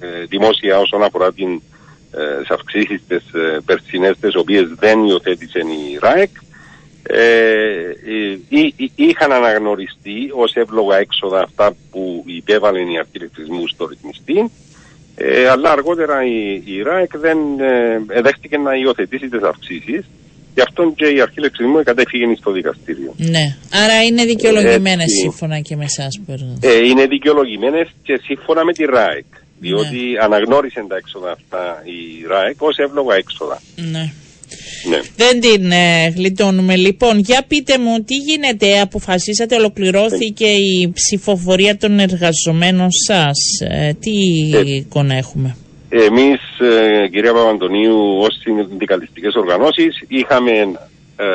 ε, 0.00 0.24
δημόσια 0.28 0.78
όσον 0.78 1.02
αφορά 1.02 1.32
την 1.32 1.62
ε, 2.12 2.40
τις 2.40 2.50
αυξήσεις 2.50 3.00
τις 3.08 3.32
ε, 3.34 3.60
περσινές 3.64 4.18
τις 4.20 4.34
οποίες 4.34 4.68
δεν 4.78 5.04
υιοθέτησε 5.04 5.58
η 5.58 5.98
ΡΑΕΚ 6.00 6.30
ε, 7.02 7.18
ε, 8.06 8.38
εί- 8.48 8.74
εί- 8.76 8.92
είχαν 8.94 9.32
αναγνωριστεί 9.32 10.30
ως 10.34 10.54
εύλογα 10.54 10.96
έξοδα 10.96 11.42
αυτά 11.42 11.76
που 11.90 12.22
υπέβαλε 12.26 12.78
η 12.78 12.98
αρχή 12.98 13.10
ηλεκτρισμού 13.12 13.68
στο 13.68 13.86
ρυθμιστή 13.86 14.50
ε, 15.14 15.48
αλλά 15.48 15.70
αργότερα 15.70 16.24
η, 16.24 16.62
η 16.64 16.82
ΡΑΕΚ 16.82 17.18
δεν 17.18 17.38
ε, 17.60 18.20
δέχτηκε 18.20 18.58
να 18.58 18.74
υιοθετήσει 18.74 19.28
τις 19.28 19.42
αυξήσεις 19.42 20.04
γι' 20.60 20.66
αυτό 20.68 20.82
και 20.96 21.06
η 21.16 21.20
αρχή 21.20 21.38
ηλεκτρισμού 21.42 21.82
κατέφυγε 21.82 22.24
στο 22.42 22.50
δικαστήριο. 22.58 23.10
Ναι. 23.16 23.44
Άρα 23.82 23.96
είναι 24.06 24.24
δικαιολογημένες 24.24 25.08
Έτσι. 25.10 25.20
σύμφωνα 25.24 25.60
και 25.60 25.76
με 25.76 25.84
εσάς 25.84 26.12
που 26.24 26.32
Ε, 26.60 26.76
είναι 26.88 27.04
δικαιολογημένες 27.06 27.86
και 28.06 28.14
σύμφωνα 28.26 28.64
με 28.64 28.72
τη 28.72 28.84
ΡΑΕΚ. 28.84 29.30
Διότι 29.64 30.00
αναγνώρισε 30.26 30.84
τα 30.88 30.96
έξοδα 30.96 31.30
αυτά 31.38 31.62
η 31.84 32.26
ΡΑΕΚ 32.32 32.62
ως 32.62 32.76
εύλογα 32.76 33.14
έξοδα. 33.14 33.62
Ναι. 33.92 34.12
Ναι. 34.90 35.00
Δεν 35.16 35.40
την 35.40 35.70
ε, 35.70 36.08
γλιτώνουμε. 36.16 36.76
Λοιπόν, 36.76 37.18
για 37.18 37.44
πείτε 37.48 37.78
μου 37.78 38.02
τι 38.04 38.14
γίνεται. 38.14 38.80
Αποφασίσατε, 38.80 39.54
ολοκληρώθηκε 39.56 40.46
η 40.46 40.90
ψηφοφορία 40.94 41.76
των 41.76 41.98
εργαζομένων 41.98 42.88
σας. 43.06 43.36
Ε, 43.68 43.92
τι 44.00 44.10
Ε. 44.56 44.74
εικόνα 44.76 45.14
έχουμε; 45.14 45.56
Εμείς, 45.92 46.40
ε, 46.58 47.08
κυρία 47.08 47.32
Παπαντονίου, 47.32 48.18
ως 48.20 48.38
συνδικαλιστικές 48.42 49.34
οργανώσεις 49.34 50.04
είχαμε 50.08 50.52
ε, 51.16 51.26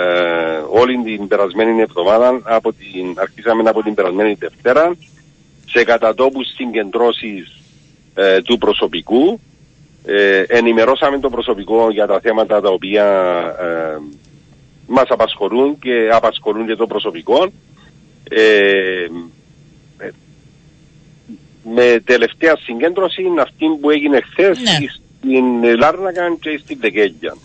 όλη 0.70 1.01
την 1.03 1.28
περασμένη 1.28 1.82
εβδομάδα, 1.82 2.41
από 2.43 2.74
την, 2.74 3.14
αρχίσαμε 3.16 3.70
από 3.70 3.84
την 3.84 3.93
περασμένη 3.93 4.34
Δευτέρα, 4.34 4.95
σε 5.66 5.84
κατατόπους 5.84 6.47
συγκεντρώσεις 6.56 7.62
ε, 8.14 8.41
του 8.41 8.58
προσωπικού. 8.58 9.39
Ε, 10.06 10.43
ενημερώσαμε 10.47 11.20
το 11.20 11.30
προσωπικό 11.30 11.91
για 11.91 12.08
τα 12.08 12.20
θέματα 12.20 12.62
τα 12.62 12.70
οποία 12.70 13.06
ε, 13.60 13.97
μας 14.88 15.06
απασχολούν 15.10 15.80
και 15.80 16.10
απασχολούν 16.12 16.68
και 16.68 16.76
το 16.76 16.88
προσωπικό. 16.88 17.51
Ε, 18.30 18.41
ε, 18.41 19.08
με 21.74 22.01
τελευταία 22.05 22.55
συγκέντρωση 22.66 23.22
είναι 23.22 23.41
αυτή 23.41 23.66
που 23.82 23.89
έγινε 23.89 24.20
χθες 24.32 24.57
Ναι. 24.59 24.78
στην 25.18 25.78
Λάρνακα 25.80 26.36
και 26.41 26.59
στην 26.63 26.78
Δεκέλια. 26.82 27.36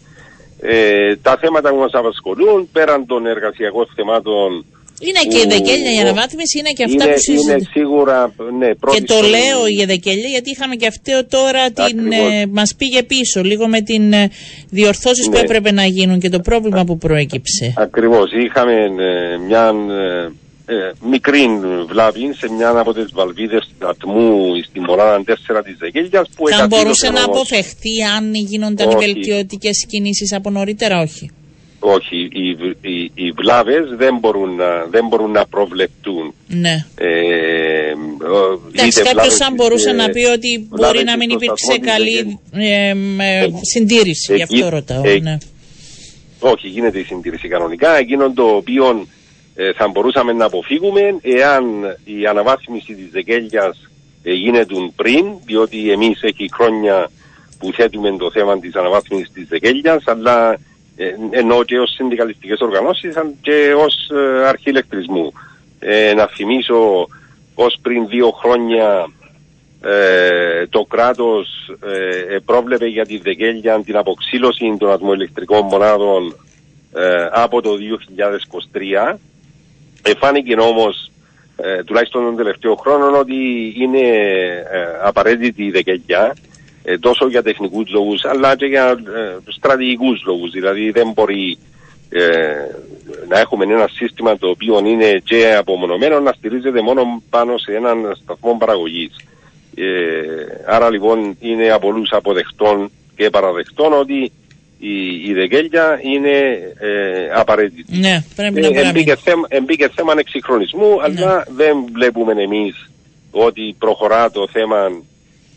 Ε, 0.62 1.16
τα 1.16 1.37
θέματα 1.41 1.71
που 1.71 1.77
μας 1.77 1.93
απασχολούν 1.93 2.68
πέραν 2.73 3.07
των 3.07 3.27
εργασιακών 3.27 3.87
θεμάτων 3.95 4.64
Είναι 5.01 5.23
και 5.31 5.39
η 5.39 5.43
που- 5.43 5.49
δεκέλια 5.49 5.93
η 5.95 5.99
αναβάθμιση, 5.99 6.59
είναι 6.59 6.71
και 6.71 6.85
αυτά 6.85 7.05
είναι, 7.05 7.12
που 7.12 7.18
συζητάμε. 7.21 7.53
είναι 7.53 7.66
σίγουρα 7.73 8.33
ναι, 8.59 8.66
Και 8.68 8.75
πρώτη 8.81 9.03
το 9.05 9.14
στο- 9.14 9.27
λέω 9.29 9.66
η 9.77 9.83
Εδεκέλια 9.83 10.29
γιατί 10.29 10.51
είχαμε 10.51 10.75
και 10.77 10.87
αυτό 10.87 11.27
τώρα 11.29 11.71
την, 11.71 11.85
Ακριβώς. 11.85 12.33
ε, 12.33 12.47
μας 12.51 12.75
πήγε 12.79 13.03
πίσω 13.03 13.43
λίγο 13.43 13.68
με 13.68 13.81
την 13.81 14.12
ε, 14.12 14.31
διορθώσεις 14.71 15.27
που 15.27 15.33
Ναι. 15.33 15.39
έπρεπε 15.41 15.73
να 15.73 15.85
γίνουν 15.85 16.21
και 16.21 16.29
το 16.29 16.41
πρόβλημα 16.41 16.85
που 16.85 16.99
προέκυψε. 16.99 17.75
Ακριβώς. 17.77 18.33
Είχαμε 18.33 18.73
ε, 18.75 19.37
μια 19.47 19.75
ε, 20.71 20.75
ε, 20.75 20.93
μικρή 21.09 21.47
βλάβη 21.89 22.33
σε 22.39 22.53
μια 22.53 22.68
από 22.71 22.93
τις 22.95 23.11
βαλβίδες 23.12 23.71
ατμού 23.79 24.62
στη 24.68 24.81
μοράδα 24.81 25.23
4 25.27 25.62
της 25.64 25.77
Δεκέλιας 25.79 26.29
που 26.37 26.49
Θα 26.49 26.55
εκατήλωσε 26.57 26.83
μπορούσε 26.83 27.11
να 27.11 27.23
όμως- 27.23 27.37
αποφευχθεί 27.37 28.03
αν 28.16 28.35
γίνονταν 28.35 28.91
οι 28.91 28.95
Όχι. 28.95 29.05
βελτιωτικές 29.12 29.87
κινήσεις 29.89 30.33
από 30.33 30.51
νωρίτερα, 30.51 31.01
όχι; 31.01 31.31
Όχι, 31.83 32.16
οι, 32.16 32.49
οι, 32.91 33.11
οι 33.14 33.31
βλάβες 33.31 33.85
δεν 33.97 34.18
μπορούν 34.21 34.55
να, 34.57 34.85
δεν 34.91 35.07
μπορούν 35.09 35.31
να 35.31 35.47
προβλεπτούν. 35.47 36.35
Ναι. 36.47 36.85
Ε, 36.95 37.09
ο- 38.33 38.61
Εντάξει, 38.68 39.01
είτε 39.01 39.03
κάποιος 39.03 39.12
βλάβες 39.12 39.41
αν 39.41 39.53
εις, 39.53 39.57
μπορούσε 39.57 39.91
ε, 39.91 39.93
να 39.93 40.09
πει 40.09 40.25
ότι 40.25 40.66
μπορεί 40.68 40.81
βλάβες 40.83 41.05
να 41.05 41.16
μην 41.16 41.31
στο 41.31 41.39
υπήρξε 41.43 41.64
σταθμό 41.64 41.83
της 41.83 41.93
καλή 41.93 42.39
Δεκέλιας. 42.51 42.89
ε, 42.91 42.95
με 42.95 43.39
Ε, 43.39 43.49
συντήρηση, 43.62 44.35
γι' 44.35 44.43
εκεί- 44.43 44.55
αυτό 44.62 44.68
ρωτάω. 44.68 45.03
ε, 45.05 45.18
ναι. 45.18 45.37
Όχι, 46.41 46.68
γίνεται 46.68 46.99
η 46.99 47.03
συντήρηση 47.05 47.49
κανονικά. 47.49 47.97
Εκείνο 47.97 48.33
το 48.33 48.43
οποίο 48.43 48.85
ε, 48.89 49.05
θα 49.77 49.89
μπορούσαμε 49.89 50.33
να 50.33 50.45
αποφύγουμε 50.45 51.19
εάν 51.23 51.65
η 52.05 52.27
αναβάθμιση 52.27 52.95
της 52.95 53.11
Δεκέλιας 53.13 53.91
ε, 54.23 54.33
γίνεται 54.33 54.75
πριν, 54.97 55.27
διότι 55.45 55.91
εμείς 55.91 56.23
έχει 56.23 56.49
χρόνια 56.53 57.11
που 57.59 57.73
θέτουμε 57.73 58.17
το 58.17 58.31
θέμα 58.31 58.59
της 58.59 58.75
αναβάθμισης 58.75 59.31
της 59.33 59.49
Δεκέλιας, 59.49 60.03
αλλά 60.07 60.59
ε, 60.97 61.15
ενώ 61.31 61.65
και 61.65 61.79
ως 61.79 61.91
συνδικαλιστικές 61.91 62.61
οργανώσεις 62.61 63.17
αλλά 63.17 63.33
και 63.41 63.75
ως 63.77 64.11
ε, 64.11 64.47
αρχή 64.49 64.71
ηλεκτρισμού. 64.71 65.33
Ε, 65.79 66.15
να 66.15 66.27
θυμίσω 66.27 67.07
ως 67.55 67.79
πριν 67.83 68.07
δύο 68.09 68.31
χρόνια 68.31 69.11
ε, 69.83 70.67
το 70.67 70.85
κράτος 70.85 71.49
ε, 71.85 72.35
ε, 72.35 72.39
πρόβλεπε 72.39 72.87
για 72.87 73.07
τη 73.07 73.19
Δεκέλια 73.19 73.83
την 73.85 73.97
αποξήλωση 73.97 74.77
των 74.79 74.91
ατμοελεκτρικών 74.91 75.65
μονάδων 75.65 76.37
ε, 76.95 77.29
από 77.33 77.61
το 77.63 77.71
2023. 79.13 79.17
Εφάνηκε 80.03 80.55
όμως 80.55 81.11
ε, 81.57 81.85
τουλάχιστον 81.85 82.25
τον 82.25 82.37
τελευταίο 82.37 82.75
χρόνο 82.75 83.19
ότι 83.19 83.73
είναι 83.77 83.99
ε, 83.99 84.87
απαραίτητη 85.03 85.65
η 85.65 85.71
Δεκέλια 85.71 86.37
ε, 86.83 86.99
τόσο 86.99 87.29
για 87.29 87.43
τεχνικούς 87.43 87.91
λόγους 87.91 88.25
αλλά 88.25 88.57
και 88.57 88.67
για 88.67 88.89
ε, 88.91 89.37
στρατηγικούς 89.47 90.23
λόγους. 90.27 90.51
Δηλαδή 90.51 90.91
δεν 90.91 91.13
μπορεί 91.15 91.59
ε, 92.09 92.23
να 93.29 93.39
έχουμε 93.39 93.65
ένα 93.65 93.89
σύστημα 93.93 94.39
το 94.39 94.49
οποίο 94.49 94.83
είναι 94.85 95.23
και 95.25 95.55
απομονωμένο 95.59 96.21
να 96.21 96.33
στηρίζεται 96.33 96.81
μόνο 96.81 97.23
πάνω 97.31 97.59
σε 97.59 97.73
έναν 97.73 98.19
σταθμό 98.23 98.57
παραγωγής. 98.59 99.17
Ε, 99.75 99.85
άρα 100.67 100.91
λοιπόν 100.91 101.37
είναι 101.41 101.71
από 101.71 101.87
όλους 101.87 102.13
αποδεκτών 102.13 102.91
και 103.17 103.31
παραδεκτών 103.31 103.93
ότι 103.93 104.33
η, 104.81 105.28
η 105.31 105.33
Δεκέλια 105.33 106.01
είναι 106.03 106.39
ε, 106.78 107.31
απαραίτητη. 107.35 107.99
Ναι, 107.99 108.24
πρέπει 108.37 108.59
Ε, 108.59 108.61
να 108.61 108.68
παραμείνει. 108.68 108.89
εμπήκε, 108.89 109.16
θέμα, 109.16 109.47
εμπήκε 109.49 109.89
θέμα 109.95 110.14
εξυγχρονισμού, 110.18 111.03
αλλά 111.03 111.47
δεν 111.57 111.76
βλέπουμε 111.93 112.43
εμείς 112.43 112.91
ότι 113.31 113.74
προχωρά 113.78 114.31
το 114.31 114.49
θέμα 114.53 114.87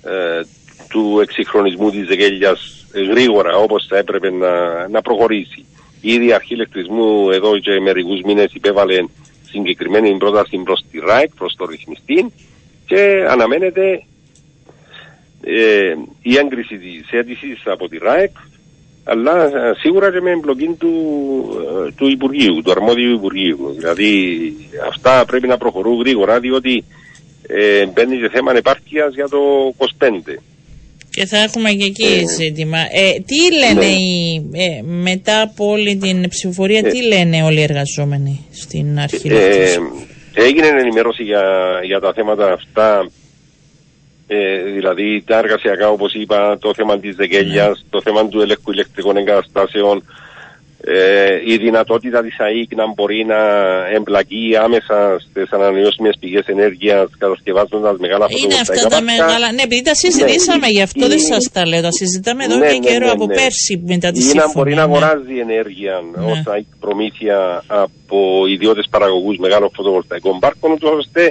ε, 0.03 0.41
του 0.89 1.19
εξυγχρονισμού 1.21 1.91
της 1.91 2.07
Δεκέλιας 2.07 2.86
γρήγορα 3.11 3.55
όπως 3.57 3.86
θα 3.89 3.97
έπρεπε 3.97 4.32
να, 4.32 4.88
να 4.88 5.01
προχωρήσει. 5.01 5.65
Ήδη 6.01 6.26
η 6.28 6.34
αρχή 6.34 6.53
ηλεκτρισμού 6.53 7.30
εδώ 7.32 7.59
και 7.59 7.80
μερικούς 7.80 8.21
μήνες 8.21 8.53
υπέβαλε 8.53 9.05
συγκεκριμένη 9.49 10.17
πρόταση 10.17 10.57
προς 10.57 10.84
τη 10.91 10.99
ΡΑΕΚ, 10.99 11.36
προς 11.36 11.55
το 11.55 11.65
ρυθμιστή 11.65 12.32
και 12.86 13.26
αναμένεται 13.30 14.03
ε, 15.43 15.93
η 16.21 16.38
έγκριση 16.38 16.78
της 16.78 17.11
αίτησης 17.11 17.61
από 17.65 17.89
τη 17.89 17.97
ΡΑΕΚ 17.97 18.32
αλλά 19.04 19.45
ε, 19.45 19.74
σίγουρα 19.78 20.12
και 20.12 20.22
με 20.22 20.32
εμπλοκή 20.32 20.76
του, 20.80 20.93
ε, 21.88 21.91
του 21.91 22.08
Υπουργείου, 22.08 22.62
του 22.64 22.72
αρμόδιου 22.72 23.14
Υπουργείου. 23.14 23.74
Δηλαδή 23.78 24.38
αυτά 24.89 25.26
πρέπει 25.26 25.47
να 25.47 25.58
προχωρούν 25.58 25.99
γρήγορα 25.99 26.39
διότι 26.39 26.84
ε, 27.47 27.86
μπαίνει 27.86 28.18
και 28.18 28.30
θέμα 28.30 28.56
επάρκειας 28.56 29.14
για 29.14 29.28
το 29.30 29.38
25. 29.78 30.39
Και 31.10 31.26
θα 31.26 31.38
έχουμε 31.38 31.72
και 31.72 31.86
εκεί 31.86 32.04
Ε, 32.04 32.28
ζήτημα. 32.28 32.78
Ε, 32.78 33.20
τι 33.26 33.58
λένε 33.58 33.86
ναι. 33.86 33.86
οι, 33.86 34.36
ε, 34.54 34.82
μετά 34.82 35.41
από 35.41 35.70
όλη 35.70 35.97
την 35.97 36.30
ψηφοφορία, 36.30 36.82
Ε, 36.84 36.89
τι 36.89 37.04
λένε 37.04 37.43
όλοι 37.43 37.60
οι 37.60 37.64
εργαζόμενοι 37.64 38.45
στην 38.51 38.99
αρχή 38.99 39.28
Ε, 39.28 39.78
έγινε 40.34 40.68
ενημέρωση 40.68 41.24
για, 41.24 41.43
για 41.86 41.99
τα 41.99 42.14
θέματα 42.14 42.51
αυτά 42.51 43.10
ε, 44.28 44.61
δηλαδή 44.76 45.24
τα 45.26 45.38
εργασιακά 45.38 45.89
όπως 45.89 46.13
είπα, 46.13 46.57
το 46.61 46.74
θέμα 46.74 46.99
της 46.99 47.15
δεκέλιας, 47.15 47.86
το 47.89 48.01
θέμα 48.01 48.28
του 48.28 48.41
ελέγχου 48.41 48.71
ηλεκτρικών 48.71 49.17
εγκαταστάσεων, 49.17 50.03
ε, 50.86 51.53
η 51.53 51.57
δυνατότητα 51.57 52.21
της 52.21 52.39
ΑΕΚ 52.39 52.76
να 52.76 52.93
μπορεί 52.93 53.26
να 53.26 53.39
εμπλακεί 53.95 54.55
άμεσα 54.65 54.97
στις 55.26 55.51
ανανεώσιμες 55.51 56.15
πηγές 56.19 56.45
ενέργειας 56.45 57.07
κατασκευάζοντας 57.17 57.95
μεγάλα 57.99 58.26
Είναι 58.30 58.39
φωτοβολταϊκά 58.39 58.74
αυτά 58.74 58.88
τα 58.89 58.89
πάρκα. 58.89 59.11
μεγάλα. 59.11 59.51
Ναι, 59.51 59.61
επειδή 59.61 59.82
τα 59.82 59.95
συζητήσαμε, 59.95 60.65
Ναι, 60.67 60.76
γι' 60.78 60.82
αυτό 60.89 61.07
δεν 61.07 61.17
είναι- 61.17 61.32
σας 61.34 61.43
τα 61.55 61.63
λέω. 61.67 61.82
Τα 61.82 61.91
συζητάμε 61.91 62.43
εδώ 62.43 62.55
Ναι, 62.57 62.67
και 62.71 62.80
ναι, 62.80 62.88
καιρό 62.89 63.05
ναι, 63.05 63.11
από 63.17 63.26
ναι. 63.26 63.36
πέρσι 63.36 63.74
μετά 63.93 64.09
τη 64.11 64.19
Ή 64.19 64.24
να 64.24 64.30
σύμφωνη. 64.30 64.53
μπορεί 64.55 64.74
να 64.74 64.86
ναι. 64.88 64.88
αγοράζει 64.89 65.36
ενέργεια 65.47 65.95
Ναι. 66.15 66.32
ως 66.32 66.41
ΑΕΚ 66.53 66.67
προμήθεια 66.84 67.38
από 67.84 68.17
ιδιώτες 68.55 68.86
παραγωγούς 68.93 69.38
μεγάλων 69.45 69.69
φωτοβολταϊκών 69.76 70.39
πάρκων, 70.43 70.71
ούτως 70.71 70.91
ώστε 71.03 71.21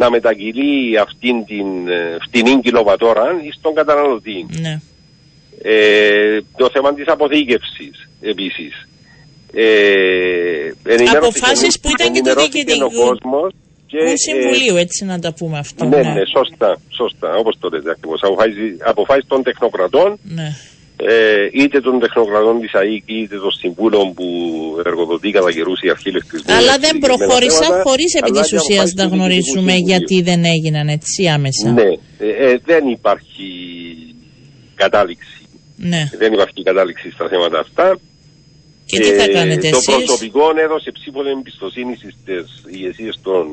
να 0.00 0.10
μεταγγείλει 0.10 0.98
αυτήν 0.98 1.44
την 1.44 1.88
ε, 1.88 2.16
φτηνή 2.26 2.60
κιλοβατόρα 2.60 3.24
στον 3.58 3.74
καταναλωτή. 3.74 4.46
Ναι. 4.60 4.80
Ε, 5.62 6.40
το 6.56 6.68
θέμα 6.72 6.94
της 6.94 7.06
αποθήκευσης 7.08 8.08
επίσης. 8.20 8.88
Ε, 9.52 9.62
ενημερώθηκε- 10.84 11.16
Αποφάσεις 11.16 11.80
που 11.80 11.88
ήταν 11.90 12.12
και 12.12 12.20
του 12.20 12.28
ενημερώθηκε 12.28 12.62
διοικητικού- 12.64 13.02
ο 13.02 13.06
κόσμος 13.08 13.52
και, 13.86 13.96
Του 13.98 14.04
ε, 14.04 14.16
Συμβουλίου, 14.16 14.76
έτσι 14.76 15.04
να 15.04 15.18
τα 15.18 15.32
πούμε 15.34 15.58
αυτό. 15.58 15.84
ναι, 15.84 15.96
ναι, 16.02 16.22
σωστά, 16.36 16.80
σωστά, 16.88 17.34
όπως 17.34 17.56
το 17.60 17.68
λέτε 17.68 17.90
ακριβώς. 17.90 18.20
Αποφάσεις, 18.22 18.76
αποφάσεις 18.84 19.24
των 19.26 19.42
τεχνοκρατών 19.42 20.18
Ναι. 20.22 20.48
Ε, 21.08 21.48
είτε 21.62 21.80
των 21.80 22.00
τεχνοκρατών 22.00 22.60
της 22.60 22.74
ΑΕΚ 22.74 23.02
είτε 23.06 23.36
των 23.44 23.52
συμβούλων 23.62 24.14
που 24.14 24.26
εργοδοτεί 24.84 25.30
κατά 25.30 25.52
καιρούς 25.52 25.80
η 25.86 25.90
αρχή 25.90 26.08
ηλεκτρισμού. 26.08 26.52
Αλλά 26.54 26.74
για 26.74 26.78
δεν 26.84 26.94
συγκεκριμένα 26.94 27.06
προχώρησαν 27.06 27.62
θέματα, 27.66 27.82
χωρίς 27.88 28.10
επί 28.14 28.30
αλλά 28.30 28.40
τη 28.40 28.48
και 28.48 28.56
ουσίας 28.56 28.68
αποφάσεις 28.68 28.94
να 28.98 29.02
του 29.02 29.08
Διοικητικού 29.08 29.16
γνωρίζουμε 29.16 29.72
Συμβουλίου. 29.72 29.88
γιατί 29.90 30.16
δεν 30.28 30.40
έγιναν 30.54 30.86
έτσι 30.96 31.20
άμεσα. 31.36 31.66
Ναι, 31.78 31.90
ε, 32.26 32.30
ε, 32.46 32.52
δεν 32.70 32.82
υπάρχει 32.96 33.48
κατάληξη. 34.82 35.38
Ναι. 35.92 36.02
Δεν 36.22 36.30
υπάρχει 36.36 36.62
κατάληξη 36.70 37.06
στα 37.16 37.26
θέματα 37.32 37.58
αυτά. 37.66 37.86
Και 38.88 38.98
τι 39.04 39.10
θα 39.20 39.26
Ε, 39.28 39.32
κάνετε 39.38 39.68
Το 39.70 39.76
εσείς; 39.76 39.94
προσωπικό 39.94 40.44
έδωσε 40.64 40.90
ψήφο 40.98 41.20
εμπιστοσύνη 41.36 41.94
στις 41.96 42.46
ηγεσίες 42.74 43.14
των 43.26 43.44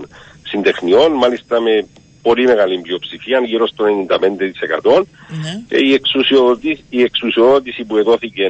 συντεχνιών, 0.51 1.11
μάλιστα 1.23 1.55
με 1.61 1.73
πολύ 2.21 2.45
μεγάλη 2.45 2.79
πλειοψηφία, 2.79 3.39
γύρω 3.45 3.67
στο 3.67 3.85
95%. 3.85 5.03
Ναι. 5.43 5.63
Και 5.69 5.77
η, 5.87 5.93
εξουσιοδότηση, 5.93 6.83
η 6.89 7.01
εξουσιοδότηση 7.01 7.83
που 7.83 7.97
εδόθηκε 7.97 8.43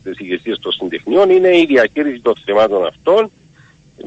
στις 0.00 0.18
ηγεσίες 0.18 0.58
των 0.58 0.72
συντεχνιών 0.72 1.30
είναι 1.30 1.56
η 1.56 1.64
διαχείριση 1.68 2.20
των 2.22 2.34
θεμάτων 2.44 2.86
αυτών, 2.86 3.30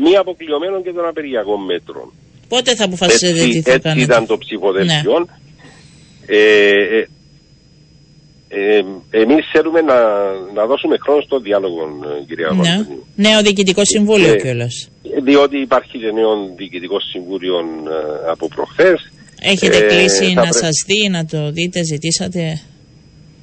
μη 0.03 0.16
αποκλειωμένων 0.18 0.84
και 0.84 0.91
των 0.91 1.05
απεργιακών 1.05 1.66
μέτρων. 1.66 2.13
Πότε 2.47 2.76
θα 2.76 2.84
αποφασίσετε 2.84 3.34
τι 3.34 3.39
Έτσι, 3.39 3.61
θα 3.61 3.72
έτσι 3.72 3.88
κάνετε; 3.88 4.03
ήταν 4.03 4.26
το 4.26 4.38
ψηφοδέλτιο. 4.38 5.28
Ε, 6.26 6.38
ε, 6.97 7.07
ε, 8.47 8.81
εμείς 9.09 9.45
θέλουμε 9.51 9.81
να, 9.81 9.97
να 10.53 10.65
δώσουμε 10.65 10.97
χρόνο 10.97 11.21
στο 11.21 11.39
διάλογο, 11.39 11.81
ε, 12.21 12.23
κυρία 12.27 12.49
Ναι. 12.51 12.57
Παπαδονίου. 12.57 13.05
Νέο 13.15 13.41
Διοικητικό 13.41 13.81
Συμβούλιο 13.85 14.33
Ε, 14.33 14.35
κιόλας. 14.35 14.89
Διότι 15.23 15.57
υπάρχει 15.57 15.97
και 15.97 16.11
νέο 16.11 16.31
διοικητικό 16.55 16.99
συμβούλιο 16.99 17.57
ε, 17.59 18.29
από 18.31 18.47
προχθές. 18.47 19.11
Έχετε 19.41 19.77
Ε, 19.77 19.81
κλείσει 19.81 20.25
θα 20.25 20.33
να 20.33 20.41
πρέ- 20.41 20.53
σας 20.53 20.83
δει, 20.87 21.09
να 21.09 21.25
το 21.25 21.51
δείτε, 21.51 21.83
ζητήσατε; 21.83 22.61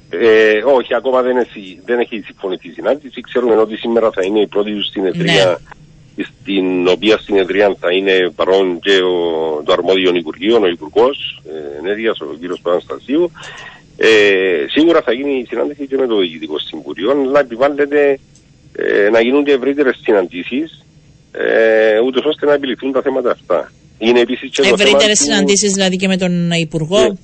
Ε, 0.09 0.63
όχι, 0.77 0.95
ακόμα 0.95 1.21
δεν 1.21 1.37
έχει, 1.37 1.79
δεν 1.85 1.99
έχει 1.99 2.21
συμφωνηθεί 2.25 2.67
η 2.67 2.71
συνάντηση. 2.71 3.21
Ξέρουμε 3.21 3.55
ότι 3.55 3.75
σήμερα 3.77 4.11
θα 4.11 4.21
είναι 4.25 4.39
η 4.39 4.47
πρώτη 4.47 4.71
του 4.71 4.83
συνεδρία, 4.83 5.59
στην 6.31 6.87
οποία 6.87 7.17
συνεδρία 7.17 7.75
θα 7.79 7.91
είναι 7.91 8.31
παρόν 8.35 8.79
και 8.79 8.91
ο, 8.95 9.17
το 9.65 9.73
αρμόδιο 9.73 10.15
Υπουργείο, 10.15 10.59
ο 10.61 10.67
Υπουργός 10.67 11.41
ε, 11.47 11.77
Ενέργειας, 11.79 12.19
ο 12.21 12.25
κ. 12.25 12.61
Παναστασίου. 12.61 13.31
Ε, 13.97 14.65
σίγουρα 14.69 15.01
θα 15.01 15.13
γίνει 15.13 15.39
η 15.39 15.45
συνάντηση 15.49 15.87
και 15.87 15.97
με 15.97 16.07
το 16.07 16.17
Διοικητικό 16.17 16.59
Συμβουλίο, 16.59 17.11
αλλά 17.11 17.39
επιβάλλεται 17.39 18.19
ε, 18.75 19.09
να 19.09 19.21
γίνονται 19.21 19.51
ευρύτερες 19.51 19.99
συναντήσεις, 20.03 20.85
ε, 21.31 21.99
ούτως 22.05 22.25
ώστε 22.25 22.45
να 22.45 22.53
επιληθούν 22.53 22.91
τα 22.91 23.01
θέματα 23.01 23.31
αυτά. 23.31 23.71
Είναι 23.97 24.19
επίσης 24.19 24.49
και 24.49 24.61
Ευρύτερες 24.61 25.19
συναντήσεις 25.19 25.73
δηλαδή 25.73 25.95
και 25.95 26.07
με 26.07 26.17
τον 26.17 26.51
Υπουργό 26.51 27.17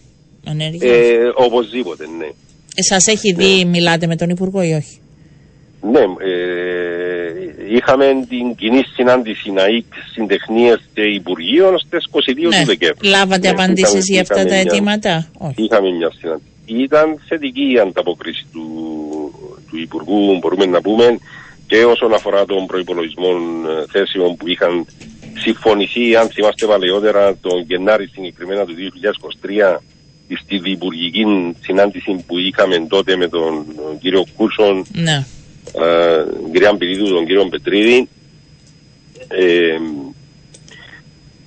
ναι. 0.53 0.70
Ε, 0.80 1.32
οπωσδήποτε, 1.36 2.05
ναι. 2.17 2.26
Ε, 2.76 2.82
Σας 2.82 3.07
έχει 3.07 3.34
δει, 3.34 3.63
ναι. 3.63 3.70
μιλάτε 3.70 4.07
με 4.07 4.15
τον 4.15 4.30
Υπουργό 4.30 4.61
ή 4.63 4.74
όχι; 4.74 4.97
Ναι, 5.82 5.99
ε, 5.99 7.76
είχαμε 7.76 8.05
την 8.30 8.55
κοινή 8.55 8.84
συνάντηση 8.95 9.51
ΝΑΙΚ 9.51 9.86
συντεχνίε 10.13 10.76
και 10.93 11.01
Υπουργείων 11.01 11.80
στις 11.80 12.07
22 12.11 12.49
ναι. 12.49 12.59
του 12.59 12.65
Δεκέμβρη. 12.65 13.07
Λάβατε 13.07 13.47
ναι, 13.47 13.49
απαντήσεις 13.49 14.09
για 14.09 14.22
αυτά 14.22 14.45
τα 14.45 14.55
αιτήματα, 14.55 15.32
όχι. 15.38 15.63
Είχαμε 15.63 15.91
μια 15.91 16.11
συνάντηση. 16.20 16.47
Ήταν 16.70 17.20
θετική 17.28 17.72
η 17.72 17.80
ανταπόκριση 17.80 18.45
του, 18.51 18.65
του 19.70 19.78
Υπουργού, 19.78 20.38
μπορούμε 20.38 20.65
να 20.65 20.82
πούμε, 20.82 21.17
και 21.67 21.86
όσον 21.86 22.13
αφορά 22.13 22.45
τον 22.45 22.65
προπολογισμό 22.65 23.30
ε, 23.30 23.86
θέσεων 23.91 24.36
που 24.36 24.47
είχαν 24.47 24.86
συμφωνηθεί, 25.38 26.15
αν 26.15 26.30
θυμάστε 26.30 26.65
παλαιότερα, 26.65 27.38
τον 27.38 27.61
Γενάρη 27.67 28.07
συγκεκριμένα 28.07 28.65
του 28.65 28.74
2023 29.76 29.78
στη 30.41 30.57
διπουργική 30.59 31.55
συνάντηση 31.61 32.24
που 32.28 32.38
είχαμε 32.38 32.86
τότε 32.88 33.15
με 33.15 33.28
τον 33.28 33.65
κύριο 33.99 34.26
Κούσον, 34.36 34.86
ναι. 34.91 35.26
ε, 35.74 36.24
τον 36.24 36.51
κύριο 36.51 36.70
Αμπηρίδου, 36.70 37.09
τον 37.09 37.26
κύριο 37.26 37.45
Πετρίδη. 37.45 38.07
Ε, 39.28 39.78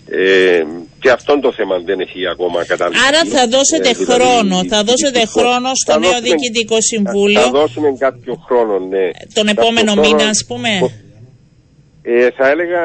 ε, 0.07 0.65
και 1.03 1.11
αυτό 1.11 1.33
το 1.41 1.53
θέμα 1.53 1.75
δεν 1.79 2.01
έχει 2.01 2.21
ακόμα 2.35 2.65
καταλήξει. 2.65 3.05
Άρα 3.09 3.23
θα 3.35 3.43
δώσετε 3.55 3.89
ε, 3.89 3.93
δηλαδή, 3.93 4.13
χρόνο, 4.13 4.57
θα 4.73 4.81
δώσετε 4.89 5.21
χρόνο 5.37 5.71
στο 5.83 5.99
νέο 5.99 6.21
Διοικητικό 6.23 6.77
Συμβούλιο. 6.81 7.41
Θα 7.41 7.51
δώσουμε 7.51 7.89
κάποιο 7.99 8.35
χρόνο, 8.47 8.79
ναι. 8.79 9.05
Τον 9.35 9.47
επόμενο 9.49 9.95
μήνα, 9.95 10.27
ας 10.35 10.45
πούμε. 10.49 10.71
Ε, 12.05 12.31
θα 12.37 12.49
έλεγα 12.49 12.83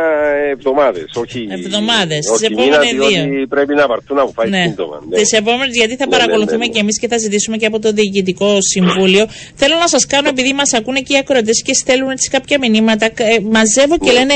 εβδομάδες, 0.51 1.11
όχι. 1.15 1.47
Εβδομάδες. 1.49 2.25
Τις 2.25 2.41
επόμενες 2.41 2.91
δύο. 2.91 3.47
Πρέπει 3.47 3.73
να 3.75 3.87
πάρθουν 3.87 4.19
αποφάσει 4.19 4.49
ναι. 4.49 4.63
σύντομα. 4.67 5.01
Ναι. 5.09 5.17
Τις 5.17 5.31
επόμενες, 5.31 5.75
γιατί 5.75 5.95
θα 5.95 6.05
ναι, 6.05 6.15
ναι 6.15 6.17
παρακολουθούμε 6.17 6.57
ναι, 6.57 6.65
ναι, 6.65 6.71
και 6.71 6.79
εμείς 6.79 6.99
και 6.99 7.07
θα 7.07 7.17
ζητήσουμε 7.17 7.57
και 7.57 7.65
από 7.65 7.79
το 7.79 7.91
Διοικητικό 7.91 8.57
Συμβούλιο. 8.61 9.27
Θέλω 9.55 9.75
να 9.75 9.87
σας 9.87 10.05
κάνω, 10.05 10.29
επειδή 10.29 10.53
μας 10.53 10.73
ακούνε 10.73 10.99
και 10.99 11.13
οι 11.13 11.17
ακροατές 11.17 11.61
και 11.61 11.73
στέλνουν 11.73 12.09
έτσι 12.09 12.29
κάποια 12.29 12.57
μηνύματα, 12.59 13.05
ε, 13.05 13.39
μαζεύω 13.51 13.97
και 13.97 14.11
ναι. 14.11 14.17
λένε 14.17 14.33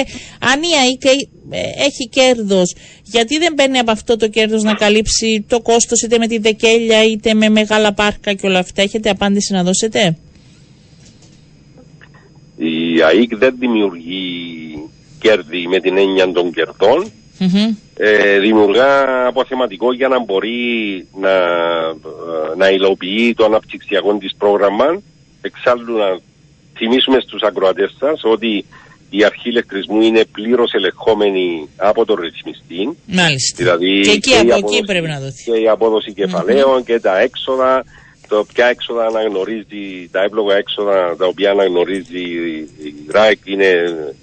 αν 0.52 0.62
η 0.62 0.74
ΑΕΚ 0.82 1.06
ε, 1.06 1.60
έχει 1.86 2.10
κέρδος, 2.10 2.76
γιατί 3.04 3.38
δεν 3.38 3.54
παίρνει 3.54 3.78
από 3.78 3.92
αυτό 3.92 4.16
το 4.16 4.28
κέρδος 4.28 4.64
να 4.64 4.74
καλύψει 4.74 5.46
το 5.48 5.62
κόστος 5.62 6.02
είτε 6.02 6.18
με 6.18 6.28
τη 6.28 6.38
δεκέλια 6.38 7.04
είτε 7.04 7.34
με 7.34 7.50
μεγάλα 7.50 7.94
πάρκα 7.94 8.34
και 8.34 8.48
όλα 8.48 8.60
αυτά; 8.60 8.82
Έχετε 8.82 9.10
απάντηση 9.10 9.54
να 9.54 9.64
δώσετε; 9.64 10.18
Η 12.58 13.02
ΑΕΚ 13.02 13.36
δεν 13.36 13.56
δημιουργεί 13.60 14.71
κέρδη 15.22 15.68
με 15.68 15.80
την 15.80 15.98
έννοια 15.98 16.32
των 16.32 16.52
κερδων 16.54 17.12
ε, 17.96 18.40
δημιουργά 18.40 19.26
αποθεματικό 19.28 19.94
για 19.94 20.08
να 20.08 20.20
μπορεί 20.20 21.08
να, 21.20 21.36
να 22.58 22.70
υλοποιεί 22.70 23.34
το 23.34 23.46
αναπτυξιακό 23.46 24.14
της 24.14 24.36
πρόγραμμα. 24.38 25.02
Εξάλλου 25.42 25.98
να 25.98 26.20
θυμίσουμε 26.76 27.20
στους 27.20 27.42
ακροατές 27.42 27.96
σας 28.00 28.22
ότι 28.24 28.66
η 29.10 29.24
αρχή 29.24 29.50
ηλεκτρισμού 29.50 30.02
είναι 30.02 30.26
πλήρως 30.32 30.74
ελεγχόμενη 30.74 31.70
από 31.76 32.06
τον 32.06 32.20
ρυθμιστή. 32.20 32.98
Μάλιστα. 33.06 33.56
Δηλαδή 33.64 34.00
και 34.02 34.12
εκεί 34.12 34.36
από 34.36 34.54
εκεί 34.54 34.84
πρέπει 34.86 35.08
να 35.08 35.20
δοθεί. 35.20 35.44
Και 35.44 35.58
η 35.58 35.68
απόδοση 35.68 36.14
και 36.86 37.00
τα 37.00 37.20
έξοδα, 37.20 37.84
το 38.28 38.46
ποια 38.54 38.66
έξοδα 38.66 39.06
αναγνωρίζει, 39.06 40.10
τα 40.12 40.22
έπλογα 40.22 40.56
έξοδα 40.56 41.16
τα 41.18 41.26
οποία 41.26 41.52
αναγνωρίζει 41.52 42.20
η 42.20 42.94
ΡΑΕΚ 43.08 43.40
είναι 43.44 43.66
ε, 43.66 44.16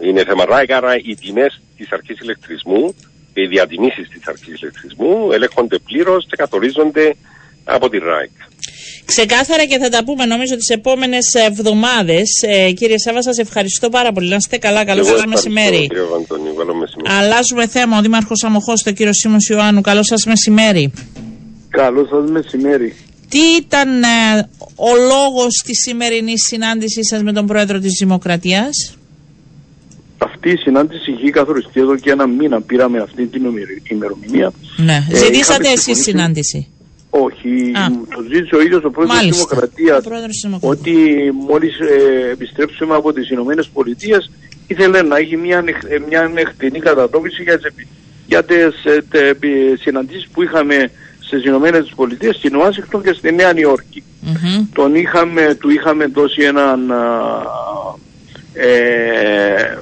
είναι 0.00 0.24
θέμα 0.24 0.44
ΡΑΕΚ, 0.44 0.72
άρα 0.72 0.96
οι 0.96 1.14
τιμές 1.14 1.60
της 1.76 1.92
αρχής 1.92 2.20
ηλεκτρισμού 2.20 2.94
και 3.32 3.40
οι 3.40 3.46
διατιμήσεις 3.46 4.08
της 4.08 4.26
αρχής 4.26 4.60
ηλεκτρισμού 4.60 5.32
ελέγχονται 5.32 5.78
πλήρως 5.78 6.26
και 6.26 6.36
καθορίζονται 6.36 7.16
από 7.64 7.88
τη 7.88 7.98
ΡΑΕΚ. 7.98 8.30
Ξεκάθαρα 9.04 9.64
και 9.64 9.78
θα 9.78 9.88
τα 9.88 10.04
πούμε 10.04 10.24
νομίζω 10.24 10.56
τις 10.56 10.68
επόμενες 10.68 11.34
εβδομάδες. 11.34 12.42
Ε, 12.46 12.70
κύριε 12.72 12.98
Σάβα, 12.98 13.22
σας 13.22 13.38
ευχαριστώ 13.38 13.88
πάρα 13.88 14.12
πολύ. 14.12 14.28
Να 14.28 14.36
είστε 14.36 14.58
καλά. 14.58 14.84
Καλό 14.84 15.04
σας 15.04 15.24
μεσημέρι. 15.26 15.90
Αλλάζουμε 17.18 17.66
θέμα. 17.66 17.98
Ο 17.98 18.00
Δήμαρχος 18.00 18.44
Αμοχώ, 18.44 18.72
το 18.84 18.92
κύριο 18.92 19.12
Σίμω 19.12 19.36
Ιωάννου. 19.50 19.80
Καλό 19.80 20.02
σας 20.02 20.24
μεσημέρι. 20.24 20.92
Καλό 21.68 22.06
σας 22.06 22.30
μεσημέρι. 22.30 22.96
Τι 23.28 23.38
ήταν 23.58 24.02
ε, 24.02 24.06
ο 24.76 24.96
λόγος 25.08 25.62
της 25.64 25.78
σημερινής 25.80 26.42
συνάντησής 26.46 27.06
σας 27.06 27.22
με 27.22 27.32
τον 27.32 27.46
Πρόεδρο 27.46 27.78
της 27.78 27.96
Δημοκρατίας; 27.98 28.96
Αυτή 30.24 30.50
η 30.50 30.56
συνάντηση 30.56 31.10
είχε 31.10 31.30
καθοριστεί 31.30 31.80
εδώ 31.80 31.96
και 31.96 32.10
ένα 32.10 32.26
μήνα. 32.26 32.60
Πήραμε 32.60 32.98
αυτή 32.98 33.26
την 33.26 33.42
ημερομηνία. 33.88 34.52
Ναι. 34.76 35.06
Ε, 35.10 35.16
Ζητήσατε 35.16 35.68
εσείς 35.68 36.02
συνάντηση; 36.02 36.68
Όχι, 37.10 37.72
Α. 37.74 37.86
το 38.14 38.22
ζήτησε 38.32 38.54
ο 38.56 38.60
ίδιος 38.60 38.84
ο 38.84 38.90
πρόεδρος 38.90 39.18
της 39.18 39.30
Δημοκρατίας 39.30 40.04
ότι 40.60 40.96
μόλις 41.48 41.78
ε, 41.78 42.30
επιστρέψουμε 42.30 42.94
από 42.94 43.12
τις 43.12 43.30
Ηνωμένες 43.30 43.68
Πολιτείες 43.68 44.30
ήθελε 44.66 45.02
να 45.02 45.16
έχει 45.16 45.36
μια, 45.36 45.64
ε, 45.88 45.98
μια 46.08 46.32
εκτενή 46.34 46.78
κατατόπιση 46.78 47.42
για 47.42 47.58
τις 47.58 47.86
για 48.26 48.44
ε, 48.48 49.76
συναντήσεις 49.80 50.28
που 50.32 50.42
είχαμε 50.42 50.90
στις 51.20 51.44
Ηνωμένες 51.44 51.92
Πολιτείες, 51.96 52.36
στην 52.36 52.56
Ουάσιγκτον 52.56 53.02
και 53.02 53.12
στη 53.12 53.32
Νέα 53.32 53.52
Νιόρκη. 53.52 54.02
Mm-hmm. 54.24 54.66
Τον 54.72 54.94
είχαμε, 54.94 55.56
του 55.60 55.70
είχαμε 55.70 56.06
δώσει 56.06 56.42
έναν 56.42 56.92
ε, 58.54 59.78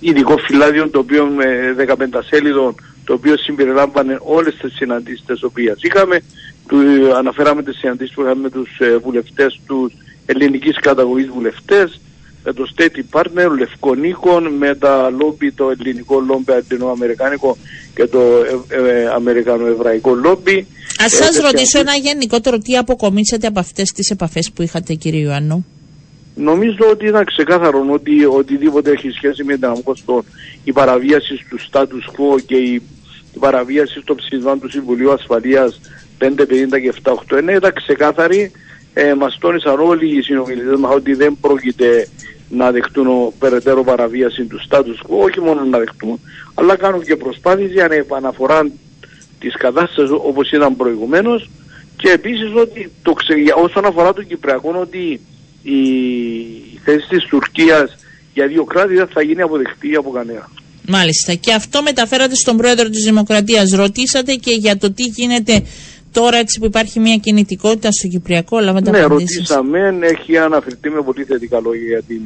ειδικό 0.00 0.36
φυλάδιο 0.36 0.88
το 0.88 0.98
οποίο 0.98 1.26
με 1.26 1.74
15 1.78 1.94
σέλιδων 2.26 2.74
το 3.04 3.12
οποίο 3.12 3.36
συμπεριλάμβανε 3.36 4.18
όλες 4.22 4.54
τις 4.54 4.74
συναντήσεις 4.74 5.24
τις 5.26 5.42
οποίες 5.42 5.76
είχαμε 5.80 6.20
του, 6.68 6.78
αναφέραμε 7.16 7.62
τις 7.62 7.76
συναντήσεις 7.78 8.14
που 8.14 8.22
είχαμε 8.22 8.42
με 8.42 8.50
τους 8.50 8.78
ε, 8.78 8.96
βουλευτές 8.96 9.60
τους 9.66 9.92
ελληνικής 10.26 10.78
καταγωγής 10.80 11.28
βουλευτές 11.28 12.00
με 12.44 12.52
το 12.52 12.64
State 12.76 13.20
Partner, 13.20 13.50
Λευκονίκων, 13.58 14.46
με 14.46 14.74
τα 14.74 15.10
λόμπι, 15.10 15.52
το 15.52 15.70
ελληνικό 15.70 16.20
λόμπι 16.20 16.52
αντινοαμερικάνικο 16.52 17.56
και 17.94 18.06
το 18.06 18.20
ε, 18.68 18.76
ε, 18.76 19.08
αμερικανοεβραϊκό 19.14 20.14
λόμπι. 20.14 20.66
Ας 21.04 21.12
σας 21.12 21.36
ε, 21.36 21.40
ρωτήσω 21.40 21.78
ένα 21.78 21.94
γενικότερο 21.94 22.58
τι 22.58 22.76
αποκομίσατε 22.76 23.46
από 23.46 23.60
αυτές 23.60 23.92
τις 23.92 24.10
επαφές 24.10 24.50
που 24.54 24.62
είχατε 24.62 24.94
κύριε 24.94 25.20
Ιωάννου; 25.20 25.66
Νομίζω 26.40 26.90
ότι 26.90 27.06
ήταν 27.06 27.24
ξεκάθαρο 27.24 27.86
ότι 27.90 28.24
οτιδήποτε 28.24 28.90
έχει 28.90 29.10
σχέση 29.10 29.44
με 29.44 29.54
την 29.54 29.64
Αμόχωστο, 29.64 30.24
η 30.64 30.72
παραβίαση 30.72 31.46
του 31.48 31.58
status 31.70 31.84
quo 31.86 32.42
και 32.46 32.56
η, 32.56 32.82
η 33.34 33.38
παραβίαση 33.38 34.02
των 34.04 34.16
ψηφισμών 34.16 34.60
του 34.60 34.70
Συμβουλίου 34.70 35.12
Ασφαλείας 35.12 35.80
550 36.18 36.26
και 36.82 36.92
781 37.04 37.12
ήταν 37.56 37.72
ξεκάθαρη. 37.74 38.52
Ε, 38.94 39.14
μας 39.14 39.38
τόνισαν 39.38 39.80
όλοι 39.80 40.16
οι 40.16 40.22
συνομιλητές 40.22 40.78
μας 40.78 40.94
ότι 40.94 41.14
δεν 41.14 41.36
πρόκειται 41.40 42.08
να 42.48 42.70
δεχτούν 42.70 43.32
περαιτέρω 43.38 43.84
παραβίαση 43.84 44.44
του 44.44 44.60
status 44.68 45.06
quo, 45.06 45.24
όχι 45.24 45.40
μόνο 45.40 45.64
να 45.64 45.78
δεχτούν, 45.78 46.20
αλλά 46.54 46.76
κάνουν 46.76 47.02
και 47.02 47.16
προσπάθειες 47.16 47.70
για 47.70 47.88
να 47.88 47.94
επαναφοράν 47.94 48.72
της 49.38 49.56
κατάστασης 49.56 50.10
όπως 50.10 50.50
ήταν 50.50 50.76
προηγουμένως 50.76 51.50
και 51.96 52.10
επίσης 52.10 52.54
ότι 52.54 52.90
το 53.02 53.12
ξε... 53.12 53.34
όσον 53.64 53.84
αφορά 53.84 54.12
το 54.12 54.22
Κυπριακό 54.22 54.78
ότι 54.80 55.20
η 55.74 56.80
θέση 56.84 57.08
της 57.08 57.24
Τουρκίας 57.24 57.96
για 58.34 58.46
δύο 58.46 58.64
κράτη 58.64 58.94
δεν 58.94 59.06
θα 59.06 59.22
γίνει 59.22 59.42
αποδεκτή 59.42 59.94
από 59.94 60.10
κανένα. 60.10 60.48
Μάλιστα. 60.88 61.34
Και 61.34 61.52
αυτό 61.52 61.82
μεταφέρατε 61.82 62.34
στον 62.34 62.56
πρόεδρο 62.56 62.88
της 62.88 63.04
Δημοκρατίας. 63.04 63.70
Ρωτήσατε 63.70 64.34
και 64.34 64.54
για 64.54 64.76
το 64.76 64.92
τι 64.92 65.02
γίνεται 65.02 65.62
τώρα 66.12 66.36
έτσι 66.36 66.58
που 66.60 66.66
υπάρχει 66.66 67.00
μια 67.00 67.16
κινητικότητα 67.16 67.92
στο 67.92 68.08
Κυπριακό. 68.08 68.60
Λάβατε 68.60 68.90
ναι, 68.90 69.00
ρωτήσαμε. 69.00 69.98
Έχει 70.00 70.38
αναφερθεί 70.38 70.90
με 70.90 71.02
πολύ 71.02 71.24
θετικά 71.24 71.60
λόγια 71.60 71.86
για 71.86 72.02
την 72.02 72.20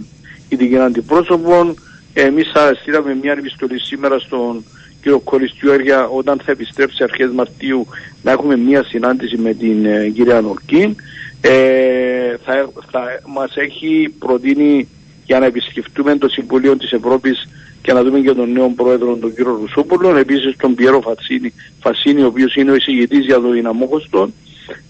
ειδική 0.49 0.79
αντιπρόσωπο. 0.79 1.75
Εμείς 2.15 2.51
θα 2.55 2.75
στείλαμε 2.81 3.19
μια 3.23 3.33
επιστολή 3.33 3.81
σήμερα 3.81 4.19
στον 4.19 4.65
κύριο 5.03 5.19
Κοριστιουέρια 5.19 6.07
όταν 6.07 6.41
θα 6.45 6.53
επιστρέψει 6.53 7.03
αρχές 7.03 7.31
Μαρτίου 7.31 7.87
να 8.23 8.31
έχουμε 8.31 8.57
μια 8.57 8.85
συνάντηση 8.85 9.37
με 9.37 9.55
την 9.55 9.85
ε, 9.85 10.09
κυρία 10.09 10.41
Νορκίν 10.41 10.97
ε, 11.43 12.37
θα, 12.45 12.71
θα 12.91 13.03
μας 13.27 13.57
έχει 13.57 14.15
προτείνει 14.19 14.89
για 15.25 15.39
να 15.39 15.47
επισκεφτούμε 15.47 16.17
το 16.17 16.29
Συμβουλίο 16.29 16.77
της 16.77 16.93
Ευρώπης 16.93 17.49
και 17.83 17.93
να 17.93 18.03
δούμε 18.03 18.21
και 18.21 18.33
τον 18.33 18.53
νέο 18.53 18.69
πρόεδρο 18.69 19.17
τον 19.17 19.35
κύριο 19.35 19.59
Ρουσόπουλο, 19.61 20.17
επίσης 20.17 20.57
τον 20.57 20.75
Πιέρο 20.75 21.01
Φασίνη, 21.01 21.53
Φασίνη 21.81 22.23
ο 22.23 22.27
οποίος 22.27 22.55
είναι 22.55 22.71
ο 22.71 22.75
εισηγητής 22.75 23.25
για 23.25 23.41
το 23.41 23.51
δυναμόκοστο 23.51 24.31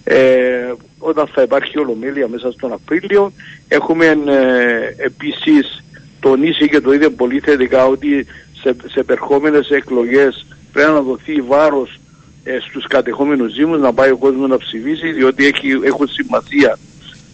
ε, 0.03 0.73
όταν 0.99 1.27
θα 1.27 1.41
υπάρχει 1.41 1.79
ολομέλεια 1.79 2.27
μέσα 2.27 2.51
στον 2.51 2.71
Απρίλιο. 2.71 3.31
Έχουμε 3.67 4.05
ε, 4.05 5.03
επίσης 5.03 5.83
τονίσει 6.19 6.69
και 6.69 6.81
το 6.81 6.93
ίδιο 6.93 7.11
πολύ 7.11 7.39
θετικά 7.39 7.85
ότι 7.85 8.25
σε, 8.61 8.75
σε 8.85 8.99
επερχόμενες 8.99 9.69
εκλογές 9.69 10.45
πρέπει 10.73 10.91
να 10.91 11.01
δοθεί 11.01 11.41
βάρος 11.41 11.99
ε, 12.43 12.57
στους 12.59 12.87
κατεχόμενους 12.87 13.53
Δήμους 13.53 13.79
να 13.79 13.93
πάει 13.93 14.11
ο 14.11 14.17
κόσμος 14.17 14.49
να 14.49 14.57
ψηφίσει 14.57 15.11
διότι 15.11 15.45
έχει, 15.45 15.67
έχουν 15.83 16.07
σημασία 16.07 16.77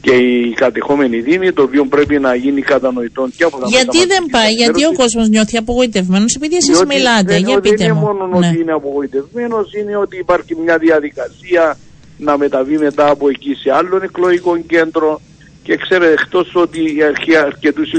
και 0.01 0.11
οι 0.11 0.53
κατεχόμενοι 0.53 1.19
δήμοι, 1.21 1.51
το 1.51 1.61
οποίο 1.61 1.85
πρέπει 1.85 2.19
να 2.19 2.35
γίνει 2.35 2.61
κατανοητό 2.61 3.27
και 3.37 3.43
από 3.43 3.57
τα 3.57 3.67
Γιατί 3.67 4.05
δεν 4.05 4.25
πάει, 4.31 4.51
γιατί 4.53 4.85
ο 4.85 4.93
κόσμος 4.93 5.29
νιώθει 5.29 5.57
απογοητευμένος, 5.57 6.35
επειδή 6.35 6.55
εσείς 6.55 6.83
μιλάτε, 6.83 7.33
δεν, 7.33 7.45
για 7.45 7.59
πείτε 7.59 7.75
δεν 7.75 7.85
είναι 7.85 7.95
μου. 7.95 8.05
μόνο 8.05 8.39
Ναι. 8.39 8.47
ότι 8.47 8.59
είναι 8.59 8.71
απογοητευμένος, 8.71 9.73
είναι 9.73 9.95
ότι 9.95 10.17
υπάρχει 10.17 10.55
μια 10.55 10.77
διαδικασία 10.77 11.77
να 12.17 12.37
μεταβεί 12.37 12.77
μετά 12.77 13.09
από 13.09 13.29
εκεί 13.29 13.53
σε 13.53 13.71
άλλο 13.71 13.99
εκλογικό 14.03 14.57
κέντρο 14.57 15.21
και 15.63 15.75
ξέρετε 15.77 16.11
εκτός 16.11 16.51
ότι 16.55 16.79
έχει 16.99 17.35
αρκετούς 17.35 17.91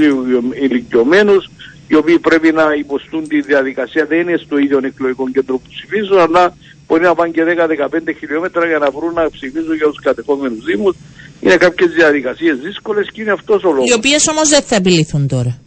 ηλικιωμένους 0.61 1.49
οι 1.87 1.95
οποίοι 1.95 2.19
πρέπει 2.19 2.51
να 2.51 2.73
υποστούν 2.77 3.27
τη 3.27 3.41
διαδικασία 3.41 4.05
δεν 4.05 4.19
είναι 4.19 4.37
στο 4.37 4.57
ίδιο 4.57 4.79
εκλογικό 4.83 5.29
κέντρο 5.29 5.57
που 5.57 5.67
ψηφίζουν 5.69 6.19
αλλά 6.19 6.55
μπορεί 6.91 7.03
να 7.03 7.15
πάνε 7.15 7.31
και 7.31 7.43
10-15 7.47 8.15
χιλιόμετρα 8.19 8.65
για 8.65 8.77
να 8.77 8.91
βρουν 8.91 9.13
να 9.13 9.29
ψηφίζουν 9.29 9.75
για 9.75 9.87
τους 9.87 9.99
κατεχόμενους 10.01 10.63
δήμους 10.63 10.95
είναι 11.39 11.57
κάποιες 11.57 11.91
διαδικασίες 11.91 12.57
δύσκολες 12.57 13.07
και 13.11 13.21
είναι 13.21 13.31
αυτός 13.31 13.63
ο 13.63 13.71
λόγος. 13.71 13.89
Οι 13.89 13.93
οποίες 13.93 14.27
όμως 14.27 14.49
δεν 14.49 14.61
θα 14.61 14.75
επιληθούν 14.75 15.27
τώρα. 15.27 15.57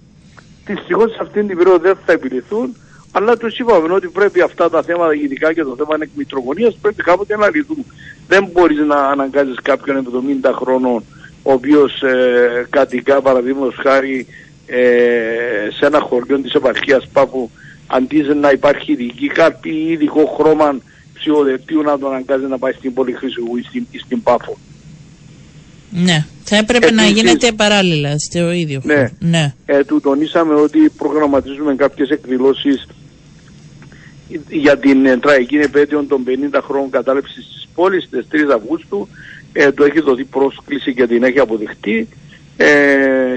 Δυστυχώς 0.65 1.11
σε 1.11 1.19
αυτήν 1.21 1.47
την 1.47 1.57
περίοδο 1.57 1.79
δεν 1.79 1.97
θα 2.07 2.13
επιληθούν, 2.13 2.77
αλλά 3.13 3.37
τους 3.37 3.59
είπαμε 3.59 3.95
ότι 3.95 4.09
πρέπει 4.09 4.41
αυτά 4.41 4.71
τα 4.71 4.83
θέματα, 4.83 5.15
ειδικά 5.15 5.53
και 5.53 5.63
το 5.63 5.75
θέμα 5.77 5.97
εκμητρογωνίας, 6.01 6.77
πρέπει 6.81 7.03
κάποτε 7.03 7.37
να 7.37 7.51
λυθούν. 7.55 7.85
Δεν 8.29 8.49
μπορείς 8.53 8.79
να 8.87 8.97
αναγκάζεις 8.97 9.59
κάποιον 9.63 9.97
70 10.45 10.53
χρόνων, 10.53 11.05
ο 11.43 11.53
οποίος 11.53 12.03
ε, 12.03 12.67
κατοικά 12.71 13.21
παραδείγματος 13.23 13.75
χάρη 13.83 14.27
ε, 14.67 14.81
σε 15.79 15.87
ένα 15.87 16.01
χωριό 16.01 16.39
της 16.39 16.53
επαρχίας 16.53 17.09
Πάφου, 17.13 17.51
αντί 17.87 18.23
να 18.23 18.51
υπάρχει 18.51 18.93
ειδική 18.93 19.27
κάρπη 19.27 19.71
ή 19.71 19.91
ειδικό 19.91 20.37
χρώμα 20.39 20.77
ψηφοδελτίου 21.15 21.83
να 21.83 21.99
τον 21.99 22.11
αναγκάζει 22.11 22.45
να 22.45 22.59
πάει 22.59 22.73
στην 22.73 22.95
Πολυχρήσου 22.95 23.43
ή 23.59 23.63
στην, 23.69 23.87
ή 23.91 23.99
στην 23.99 24.23
Πάφο. 24.23 24.57
Ναι. 25.91 26.25
Θα 26.45 26.57
έπρεπε 26.57 26.91
να 26.91 27.03
Επίσης- 27.03 27.21
γίνεται 27.23 27.53
παράλληλα 27.53 28.19
στο 28.19 28.53
ίδιο 28.53 28.81
Ναι. 28.85 28.95
χώρο. 28.95 29.09
Ναι. 29.19 29.55
Ε, 29.67 29.85
του 29.85 30.01
τονίσαμε 30.01 30.55
ότι 30.55 30.79
προγραμματίζουμε 30.97 31.75
κάποιες 31.75 32.09
εκδηλώσεις 32.09 32.87
για 34.51 34.79
την 34.79 35.07
ε, 35.07 35.17
τραγική 35.17 35.57
επέτειο 35.57 36.05
των 36.09 36.25
50 36.25 36.61
χρόνων 36.63 36.91
κατάληψης 36.91 37.35
της 37.47 37.69
πόλης 37.75 38.05
στις 38.05 38.27
3 38.31 38.55
Αυγούστου. 38.55 39.09
Ε, 39.53 39.73
του 39.73 39.83
έχει 39.83 40.01
δοθεί 40.01 40.25
πρόσκληση 40.25 40.95
και 40.95 41.07
την 41.07 41.23
έχει 41.23 41.39
αποδεχτεί 41.39 42.09
ε, 42.57 42.67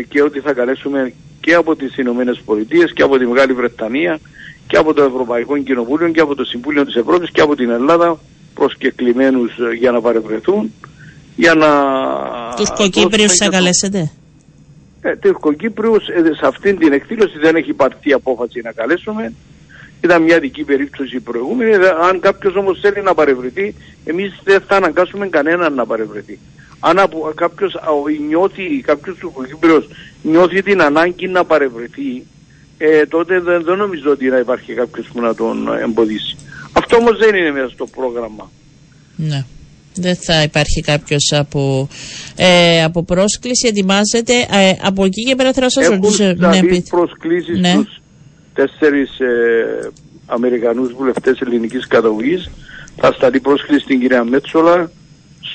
και 0.08 0.22
ότι 0.22 0.40
θα 0.40 0.54
καλέσουμε 0.54 1.14
και 1.42 1.54
από 1.54 1.76
τις 1.76 1.98
Ηνωμένες 1.98 2.42
Πολιτείες 2.46 2.94
και 2.94 3.02
από 3.04 3.18
τη 3.18 3.26
Μεγάλη 3.26 3.54
Βρετανία 3.54 4.20
και 4.68 4.78
από 4.78 4.94
το 4.94 5.04
Ευρωπαϊκό 5.04 5.58
Κοινοβούλιο 5.58 6.10
και 6.10 6.20
από 6.20 6.36
το 6.36 6.44
Συμβούλιο 6.44 6.86
της 6.86 6.96
Ευρώπης 6.96 7.32
και 7.32 7.42
από 7.42 7.56
την 7.56 7.70
Ελλάδα 7.70 8.20
προσκεκλημένους 8.54 9.58
ε, 9.58 9.74
για 9.76 9.92
να 9.92 10.02
παρευρεθούν 10.02 10.74
για 11.36 11.54
να 11.54 11.68
Τους 12.56 12.68
δώσουμε 12.70 12.78
κοκύπριους 12.90 13.32
και 13.32 13.38
θα 13.38 13.46
το- 13.46 13.52
καλέσετε; 13.52 14.12
ε, 15.02 15.16
Τουρκοκύπριους 15.16 16.08
ε, 16.08 16.22
σε 16.34 16.46
αυτήν 16.48 16.78
την 16.78 16.94
εκδήλωση 16.94 17.38
δεν 17.40 17.56
έχει 17.56 17.74
πάρθει 17.74 18.14
απόφαση 18.14 18.62
να 18.64 18.72
καλέσουμε. 18.72 19.34
Ήταν 20.02 20.22
μια 20.24 20.40
δική 20.40 20.64
περίπτωση 20.64 21.20
προηγούμενη. 21.20 21.72
Ε, 21.72 21.78
Αν 22.10 22.20
κάποιος 22.20 22.56
όμως 22.56 22.80
θέλει 22.80 23.02
να 23.04 23.14
παρευρεθεί, 23.14 23.76
εμείς 24.06 24.40
δεν 24.44 24.62
θα 24.68 24.76
αναγκάσουμε 24.76 25.28
κανέναν 25.28 25.74
να 25.74 25.86
παρευρεθεί. 25.86 26.40
Αν 26.80 27.00
από, 27.00 27.32
κάποιος 27.36 27.76
α, 27.76 27.90
ο- 27.90 28.26
νιώθει, 28.28 28.82
κάποιος 28.82 29.18
Τουρκοκύπριος 29.18 29.88
νιώθει 30.22 30.62
την 30.64 30.82
ανάγκη 30.82 31.28
να 31.28 31.44
παρευρεθεί, 31.46 32.24
ε, 32.78 33.06
τότε 33.06 33.40
δεν, 33.40 33.64
δεν 33.64 33.78
νομίζω 33.78 34.12
ότι 34.12 34.26
να 34.30 34.38
υπάρχει 34.38 34.74
κάποιος 34.74 35.08
που 35.08 35.22
να 35.22 35.36
τον 35.36 35.68
ε, 35.68 35.82
εμποδίσει. 35.82 36.38
Αυτό 36.74 36.96
όμως 36.96 37.18
δεν 37.18 37.36
είναι 37.36 37.52
μέσα 37.52 37.70
στο 37.70 37.86
πρόγραμμα. 37.86 38.52
Ναι. 39.16 39.46
Δεν 39.96 40.16
θα 40.16 40.42
υπάρχει 40.42 40.82
κάποιος 40.82 41.34
από, 41.34 41.88
ε, 42.36 42.84
από 42.84 43.04
πρόσκληση. 43.04 43.68
Ετοιμάζεται. 43.68 44.34
Ε, 44.34 44.72
από 44.82 45.06
εκεί 45.06 45.24
και 45.24 45.36
πέρα 45.36 45.54
θέλω 45.54 45.66
να 45.66 45.72
σας 45.72 45.84
Έχουν 45.84 46.02
ρωτήσω. 46.02 46.24
Ναι, 46.24 46.34
σταλεί 46.34 46.68
πείτε. 46.68 46.90
προσκλήσεις 46.90 47.60
Ναι. 47.60 47.72
στους 47.72 48.00
τέσσερις 48.54 49.20
ε, 49.20 49.92
Αμερικανούς 50.26 50.94
βουλευτές 50.94 51.40
ελληνικής 51.40 51.88
καταγωγής. 51.88 52.50
Θα 52.96 53.12
σταλεί 53.12 53.40
πρόσκληση 53.40 53.84
στην 53.84 54.00
κυρία 54.00 54.24
Μέτσολα, 54.24 54.92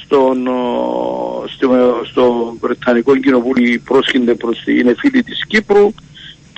στον, 0.04 0.46
ο, 0.46 1.44
στο, 1.46 1.68
στο 2.10 2.56
Βρετανικό 2.60 3.16
Κοινοβούλιο 3.16 3.80
πρόσχυνται 3.84 4.34
προς 4.34 4.62
την 4.64 4.76
είναι 4.76 4.94
φίλη 4.98 5.22
της 5.22 5.46
Κύπρου 5.46 5.92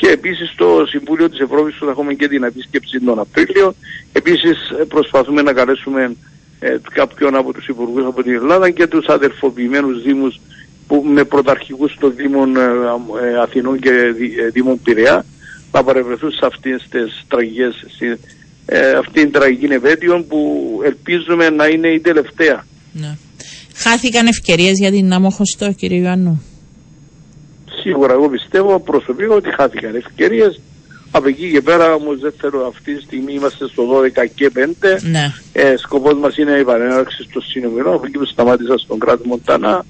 και 0.05 0.11
επίσης 0.11 0.50
στο 0.50 0.84
Συμβούλιο 0.88 1.28
της 1.30 1.38
Ευρώπης 1.40 1.74
που 1.74 1.84
θα 1.84 1.90
έχουμε 1.90 2.14
και 2.14 2.28
την 2.28 2.42
επίσκεψη 2.42 3.00
τον 3.00 3.18
Απρίλιο. 3.18 3.74
Επίσης 4.12 4.57
ε, 4.80 4.84
προσπαθούμε 4.84 5.42
να 5.42 5.52
καλέσουμε 5.52 6.16
ε, 6.61 6.76
κάποιον 6.92 7.34
από 7.36 7.52
τους 7.52 7.66
υπουργούς 7.66 8.05
από 8.07 8.22
την 8.22 8.32
Ελλάδα 8.34 8.70
και 8.70 8.86
τους 8.86 9.07
αδερφοποιημένους 9.07 10.02
δήμους 10.02 10.40
που 10.86 11.05
με 11.07 11.24
πρωταρχικούς 11.24 11.96
των 12.00 12.12
Δήμων 12.16 12.57
ε, 12.57 12.61
ε, 12.61 13.38
Αθηνών 13.42 13.78
και 13.78 13.90
Δη- 14.18 14.38
ε, 14.38 14.48
Δήμων 14.48 14.80
Πειραιά 14.82 15.24
να 15.72 15.84
παρευρεθούν 15.84 16.30
σε 16.30 16.46
αυτές 16.46 16.86
τις 16.90 17.24
τραγικές, 17.28 17.74
στη- 17.94 18.18
ε, 18.66 18.90
αυτήν 18.90 19.22
την 19.22 19.32
τραγική 19.32 19.64
επέτειο 19.64 20.24
που 20.28 20.38
ελπίζουμε 20.84 21.50
να 21.50 21.66
είναι 21.66 21.88
η 21.88 22.00
τελευταία. 22.00 22.64
Ναι. 22.92 23.16
Χάθηκαν 23.74 24.26
ευκαιρίες 24.26 24.78
για 24.78 24.90
την 24.90 25.12
Αμοχωστό, 25.12 25.72
κύριε 25.72 25.98
Ιωάννου; 26.00 26.42
Σίγουρα 27.85 28.12
εγώ 28.12 28.28
πιστεύω 28.28 28.80
προσωπικά 28.80 29.35
ότι 29.35 29.55
χάθηκαν 29.55 29.95
ευκαιρίες. 29.95 30.61
Από 31.11 31.28
εκεί 31.28 31.51
και 31.51 31.61
πέρα 31.61 31.95
όμως 31.95 32.18
δεν 32.18 32.32
θέλω 32.41 32.66
αυτή 32.66 32.95
τη 32.95 33.03
στιγμή 33.03 33.32
είμαστε 33.32 33.68
στο 33.68 33.82
12 33.82 34.28
και 34.35 34.51
5. 34.55 35.01
Ναι. 35.01 35.32
Ε, 35.53 35.76
σκοπός 35.76 36.14
μας 36.14 36.37
είναι 36.37 36.53
η 36.53 36.64
παρέναρξη 36.64 37.22
στο 37.22 37.41
συνομιλό. 37.41 37.95
Από 37.95 38.07
εκεί 38.07 38.18
που 38.18 38.24
σταμάτησα 38.24 38.78
στον 38.78 38.99
κράτο 38.99 39.22
Μοντανά 39.24 39.85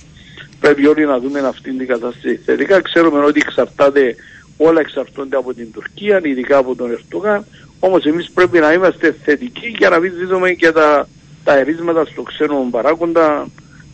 πρέπει 0.61 0.87
όλοι 0.87 1.07
να 1.07 1.19
δούμε 1.19 1.41
αυτή 1.41 1.73
την 1.73 1.87
κατάσταση 1.87 2.41
θετικά. 2.45 2.81
Ξέρουμε 2.81 3.25
ότι 3.25 3.41
εξαρτάται, 3.45 4.17
όλα 4.57 4.81
εξαρτώνται 4.81 5.37
από 5.37 5.55
την 5.55 5.73
Τουρκία, 5.73 6.21
ειδικά 6.25 6.57
από 6.57 6.75
τον 6.75 6.91
Ερτογάν. 6.91 7.45
Όμως 7.79 8.05
εμείς 8.05 8.31
πρέπει 8.31 8.59
να 8.59 8.73
είμαστε 8.73 9.17
θετικοί 9.25 9.75
για 9.79 9.89
να 9.89 9.99
μην 9.99 10.13
δίδουμε 10.19 10.51
και 10.51 10.73
τα, 10.73 11.09
τα 11.45 11.57
ερίσματα 11.57 12.05
στο 12.05 12.23
ξένο 12.23 12.69
παράγοντα 12.71 13.47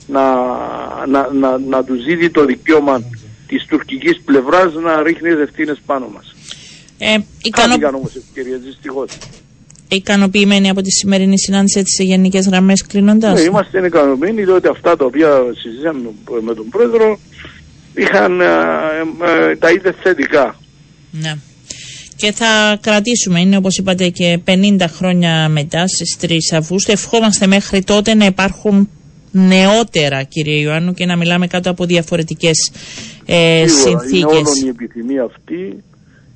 να, 0.06 0.22
να, 1.06 1.32
να, 1.32 1.58
να 1.58 1.84
τους 1.84 2.04
δίδει 2.04 2.30
το 2.30 2.44
δικαίωμα 2.44 3.02
της 3.50 3.66
τουρκικής 3.68 4.20
πλευράς 4.24 4.74
να 4.74 5.02
ρίχνει 5.02 5.30
τις 5.30 5.40
ευθύνες 5.40 5.78
πάνω 5.86 6.08
μας. 6.14 6.34
Ε, 6.98 7.16
ικανο... 7.42 7.68
Χάθηκαν 7.68 7.94
όμως 7.94 8.16
ευκαιρίες 8.16 8.60
δυστυχώς. 8.60 9.10
Ικανοποιημένοι 9.88 10.68
από 10.70 10.80
τη 10.80 10.90
σημερινή 10.90 11.38
συνάντηση 11.38 11.78
έτσι 11.78 11.94
σε 11.94 12.02
γενικές 12.02 12.46
γραμμές 12.46 12.86
κλείνοντας; 12.86 13.34
Ναι, 13.34 13.40
είμαστε 13.40 13.86
ικανοποιημένοι 13.86 14.44
διότι 14.44 14.68
αυτά 14.68 14.96
τα 14.96 15.04
οποία 15.04 15.30
συζητήσαμε 15.62 16.00
με 16.40 16.54
τον 16.54 16.68
Πρόεδρο 16.68 17.18
είχαν 17.94 18.40
ε, 18.40 18.44
ε, 19.50 19.56
τα 19.56 19.70
είδε 19.70 19.94
θετικά. 20.02 20.56
Ναι. 21.10 21.34
Και 22.16 22.32
θα 22.32 22.78
κρατήσουμε, 22.80 23.40
είναι 23.40 23.56
όπως 23.56 23.76
είπατε 23.76 24.08
και 24.08 24.40
50 24.46 24.84
χρόνια 24.88 25.48
μετά 25.48 25.86
στις 25.86 26.16
3 26.20 26.36
Αυγούστου. 26.52 26.92
Ευχόμαστε 26.92 27.46
μέχρι 27.46 27.82
τότε 27.82 28.14
να 28.14 28.24
υπάρχουν 28.24 28.88
νεότερα 29.30 30.22
κύριε 30.22 30.60
Ιωάννου 30.60 30.94
και 30.94 31.06
να 31.06 31.16
μιλάμε 31.16 31.46
κάτω 31.46 31.70
από 31.70 31.84
διαφορετικές 31.84 32.70
ε, 33.32 33.66
Σίγουρα, 33.66 33.90
Είναι 33.90 33.98
συνθήκες. 33.98 34.48
όλη 34.50 34.64
η 34.64 34.68
επιθυμία 34.68 35.22
αυτή. 35.22 35.82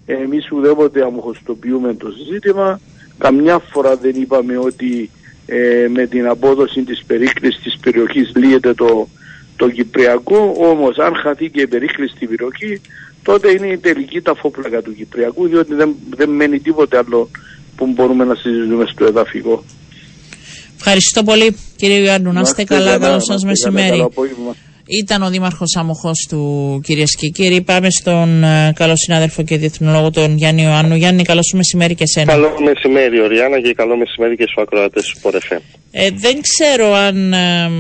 Εμείς 0.07 0.51
ουδέποτε 0.53 1.03
αμοχωστοποιούμε 1.03 1.95
το 1.95 2.09
ζήτημα. 2.33 2.81
Καμιά 3.19 3.59
φορά 3.59 3.97
δεν 3.97 4.15
είπαμε 4.21 4.59
ότι 4.59 5.11
ε, 5.47 5.89
με 5.89 6.07
την 6.07 6.27
απόδοση 6.29 6.83
της 6.83 7.05
περίκλησης 7.07 7.63
της 7.63 7.77
περιοχής 7.83 8.33
λύεται 8.35 8.75
το, 8.75 9.09
το 9.57 9.71
Κυπριακό. 9.71 10.55
Όμως 10.59 10.99
αν 10.99 11.15
χαθεί 11.15 11.51
και 11.51 11.61
η 11.61 11.67
περίκληση 11.67 12.15
στην 12.17 12.29
περιοχή 12.29 12.81
τότε 13.23 13.51
είναι 13.51 13.67
η 13.67 13.79
τελική 13.79 14.21
ταφόπλακα 14.21 14.83
του 14.83 14.95
Κυπριακού 14.95 15.49
διότι 15.49 15.75
δεν, 15.75 15.95
δεν 16.11 16.31
μένει 16.31 16.59
τίποτε 16.61 16.97
άλλο 16.99 17.31
που 17.77 17.87
μπορούμε 17.87 18.25
να 18.25 18.35
συζητούμε 18.35 18.85
στο 18.93 19.05
εδαφικό. 19.05 19.65
Ευχαριστώ 20.77 21.23
πολύ 21.23 21.57
κύριε 21.77 21.99
Ιωάννου. 21.99 22.33
Να 22.33 22.41
είστε 22.41 22.65
καλά, 22.65 22.99
καλό 22.99 23.13
να 23.15 23.21
σας 23.21 23.43
είστε 23.43 23.47
καλά, 23.47 23.51
μεσημέρι. 23.51 23.89
καλό 23.91 24.05
απόγευμα. 24.05 24.57
Ήταν 24.87 25.22
ο 25.22 25.30
Δήμαρχος 25.30 25.76
Αμοχώς 25.76 26.26
του 26.28 26.80
κυρίε 26.85 27.05
και 27.18 27.28
κύριοι. 27.28 27.62
Πάμε 27.62 27.91
στον 27.91 28.45
ε, 28.45 28.72
καλό 28.74 28.97
συνάδελφο 28.97 29.43
και 29.43 29.57
διεθνολόγο 29.57 30.11
τον 30.11 30.37
Γιάννη 30.37 30.62
Ιωάννου. 30.62 30.95
Γιάννη, 30.95 31.22
καλό 31.22 31.43
σου 31.43 31.57
μεσημέρι 31.57 31.95
και 31.95 32.07
σένα. 32.07 32.32
Καλό 32.32 32.61
μεσημέρι, 32.64 33.20
Οριάννα, 33.20 33.61
και 33.61 33.74
καλό 33.74 33.97
μεσημέρι 33.97 34.37
και 34.37 34.43
στους 34.43 34.62
ακροατές 34.62 35.07
του 35.07 35.20
Πορεφέ. 35.20 35.61
Ε, 35.91 36.11
δεν 36.11 36.41
ξέρω 36.41 36.93
αν 36.93 37.32
ε, 37.32 37.70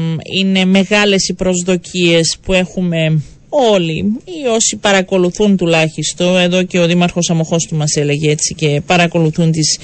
είναι 0.40 0.64
μεγάλες 0.64 1.28
οι 1.28 1.34
προσδοκίες 1.34 2.38
που 2.44 2.52
έχουμε 2.52 3.22
όλοι 3.48 4.20
ή 4.24 4.46
όσοι 4.48 4.76
παρακολουθούν 4.76 5.56
τουλάχιστον 5.56 6.36
εδώ 6.36 6.62
και 6.62 6.78
ο 6.78 6.86
Δήμαρχος 6.86 7.30
Αμοχώς 7.30 7.66
του 7.66 7.76
μας 7.76 7.96
έλεγε 7.96 8.30
έτσι 8.30 8.54
και 8.54 8.82
παρακολουθούν 8.86 9.50
τις 9.50 9.78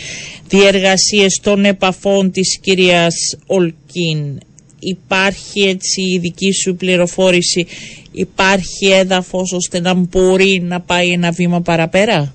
διεργασίες 0.49 1.41
των 1.43 1.65
επαφών 1.65 2.31
της 2.31 2.59
κυρίας 2.59 3.15
Ολκίν 3.47 4.41
υπάρχει 4.81 5.61
έτσι 5.69 6.01
η 6.01 6.19
δική 6.19 6.53
σου 6.53 6.75
πληροφόρηση 6.77 7.67
υπάρχει 8.13 8.87
έδαφος 8.93 9.53
ώστε 9.53 9.81
να 9.81 9.95
μπορεί 9.95 10.63
να 10.65 10.81
πάει 10.81 11.09
ένα 11.09 11.31
βήμα 11.31 11.61
παραπέρα; 11.61 12.35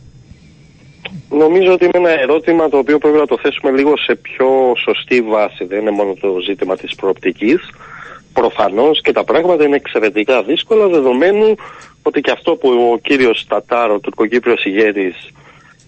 Νομίζω 1.30 1.74
ότι 1.74 1.86
είναι 1.86 2.10
ένα 2.10 2.22
ερώτημα 2.22 2.70
το 2.70 2.78
οποίο 2.78 2.98
πρέπει 2.98 3.18
να 3.18 3.26
το 3.26 3.38
θέσουμε 3.41 3.72
λίγο 3.72 3.98
σε 3.98 4.16
πιο 4.16 4.74
σωστή 4.84 5.22
βάση. 5.22 5.66
Δεν 5.66 5.80
είναι 5.80 5.91
μόνο 5.91 6.14
το 6.14 6.39
ζήτημα 6.46 6.76
της 6.76 6.96
προοπτικής. 6.96 7.60
προφανώς 8.34 9.02
και 9.02 9.12
τα 9.12 9.24
πράγματα 9.24 9.64
είναι 9.64 9.76
εξαιρετικά 9.76 10.43
δύσκολα 10.43 10.88
δεδομένου 10.88 11.56
ότι 12.04 12.22
και 12.22 12.32
αυτό 12.32 12.56
που 12.56 12.70
ο 12.93 12.98
κύριος 12.98 13.46
Τατάρο, 13.48 14.00
τουρκοκύπριος 14.00 14.66
ηγέτης, 14.66 15.16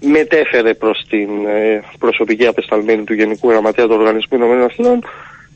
μετέφερε 0.02 0.74
προς 0.74 1.06
την 1.10 1.30
ε, 1.46 1.84
προσωπική 2.00 2.46
απεσταλμένη 2.48 3.04
του 3.04 3.14
Γενικού 3.14 3.50
Γραμματέα 3.50 3.86
του 3.86 3.96
Οργανισμού 4.00 4.38
Ηνωμένων 4.38 4.64
Εθνών 4.70 5.04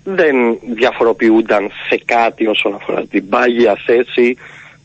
δεν 0.03 0.59
διαφοροποιούνταν 0.75 1.69
σε 1.89 2.01
κάτι 2.05 2.47
όσον 2.47 2.73
αφορά 2.73 3.05
την 3.05 3.29
πάγια 3.29 3.77
θέση 3.85 4.37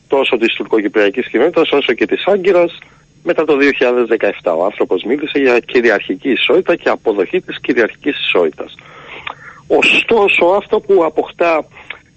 τόσο 0.08 0.36
της 0.36 0.54
τουρκοκυπριακής 0.54 1.28
κοινότητας 1.28 1.70
όσο 1.70 1.92
και 1.92 2.06
της 2.06 2.26
Άγκυρας 2.26 2.78
μετά 3.22 3.44
το 3.44 3.56
2017. 4.42 4.56
Ο 4.58 4.64
άνθρωπος 4.64 5.02
μίλησε 5.02 5.38
για 5.38 5.58
κυριαρχική 5.58 6.30
ισότητα 6.30 6.76
και 6.76 6.88
αποδοχή 6.88 7.40
της 7.40 7.60
κυριαρχικής 7.60 8.18
ισότητας. 8.18 8.74
Ωστόσο 9.66 10.44
αυτό 10.44 10.80
που 10.80 11.04
αποκτά 11.04 11.66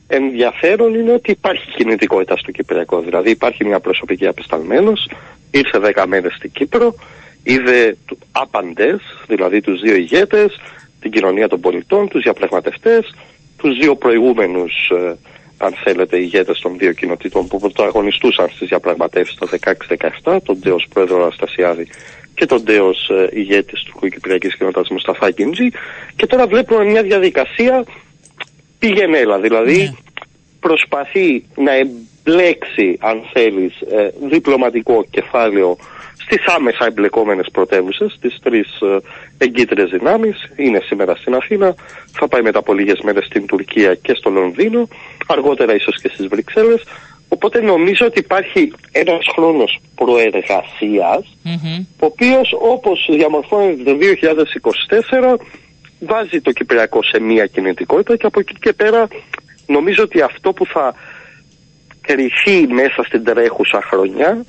ενδιαφέρον 0.07 0.93
είναι 0.93 1.11
ότι 1.11 1.31
υπάρχει 1.31 1.71
κινητικότητα 1.71 2.37
στο 2.37 2.51
Κυπριακό. 2.51 2.99
Δηλαδή 2.99 3.29
υπάρχει 3.29 3.65
μια 3.65 3.79
προσωπική 3.79 4.27
απεσταλμένος, 4.27 5.09
ήρθε 5.51 5.79
10 5.79 6.05
μέρες 6.07 6.33
στην 6.33 6.51
Κύπρο, 6.51 6.95
είδε 7.43 7.97
άπαντες, 8.31 9.01
δηλαδή 9.27 9.61
τους 9.61 9.81
δύο 9.81 9.95
ηγέτες, 9.95 10.59
την 10.99 11.11
κοινωνία 11.11 11.47
των 11.47 11.59
πολιτών, 11.59 12.07
τους 12.07 12.21
διαπραγματευτές, 12.21 13.15
τους 13.57 13.77
δύο 13.77 13.95
προηγούμενους, 13.95 14.89
ε, 14.89 15.17
αν 15.57 15.73
θέλετε, 15.83 16.17
ηγέτες 16.17 16.59
των 16.59 16.77
δύο 16.77 16.93
κοινοτήτων 16.93 17.47
που 17.47 17.59
πρωταγωνιστούσαν 17.59 18.49
στις 18.49 18.67
διαπραγματεύσεις 18.67 19.35
το 19.35 19.47
16-17, 19.47 20.39
τον 20.43 20.59
τέος 20.61 20.87
πρόεδρο 20.93 21.21
Αναστασιάδη 21.21 21.87
και 22.33 22.45
τον 22.45 22.65
τέος 22.65 23.09
ε, 23.09 23.29
ηγέτης 23.31 23.83
του 23.83 24.09
Κυπριακής 24.09 24.55
Κοινότητας 24.55 24.89
Μουσταφά 24.89 25.31
Κιντζή 25.31 25.69
και 26.15 26.25
τώρα 26.25 26.47
βλέπουμε 26.47 26.83
μια 26.83 27.03
διαδικασία 27.03 27.83
πηγενέλα, 28.79 29.39
δηλαδή 29.39 29.77
ναι. 29.77 29.93
προσπαθεί 30.59 31.43
να 31.55 31.71
εμπλέξει, 31.75 32.97
αν 32.99 33.21
θέλεις, 33.33 33.81
ε, 33.81 34.09
διπλωματικό 34.29 35.05
κεφάλαιο 35.09 35.77
στις 36.31 36.45
άμεσα 36.45 36.85
εμπλεκόμενες 36.85 37.47
πρωτεύουσες, 37.51 38.17
τις 38.21 38.39
τρεις 38.43 38.79
ε, 38.81 38.97
εγκύτρες 39.37 39.89
δυνάμεις, 39.89 40.49
είναι 40.55 40.79
σήμερα 40.85 41.15
στην 41.15 41.35
Αθήνα, 41.35 41.75
θα 42.11 42.27
πάει 42.27 42.41
μετά 42.41 42.59
από 42.59 42.73
λίγες 42.73 42.99
μέρες 43.01 43.25
στην 43.25 43.45
Τουρκία 43.45 43.95
και 43.95 44.13
στο 44.13 44.29
Λονδίνο, 44.29 44.87
αργότερα 45.27 45.75
ίσως 45.75 46.01
και 46.01 46.09
στις 46.13 46.27
Βρυξέλλες, 46.27 46.83
οπότε 47.27 47.61
νομίζω 47.61 48.05
ότι 48.05 48.19
υπάρχει 48.19 48.73
ένας 48.91 49.25
χρόνος 49.35 49.79
προεργασίας, 49.95 51.37
mm-hmm. 51.45 51.85
ο 51.99 52.05
οποίος 52.05 52.55
όπως 52.59 53.07
διαμορφώνεται 53.11 53.83
το 53.83 53.97
2024 55.29 55.35
βάζει 55.99 56.41
το 56.41 56.51
Κυπριακό 56.51 57.03
σε 57.03 57.19
μία 57.19 57.45
κινητικότητα 57.45 58.15
και 58.15 58.25
από 58.25 58.39
εκεί 58.39 58.55
και 58.59 58.73
πέρα 58.73 59.07
νομίζω 59.65 60.03
ότι 60.03 60.21
αυτό 60.21 60.53
που 60.53 60.65
θα 60.65 60.95
κρυφεί 62.01 62.67
μέσα 62.67 63.03
στην 63.03 63.23
τρέχουσα 63.23 63.81
χρονιά 63.81 64.45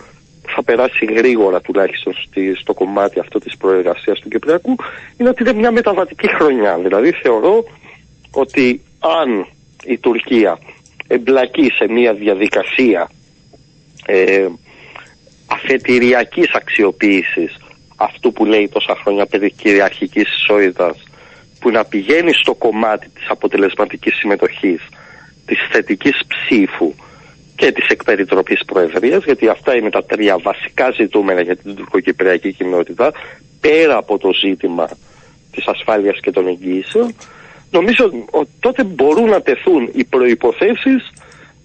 θα 0.47 0.63
περάσει 0.63 1.05
γρήγορα 1.05 1.61
τουλάχιστον 1.61 2.15
στη, 2.15 2.55
στο 2.55 2.75
κομμάτι 2.75 3.21
αυτό 3.21 3.39
της 3.39 3.57
προεργασίας 3.57 4.21
του 4.21 4.29
Κυπριακού 4.29 4.77
είναι 5.17 5.29
ότι 5.29 5.43
είναι 5.43 5.53
μια 5.53 5.71
μεταβατική 5.71 6.29
χρονιά. 6.29 6.79
Δηλαδή 6.79 7.13
θεωρώ 7.23 7.65
ότι 8.31 8.83
αν 8.99 9.47
η 9.85 9.99
Τουρκία 9.99 10.59
εμπλακεί 11.07 11.71
σε 11.71 11.93
μια 11.93 12.13
διαδικασία 12.15 13.11
ε, 14.07 14.47
αφετηριακής 15.47 16.51
αξιοποίησης 16.53 17.57
αυτού 17.97 18.33
που 18.33 18.45
λέει 18.45 18.69
τόσα 18.69 18.97
χρόνια 19.03 19.27
περί 19.27 19.51
κυριαρχικής 19.51 20.35
ισότητας 20.37 21.03
που 21.61 21.71
να 21.71 21.85
πηγαίνει 21.85 22.33
στο 22.33 22.55
κομμάτι 22.55 23.09
της 23.09 23.29
αποτελεσματικής 23.29 24.15
συμμετοχής, 24.15 24.81
της 25.47 25.59
θετικής 25.71 26.21
ψήφου 26.27 26.95
και 27.61 27.73
της 27.73 27.87
εκπεριτροπής 27.89 28.65
προεδρίας, 28.65 29.25
γιατί 29.25 29.49
αυτά 29.49 29.77
είναι 29.77 29.91
τα 29.91 30.05
τρία 30.05 30.39
βασικά 30.39 30.91
ζητούμενα 30.91 31.41
για 31.41 31.57
την 31.57 31.75
τουρκοκυπριακή 31.75 32.53
κοινότητα, 32.53 33.13
πέρα 33.61 33.97
από 33.97 34.19
το 34.19 34.33
ζήτημα 34.33 34.89
της 35.53 35.67
ασφάλειας 35.67 36.21
και 36.21 36.31
των 36.31 36.47
εγγύησεων, 36.47 37.15
νομίζω 37.71 38.11
ότι 38.31 38.51
τότε 38.61 38.85
μπορούν 38.85 39.29
να 39.29 39.43
τεθούν 39.43 39.91
οι 39.95 40.05
προϋποθέσεις 40.05 41.13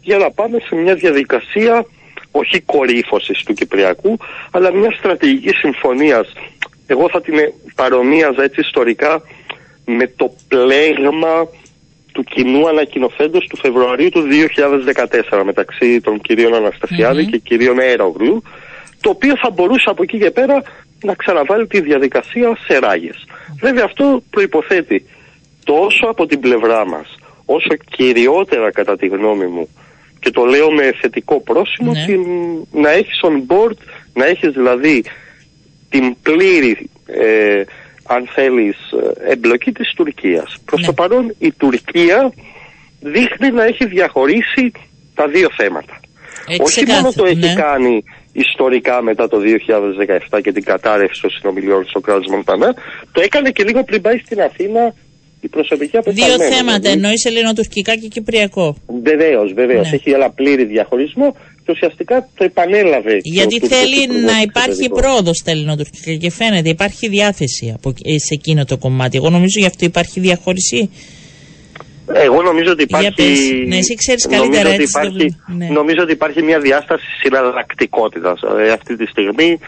για 0.02 0.18
να 0.18 0.32
πάμε 0.32 0.58
σε 0.60 0.76
μια 0.76 0.96
διαδικασία 0.96 1.86
όχι 2.32 2.60
κορύφωσης 2.60 3.44
του 3.44 3.54
Κυπριακού, 3.54 4.18
αλλά 4.52 4.74
μια 4.74 4.92
στρατηγική 4.92 5.50
συμφωνίας. 5.50 6.34
Εγώ 6.88 7.10
θα 7.10 7.22
την 7.22 7.36
παρομοίαζα 7.76 8.44
έτσι 8.44 8.62
ιστορικά 8.62 9.22
με 9.86 10.08
το 10.16 10.36
πλέγμα 10.48 11.48
του 12.16 12.24
κοινού 12.24 12.68
ανακοινοθέντο 12.68 13.40
του 13.40 13.58
Φεβρουαρίου 13.58 14.10
του 14.10 14.24
2014 15.32 15.42
μεταξύ 15.46 16.02
των 16.02 16.22
κυρίων 16.22 16.52
και 17.32 17.38
κυρίων 17.38 17.80
Αερογλου, 17.80 18.44
το 19.02 19.10
οποίο 19.10 19.34
θα 19.38 19.50
μπορούσε 19.50 19.90
από 19.90 20.04
εκεί 20.04 20.18
και 20.18 20.32
πέρα 20.32 20.64
να 21.04 21.14
ξαναβάλει 21.14 21.68
τη 21.68 21.82
διαδικασία 21.82 22.58
σε 22.68 22.80
ράγες. 22.80 23.26
Βέβαια 23.60 23.84
αυτό 23.84 24.24
προϋποθέτει 24.30 25.06
τόσο 25.64 26.06
από 26.10 26.26
την 26.26 26.40
πλευρά 26.40 26.88
μας, 26.88 27.16
όσο 27.46 27.76
κυριότερα 27.90 28.72
κατά 28.72 28.98
τη 28.98 29.08
γνώμη 29.08 29.46
μου, 29.46 29.70
και 30.20 30.32
το 30.32 30.44
λέω 30.46 30.72
με 30.72 30.92
θετικό 31.02 31.42
πρόσημο, 31.42 31.92
ναι. 31.92 32.06
την, 32.06 32.22
να 32.82 32.90
έχεις 32.90 33.20
on 33.24 33.36
board, 33.52 33.78
να 34.14 34.26
έχεις 34.26 34.52
δηλαδή 34.54 35.04
την 35.90 36.16
πλήρη 36.22 36.90
ε, 37.06 37.64
αν 38.08 38.28
θέλεις, 38.36 38.78
ε, 39.26 39.32
εμπλοκή 39.32 39.72
της 39.72 39.94
Τουρκίας. 39.96 40.56
Προς 40.66 40.82
το 40.82 40.88
ναι. 40.88 40.94
παρόν 40.94 41.36
η 41.40 41.52
Τουρκία 41.52 42.34
δείχνει 43.00 43.52
να 43.52 43.64
έχει 43.64 43.86
διαχωρίσει 43.86 44.72
τα 45.16 45.28
δύο 45.28 45.48
θέματα. 45.58 46.00
Όχι 46.60 46.86
μόνο 46.86 47.12
το 47.12 47.26
έχει 47.26 47.48
ναι. 47.48 47.54
κάνει 47.54 48.04
ιστορικά 48.32 49.02
μετά 49.02 49.28
το 49.28 49.38
2017 50.32 50.42
και 50.42 50.52
την 50.52 50.64
κατάρρευση 50.64 51.22
των 51.22 51.30
συνομιλιών 51.30 51.86
στο 51.88 52.00
κράτος 52.00 52.28
Μοντανά, 52.28 52.74
το 53.12 53.22
έκανε 53.22 53.50
και 53.50 53.64
λίγο 53.64 53.84
πριν 53.84 54.02
πάει 54.02 54.18
στην 54.18 54.42
Αθήνα 54.42 54.94
η 55.42 55.48
προσωπική 55.48 55.98
απευθυνμένη. 55.98 56.36
Δύο 56.36 56.56
θέματα, 56.56 56.80
δηλαδή. 56.80 56.98
εννοείς 56.98 57.26
ελληνοτουρκικά 57.26 57.96
και 57.96 58.08
κυπριακό. 58.08 58.76
Βεβαίως, 59.04 59.54
βεβαίως. 59.54 59.90
Ναι. 59.90 59.96
Έχει 59.96 60.10
ένα 60.10 60.30
πλήρη 60.30 60.66
διαχωρισμό 60.66 61.36
και 61.66 61.72
ουσιαστικά 61.72 62.28
το 62.38 62.44
επανέλαβε. 62.44 63.18
Γιατί 63.24 63.60
το, 63.60 63.68
θέλει 63.68 64.08
το, 64.08 64.14
να 64.14 64.42
υπάρχει 64.42 64.90
πρόοδος 64.90 65.38
στα 65.38 65.52
ελληνοτουρκικά 65.52 66.14
και 66.14 66.32
φαίνεται 66.32 66.70
υπάρχει 66.70 67.08
διάθεση 67.08 67.74
από, 67.76 67.90
ε, 67.90 68.18
σε 68.18 68.34
εκείνο 68.34 68.66
το 68.66 68.78
κομμάτι. 68.78 69.18
Εγώ 69.18 69.30
νομίζω 69.30 69.60
γι' 69.60 69.66
αυτό 69.66 69.86
υπάρχει 69.86 70.20
διαχώριση. 70.20 70.90
Εγώ 72.14 72.42
νομίζω 72.42 72.72
ότι 72.72 72.84
υπάρχει. 72.84 73.24
Ναι, 73.68 73.78
εσύ 73.78 73.96
ξέρεις 73.96 74.28
καλύτερα 74.28 74.64
νομίζω 74.64 74.82
έτσι. 74.82 74.98
Ότι 74.98 75.14
υπάρχει, 75.14 75.36
ναι. 75.58 75.68
Νομίζω 75.68 76.02
ότι 76.02 76.12
υπάρχει 76.12 76.42
μια 76.44 76.60
διάσταση 76.60 77.06
συναλλακτικότητας. 77.22 78.40
Δηλαδή, 78.40 78.70
αυτή 78.70 78.96
τη 78.96 79.06
στιγμή 79.06 79.60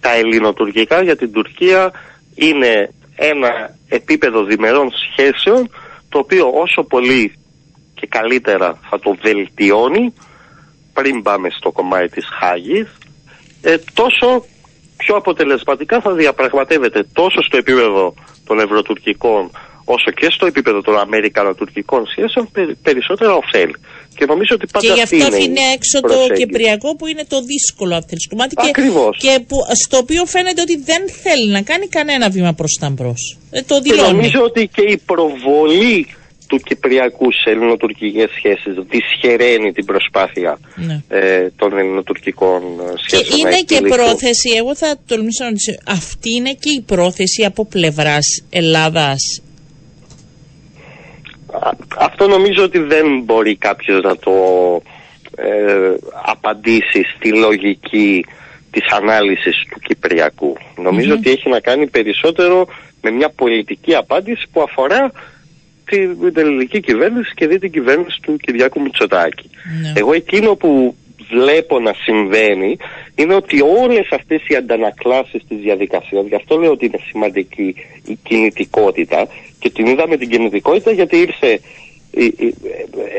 τα 0.00 0.14
ελληνοτουρκικά 0.14 1.02
για 1.02 1.16
την 1.16 1.32
Τουρκία 1.32 1.92
είναι 2.34 2.90
ένα 3.16 3.76
επίπεδο 3.88 4.44
διμερών 4.44 4.90
σχέσεων 4.90 5.70
το 6.08 6.18
οποίο 6.18 6.50
όσο 6.54 6.82
πολύ 6.82 7.32
και 7.94 8.06
καλύτερα 8.06 8.78
θα 8.90 8.98
το 8.98 9.16
βελτιώνει 9.22 10.14
πριν 10.92 11.22
πάμε 11.22 11.48
στο 11.50 11.70
κομμάτι 11.70 12.08
της 12.08 12.26
Χάγης 12.38 12.88
ε, 13.62 13.76
τόσο 13.94 14.44
πιο 14.96 15.16
αποτελεσματικά 15.16 16.00
θα 16.00 16.12
διαπραγματεύεται 16.12 17.06
τόσο 17.12 17.42
στο 17.42 17.56
επίπεδο 17.56 18.14
των 18.44 18.60
ευρωτουρκικών 18.60 19.50
όσο 19.84 20.10
και 20.10 20.28
στο 20.30 20.46
επίπεδο 20.46 20.80
των 20.80 20.98
Αμερικανοτουρκικών 20.98 22.06
σχέσεων 22.06 22.48
περισσότερα 22.82 23.32
ωφέλη. 23.34 23.76
Και 24.16 24.24
νομίζω 24.24 24.54
ότι 24.54 24.66
πάντα 24.72 24.86
Και 24.86 24.92
γι' 24.92 25.02
αυτό 25.02 25.24
αφήνει 25.36 25.60
έξω 25.76 26.00
το 26.00 26.34
Κυπριακό 26.34 26.96
που 26.96 27.06
είναι 27.06 27.24
το 27.28 27.38
δύσκολο 27.42 27.94
αυτό 27.94 28.14
κομμάτι 28.28 28.54
και, 28.54 28.70
και 29.24 29.44
που, 29.48 29.56
στο 29.84 29.96
οποίο 29.96 30.24
φαίνεται 30.24 30.60
ότι 30.60 30.76
δεν 30.76 31.02
θέλει 31.22 31.48
να 31.50 31.62
κάνει 31.62 31.86
κανένα 31.88 32.30
βήμα 32.30 32.52
προς 32.52 32.72
τα 32.80 32.90
μπρος. 32.90 33.38
Ε, 33.50 33.62
το 33.62 33.80
δηλώνει. 33.80 34.06
Και 34.06 34.12
νομίζω 34.12 34.40
ότι 34.42 34.70
και 34.74 34.82
η 34.82 34.96
προβολή 34.96 36.06
του 36.52 36.58
Κυπριακού 36.58 37.32
σε 37.32 37.50
ελληνοτουρκικές 37.50 38.30
σχέσεις 38.36 38.74
δυσχεραίνει 38.88 39.72
την 39.72 39.84
προσπάθεια 39.84 40.58
ναι. 40.74 41.02
ε, 41.08 41.50
των 41.56 41.78
ελληνοτουρκικών 41.78 42.62
ε, 42.62 42.92
σχέσεων. 42.96 43.24
Και 43.24 43.48
είναι 43.48 43.60
και 43.60 43.80
πρόθεση, 43.80 44.50
εγώ 44.56 44.76
θα 44.76 44.96
τολμήσω 45.06 45.44
να 45.44 45.50
ρωτήσω, 45.50 45.72
αυτή 45.86 46.30
είναι 46.34 46.52
και 46.52 46.70
η 46.70 46.80
πρόθεση 46.80 47.44
από 47.44 47.66
πλευράς 47.66 48.26
Ελλάδας; 48.50 49.42
Αυτό 51.98 52.26
νομίζω 52.26 52.62
ότι 52.64 52.78
δεν 52.78 53.20
μπορεί 53.24 53.56
κάποιος 53.56 54.02
να 54.02 54.16
το 54.16 54.32
ε, 55.36 55.94
απαντήσει 56.24 57.02
στη 57.16 57.34
λογική 57.36 58.24
της 58.70 58.86
ανάλυσης 58.90 59.56
του 59.70 59.80
Κυπριακού. 59.80 60.56
ότι 61.12 61.30
έχει 61.30 61.48
να 61.48 61.60
κάνει 61.60 61.86
περισσότερο 61.86 62.66
με 63.02 63.10
μια 63.10 63.30
πολιτική 63.30 63.94
απάντηση 63.94 64.46
που 64.52 64.62
αφορά 64.62 65.12
την 65.96 66.32
ελληνική 66.36 66.80
κυβέρνηση 66.80 67.32
και 67.34 67.46
δει 67.46 67.58
την 67.58 67.70
κυβέρνηση 67.70 68.20
του 68.22 68.36
Κυριάκου 68.36 68.80
Μητσοτάκη. 68.80 69.50
Ναι. 69.82 69.92
Εγώ 69.96 70.12
εκείνο 70.12 70.54
που 70.54 70.94
βλέπω 71.30 71.80
να 71.80 71.92
συμβαίνει 72.02 72.76
είναι 73.14 73.34
ότι 73.34 73.60
όλες 73.60 74.08
αυτές 74.10 74.42
οι 74.48 74.54
αντανακλάσεις 74.54 75.42
της 75.48 75.58
διαδικασίας, 75.58 76.26
γι' 76.26 76.34
αυτό 76.34 76.56
λέω 76.56 76.70
ότι 76.70 76.86
είναι 76.86 76.98
σημαντική 77.08 77.74
η 78.06 78.18
κινητικότητα 78.22 79.26
και 79.58 79.70
την 79.70 79.86
είδαμε 79.86 80.16
την 80.16 80.28
κινητικότητα 80.28 80.90
γιατί 80.90 81.16
ήρθε 81.16 81.60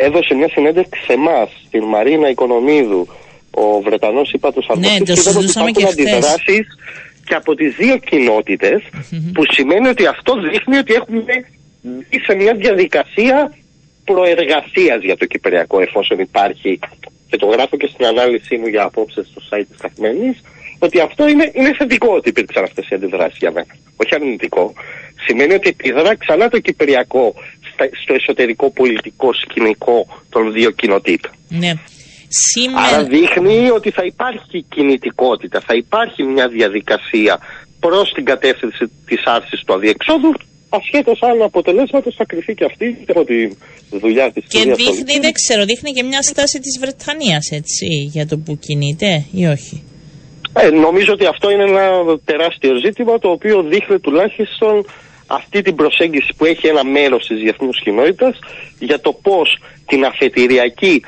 έδωσε 0.02 0.34
μια 0.34 0.50
συνέντευξη 0.50 1.04
σε 1.04 1.14
εμάς, 1.14 1.50
στην 1.68 1.84
Μαρίνα 1.84 2.30
Οικονομίδου, 2.30 3.08
ο 3.52 3.82
Βρετανός 3.82 4.32
υπάτος 4.32 4.68
αρμοστής 4.70 5.00
ναι, 5.00 5.06
και 5.06 5.38
ότι 5.38 5.50
υπάρχουν 5.50 5.88
αντιδράσεις 5.88 6.68
και 7.26 7.36
από 7.36 7.56
τις 7.56 7.76
δύο 7.76 8.00
που 9.34 9.44
σημαίνει 9.50 9.88
ότι 9.88 10.06
αυτό 10.06 10.34
δείχνει 10.42 10.78
ότι 10.78 10.94
έχουμε 10.94 11.24
μπει 11.84 12.20
σε 12.26 12.36
μια 12.36 12.54
διαδικασία 12.54 13.56
προεργασίας 14.04 15.04
για 15.04 15.18
το 15.18 15.26
Κυπριακό 15.26 15.82
εφόσον 15.82 16.20
υπάρχει 16.20 16.80
και 17.30 17.38
το 17.38 17.46
γράφω 17.46 17.78
και 17.78 17.90
στην 17.94 18.06
ανάλυση 18.06 18.58
μου 18.58 18.68
για 18.68 18.84
απόψε 18.84 19.24
στο 19.24 19.42
site 19.50 19.66
της 19.70 19.80
Καθημερινής 19.82 20.42
ότι 20.80 21.00
αυτό 21.00 21.28
είναι, 21.28 21.52
είναι 21.54 21.74
θετικό 21.78 22.14
ότι 22.16 22.30
υπήρξαν 22.30 22.64
αυτές 22.64 22.90
οι 22.90 22.96
αντιδράσεις 22.96 23.38
για 23.38 23.52
μένα. 23.52 23.76
Όχι 23.96 24.16
αρνητικό. 24.16 24.74
Σημαίνει 25.26 25.54
ότι 25.54 25.70
επιδρά 25.70 26.16
ξανά 26.16 26.50
το 26.50 26.60
Κυπριακό 26.60 27.34
στο 28.04 28.14
εσωτερικό 28.14 28.72
πολιτικό 28.72 29.34
σκηνικό 29.34 30.24
των 30.30 30.52
δύο 30.52 30.72
κοινοτήτων. 30.72 31.32
Ναι. 31.50 31.72
Σήμερα... 32.28 32.86
Άρα 32.86 33.04
δείχνει 33.04 33.70
ότι 33.70 33.92
θα 33.92 34.04
υπάρχει 34.04 34.66
κινητικότητα, 34.70 35.60
θα 35.60 35.76
υπάρχει 35.76 36.24
μια 36.24 36.48
διαδικασία 36.48 37.40
προς 37.80 38.12
την 38.14 38.26
κατεύθυνση 38.26 38.92
της 39.06 39.24
άρσης 39.26 39.64
του 39.66 39.74
αδιεξόδου 39.74 40.34
ασχέτως 40.80 41.20
άλλου 41.22 41.44
αποτελέσματος 41.44 42.16
θα 42.16 42.26
κρυφεί 42.26 42.54
και 42.56 42.66
αυτή 42.66 42.98
από 43.08 43.24
τη 43.26 43.50
δουλειά 43.90 44.32
της 44.32 44.44
Και 44.48 44.60
δείχνει, 44.60 45.20
δεν 45.26 45.32
ξέρω, 45.32 45.66
δείχνει 45.66 45.92
και 45.92 46.04
μια 46.04 46.22
στάση 46.22 46.60
της 46.60 46.80
Βρετανίας 46.80 47.46
έτσι 47.52 47.88
για 48.16 48.28
το 48.28 48.38
που 48.38 48.58
κινείται 48.66 49.26
ή 49.32 49.46
όχι; 49.46 49.84
Ε, 50.54 50.70
νομίζω 50.70 51.14
ότι 51.14 51.26
αυτό 51.26 51.52
είναι 51.52 51.64
ένα 51.64 51.86
τεράστιο 52.26 52.76
ζήτημα 52.86 53.20
το 53.20 53.30
οποίο 53.30 53.62
δείχνει 53.62 54.00
τουλάχιστον 54.00 54.86
αυτή 55.28 55.62
την 55.62 55.76
προσέγγιση 55.76 56.34
που 56.38 56.46
έχει 56.46 56.68
ένα 56.68 56.84
μέρος 56.86 57.28
της 57.28 57.38
διεθνούς 57.40 57.82
κοινότητας 57.84 58.40
για 58.80 59.00
το 59.00 59.14
πώς 59.14 59.48
την 59.88 60.06
αφετηριακή 60.06 61.02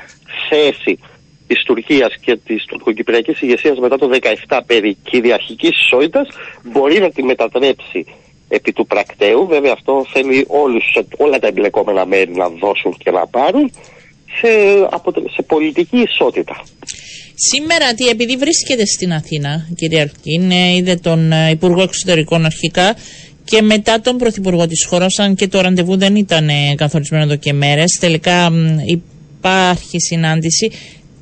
θέση 0.48 0.98
της 1.46 1.62
Τουρκίας 1.64 2.14
και 2.24 2.36
της 2.46 2.64
τουρκοκυπριακής 2.64 3.40
ηγεσίας 3.40 3.78
μετά 3.78 3.98
το 3.98 4.08
17 4.48 4.60
περί 4.66 4.96
κυριαρχικής 5.10 5.70
ισότητας 5.84 6.28
μπορεί 6.62 6.98
να 6.98 7.10
τη 7.10 7.22
μετατρέψει 7.22 8.06
επί 8.48 8.72
του 8.72 8.86
πρακτέου. 8.86 9.46
Βέβαια 9.46 9.72
αυτό 9.72 10.06
θέλει 10.12 10.44
όλους, 10.48 10.84
όλα 11.16 11.38
τα 11.38 11.46
εμπλεκόμενα 11.46 12.06
μέρη 12.06 12.32
να 12.32 12.48
δώσουν 12.48 12.96
και 12.98 13.10
να 13.10 13.26
πάρουν 13.26 13.70
σε, 14.38 14.48
σε 15.34 15.42
πολιτική 15.42 15.96
ισότητα. 15.96 16.62
Σήμερα, 17.34 17.94
τι, 17.94 18.08
επειδή 18.08 18.36
βρίσκεται 18.36 18.86
στην 18.86 19.12
Αθήνα, 19.12 19.68
κυρία 19.76 20.02
Αρκίν, 20.02 20.50
είδε 20.50 20.94
τον 20.94 21.32
ε, 21.32 21.50
Υπουργό 21.50 21.82
Εξωτερικών 21.82 22.44
αρχικά 22.44 22.96
και 23.44 23.62
μετά 23.62 24.00
τον 24.00 24.16
Πρωθυπουργό 24.16 24.66
της 24.66 24.84
χώρας, 24.84 25.18
αν 25.18 25.34
και 25.34 25.48
το 25.48 25.60
ραντεβού 25.60 25.96
δεν 25.96 26.16
ήταν 26.16 26.48
καθορισμένο 26.76 27.24
εδώ 27.24 27.36
και 27.36 27.52
μέρες, 27.52 27.98
τελικά 28.00 28.50
υπάρχει 28.86 30.00
συνάντηση. 30.00 30.70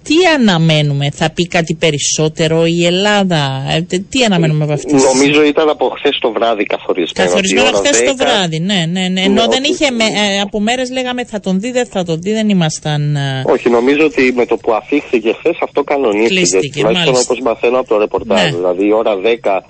Τι 0.08 0.14
αναμένουμε, 0.36 1.10
θα 1.10 1.30
πει 1.34 1.46
κάτι 1.46 1.74
περισσότερο 1.74 2.66
η 2.66 2.86
Ελλάδα, 2.86 3.42
ε, 3.70 3.80
τι 4.10 4.24
αναμένουμε 4.24 4.64
από 4.64 4.72
αυτή 4.72 4.94
Νομίζω 4.94 5.42
ήταν 5.42 5.68
από 5.68 5.92
χθες 5.96 6.18
το 6.20 6.32
βράδυ 6.32 6.64
καθορισμένο. 6.64 7.28
Καθορισμένο 7.28 7.70
χθες 7.76 8.02
το 8.02 8.16
βράδυ, 8.16 8.58
ναι, 8.60 8.86
ναι, 8.90 9.08
ναι. 9.08 9.20
Ενώ 9.20 9.42
δεν 9.46 9.62
είχε, 9.64 9.84
ε, 9.84 10.40
από 10.40 10.60
μέρες 10.60 10.90
λέγαμε 10.90 11.24
θα 11.24 11.40
τον 11.40 11.60
δει, 11.60 11.70
δεν 11.70 11.86
θα 11.86 12.04
τον 12.04 12.20
δει, 12.20 12.32
δεν 12.32 12.48
ήμασταν. 12.48 13.16
Ε, 13.16 13.42
Όχι, 13.46 13.70
νομίζω 13.70 14.04
ότι 14.04 14.32
με 14.36 14.46
το 14.46 14.56
που 14.56 14.72
αφήχθηκε 14.74 15.32
χθες 15.38 15.56
αυτό 15.62 15.82
κανονίστηκε. 15.82 16.80
Τουλάχιστον 16.80 17.16
όπως 17.24 17.40
μαθαίνω 17.40 17.78
από 17.78 17.88
το 17.88 17.98
ρεπορτάζ. 17.98 18.44
Ναι. 18.44 18.56
Δηλαδή 18.56 18.86
η 18.86 18.92
ώρα 18.92 19.14
10 19.16 19.60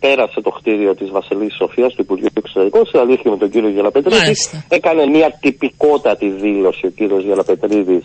πέρασε 0.00 0.40
το 0.40 0.50
κτίριο 0.50 0.94
της 0.94 1.10
Βασιλής 1.10 1.54
Σοφίας 1.54 1.94
του 1.94 2.02
Υπουργείου 2.02 2.28
Εξωτερικών, 2.34 2.86
συναντήθηκε 2.86 3.28
με 3.28 3.36
τον 3.36 3.50
κύριο 3.50 3.68
Γελαπετρίδη. 3.68 4.34
Έκανε 4.68 5.06
μια 5.06 5.38
τυπικότατη 5.40 6.28
δήλωση 6.28 6.86
ο 6.86 6.90
κύριος 6.90 7.24
Γελαπετρίδης 7.24 8.04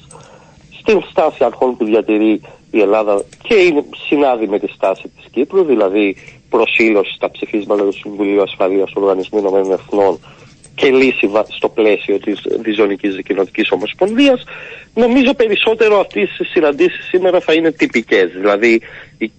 στην 0.83 1.03
στάση 1.09 1.43
αρχών 1.43 1.77
που 1.77 1.85
διατηρεί 1.85 2.41
η 2.71 2.79
Ελλάδα 2.79 3.23
και 3.43 3.53
είναι 3.55 3.83
συνάδει 4.07 4.47
με 4.47 4.59
τη 4.59 4.67
στάση 4.67 5.03
της 5.15 5.25
Κύπρου, 5.31 5.63
δηλαδή 5.63 6.15
προσήλωση 6.49 7.13
στα 7.13 7.31
ψηφίσματα 7.31 7.83
του 7.83 7.91
Συμβουλίου 7.91 8.41
Ασφαλείας 8.41 8.91
του 8.91 9.01
Οργανισμού 9.01 9.39
Ηνωμένων 9.39 9.71
Εθνών 9.71 10.19
και 10.75 10.91
λύση 10.91 11.29
στο 11.49 11.69
πλαίσιο 11.69 12.19
της 12.19 12.41
Διζωνικής 12.61 13.15
Δικοινοτικής 13.15 13.71
Ομοσπονδίας. 13.71 14.43
Νομίζω 14.93 15.33
περισσότερο 15.33 15.99
αυτές 15.99 16.37
οι 16.39 16.43
συναντήσεις 16.43 17.05
σήμερα 17.05 17.39
θα 17.39 17.53
είναι 17.53 17.71
τυπικές, 17.71 18.31
δηλαδή 18.31 18.81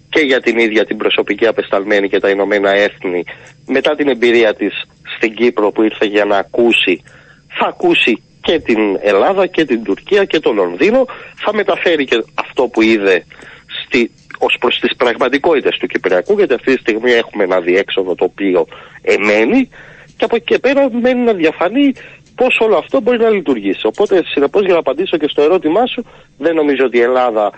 και 0.09 0.19
για 0.19 0.41
την 0.41 0.57
ίδια 0.57 0.85
την 0.85 0.97
προσωπική 0.97 1.47
απεσταλμένη 1.47 2.09
και 2.09 2.19
τα 2.19 2.29
Ηνωμένα 2.29 2.69
Έθνη 2.69 3.23
μετά 3.67 3.95
την 3.95 4.07
εμπειρία 4.07 4.55
της 4.55 4.73
στην 5.17 5.35
Κύπρο 5.35 5.71
που 5.71 5.83
ήρθε 5.83 6.05
για 6.05 6.25
να 6.25 6.37
ακούσει 6.37 7.03
θα 7.57 7.65
ακούσει 7.67 8.23
και 8.45 8.59
την 8.59 8.99
Ελλάδα 9.01 9.47
και 9.47 9.65
την 9.65 9.83
Τουρκία 9.83 10.25
και 10.25 10.39
το 10.39 10.51
Λονδίνο 10.51 11.05
θα 11.35 11.53
μεταφέρει 11.53 12.05
και 12.05 12.23
αυτό 12.35 12.67
που 12.67 12.81
είδε 12.81 13.25
στη, 13.83 14.11
ως 14.39 14.55
προς 14.59 14.79
τις 14.79 14.95
πραγματικότητες 14.95 15.77
του 15.77 15.87
Κυπριακού 15.87 16.33
γιατί 16.37 16.53
αυτή 16.53 16.73
τη 16.73 16.79
στιγμή 16.79 17.11
έχουμε 17.11 17.43
ένα 17.43 17.59
διέξοδο 17.59 18.15
το 18.15 18.23
οποίο 18.23 18.67
εμένει 19.01 19.69
και 20.17 20.25
από 20.25 20.35
εκεί 20.35 20.45
και 20.45 20.59
πέρα 20.59 20.89
μένει 20.91 21.21
να 21.23 21.33
διαφανεί 21.33 21.93
πώς 22.35 22.57
όλο 22.59 22.77
αυτό 22.77 23.01
μπορεί 23.01 23.17
να 23.17 23.29
λειτουργήσει. 23.29 23.87
Οπότε 23.87 24.23
συνεπώς 24.25 24.63
για 24.63 24.73
να 24.73 24.79
απαντήσω 24.79 25.17
και 25.17 25.27
στο 25.27 25.41
ερώτημά 25.41 25.85
σου 25.85 26.05
δεν 26.37 26.55
νομίζω 26.55 26.85
ότι 26.85 26.97
η 26.97 27.01
Ελλάδα 27.01 27.51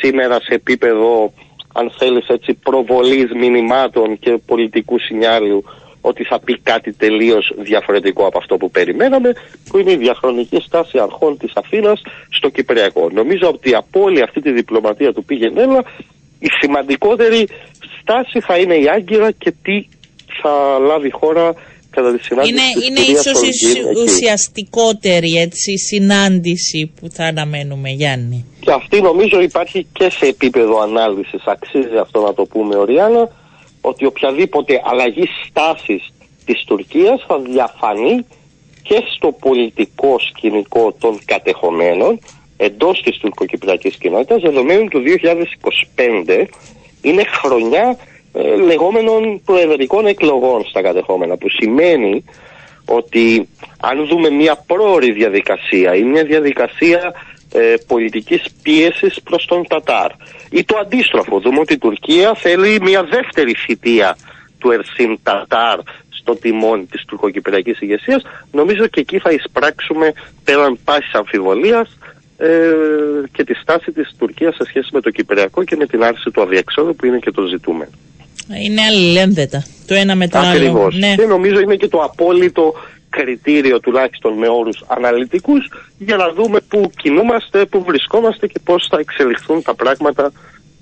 σήμερα 0.00 0.34
σε 0.34 0.54
επίπεδο 0.54 1.32
αν 1.74 1.92
θέλεις 1.98 2.26
έτσι 2.26 2.54
προβολής 2.54 3.32
μηνυμάτων 3.32 4.18
και 4.18 4.38
πολιτικού 4.46 4.98
σινιάριου 4.98 5.64
ότι 6.02 6.24
θα 6.24 6.40
πει 6.40 6.58
κάτι 6.58 6.92
τελείως 6.92 7.52
διαφορετικό 7.58 8.26
από 8.26 8.38
αυτό 8.38 8.56
που 8.56 8.70
περιμέναμε, 8.70 9.32
που 9.68 9.78
είναι 9.78 9.92
η 9.92 9.96
διαχρονική 9.96 10.60
στάση 10.66 10.98
αρχών 10.98 11.38
της 11.38 11.52
Αθήνας 11.54 12.02
στο 12.30 12.48
Κυπριακό. 12.48 13.08
Νομίζω 13.12 13.48
ότι 13.48 13.74
από 13.74 14.00
όλη 14.00 14.22
αυτή 14.22 14.40
τη 14.40 14.52
διπλωματία 14.52 15.12
του 15.12 15.24
πήγαινε 15.24 15.62
έλα, 15.62 15.84
η 16.38 16.48
σημαντικότερη 16.60 17.48
στάση 18.00 18.40
θα 18.40 18.58
είναι 18.58 18.74
η 18.74 18.88
Άγκυρα 18.88 19.30
και 19.30 19.52
τι 19.62 19.86
θα 20.42 20.78
λάβει 20.78 21.06
η 21.06 21.10
χώρα 21.10 21.54
κατά 21.90 22.16
τη 22.16 22.22
συνάντηση. 22.24 22.52
Είναι, 22.52 22.86
είναι 22.86 23.00
ίσως 23.00 23.42
η 23.42 23.50
ουσιαστικότερη 24.04 25.32
έτσι, 25.36 25.78
συνάντηση 25.78 26.92
που 27.00 27.10
θα 27.10 27.24
αναμένουμε, 27.24 27.90
Γιάννη. 27.90 28.44
Και 28.60 28.72
αυτή 28.72 29.00
νομίζω 29.00 29.40
υπάρχει 29.40 29.86
και 29.92 30.10
σε 30.10 30.26
επίπεδο 30.26 30.80
ανάλυσης. 30.80 31.42
Αξίζει 31.44 31.96
αυτό 32.00 32.20
να 32.20 32.34
το 32.34 32.44
πούμε, 32.44 32.76
Οριάννα 32.76 33.28
ότι 33.82 34.06
οποιαδήποτε 34.06 34.80
αλλαγή 34.84 35.28
στάσης 35.46 36.12
της 36.44 36.64
Τουρκίας 36.64 37.24
θα 37.26 37.38
διαφανεί 37.38 38.26
και 38.82 39.02
στο 39.14 39.32
πολιτικό 39.32 40.18
σκηνικό 40.18 40.94
των 40.98 41.18
κατεχομένων 41.24 42.18
εντός 42.56 43.02
της 43.02 43.16
τουρκοκυπριακής 43.18 43.96
κοινότητας 43.96 44.42
δεδομένου 44.42 44.88
του 44.88 45.02
2025 46.26 46.44
είναι 47.02 47.24
χρονιά 47.24 47.96
ε, 48.32 48.56
λεγόμενων 48.56 49.42
προεδρικών 49.44 50.06
εκλογών 50.06 50.64
στα 50.64 50.82
κατεχόμενα 50.82 51.36
που 51.36 51.48
σημαίνει 51.48 52.24
ότι 52.84 53.48
αν 53.80 54.06
δούμε 54.06 54.30
μια 54.30 54.64
πρόορη 54.66 55.12
διαδικασία 55.12 55.94
ή 55.94 56.02
μια 56.02 56.24
διαδικασία 56.24 57.12
ε, 57.52 57.74
πολιτικής 57.86 58.42
πίεσης 58.62 59.20
προς 59.22 59.44
τον 59.44 59.66
Τατάρ. 59.68 60.10
Ή 60.50 60.64
το 60.64 60.76
αντίστροφο, 60.78 61.40
δούμε 61.40 61.58
ότι 61.58 61.72
η 61.72 61.78
Τουρκία 61.78 62.34
θέλει 62.34 62.80
μια 62.80 63.02
δεύτερη 63.02 63.54
θητεία 63.54 64.16
του 64.58 64.70
Ερσίν 64.70 65.18
Τατάρ 65.22 65.78
στο 66.08 66.36
τιμόνι 66.36 66.84
της 66.84 67.04
τουρκοκυπριακής 67.04 67.80
ηγεσίας. 67.80 68.22
Νομίζω 68.52 68.86
και 68.86 69.00
εκεί 69.00 69.18
θα 69.18 69.30
εισπράξουμε 69.30 70.12
πέραν 70.44 70.78
πάσης 70.84 71.12
αμφιβολίας 71.14 71.98
ε, 72.38 72.48
και 73.32 73.44
τη 73.44 73.54
στάση 73.54 73.92
της 73.92 74.14
Τουρκίας 74.18 74.54
σε 74.54 74.64
σχέση 74.64 74.88
με 74.92 75.00
το 75.00 75.10
Κυπριακό 75.10 75.64
και 75.64 75.76
με 75.76 75.86
την 75.86 76.02
άρση 76.02 76.30
του 76.30 76.42
αδιεξόδου 76.42 76.96
που 76.96 77.06
είναι 77.06 77.18
και 77.18 77.30
το 77.30 77.42
ζητούμενο. 77.46 77.90
Είναι 78.64 78.82
αλληλένδετα 78.82 79.64
το 79.86 79.94
ένα 79.94 80.14
με 80.14 80.28
το 80.28 80.38
άλλο. 80.38 80.90
Ναι. 80.92 81.14
Και 81.14 81.26
νομίζω 81.26 81.60
είναι 81.60 81.76
και 81.76 81.88
το 81.88 81.98
απόλυτο 81.98 82.74
κριτήριο 83.16 83.80
τουλάχιστον 83.80 84.32
με 84.38 84.48
όρους 84.48 84.84
αναλυτικούς 84.86 85.62
για 85.98 86.16
να 86.16 86.32
δούμε 86.32 86.58
πού 86.68 86.90
κινούμαστε, 87.02 87.66
πού 87.66 87.84
βρισκόμαστε 87.84 88.46
και 88.46 88.60
πώς 88.64 88.86
θα 88.90 88.98
εξελιχθούν 88.98 89.62
τα 89.62 89.74
πράγματα 89.74 90.32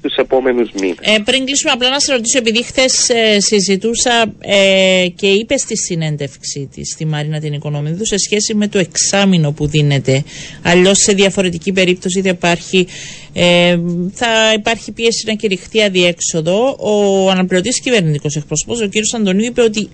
τους 0.02 0.14
επόμενους 0.14 0.70
μήνες. 0.80 0.96
Ε, 1.00 1.18
πριν 1.24 1.44
κλείσουμε 1.44 1.72
απλά 1.72 1.90
να 1.90 2.00
σε 2.00 2.12
ρωτήσω, 2.12 2.38
επειδή 2.38 2.62
χθες 2.62 3.08
ε, 3.08 3.40
συζητούσα 3.40 4.34
ε, 4.38 5.06
και 5.16 5.26
είπες 5.26 5.60
στη 5.60 5.76
συνέντευξή 5.76 6.68
της 6.74 6.90
στη 6.90 7.04
Μαρίνα 7.04 7.40
την 7.40 7.52
Οικονομίδου 7.52 8.06
σε 8.06 8.18
σχέση 8.18 8.54
με 8.54 8.68
το 8.68 8.78
εξάμεινο 8.78 9.52
που 9.52 9.66
δίνεται. 9.66 10.24
Αλλιώς 10.62 10.98
σε 10.98 11.12
διαφορετική 11.12 11.72
περίπτωση 11.72 12.22
θα 12.22 12.28
υπάρχει, 12.28 12.86
ε, 13.32 13.78
θα 14.12 14.52
υπάρχει 14.54 14.92
πίεση 14.92 15.24
να 15.26 15.34
κηρυχθεί 15.34 15.82
αδιέξοδο. 15.82 16.76
Ο 16.78 17.30
αναπληρωτής 17.30 17.80
κυβερνητικός 17.80 18.36
εκπρόσωπος, 18.36 18.80
ο 18.80 18.88
κ. 18.88 18.92
Αντωνίου, 19.16 19.44
είπε 19.44 19.62
ότι 19.62 19.88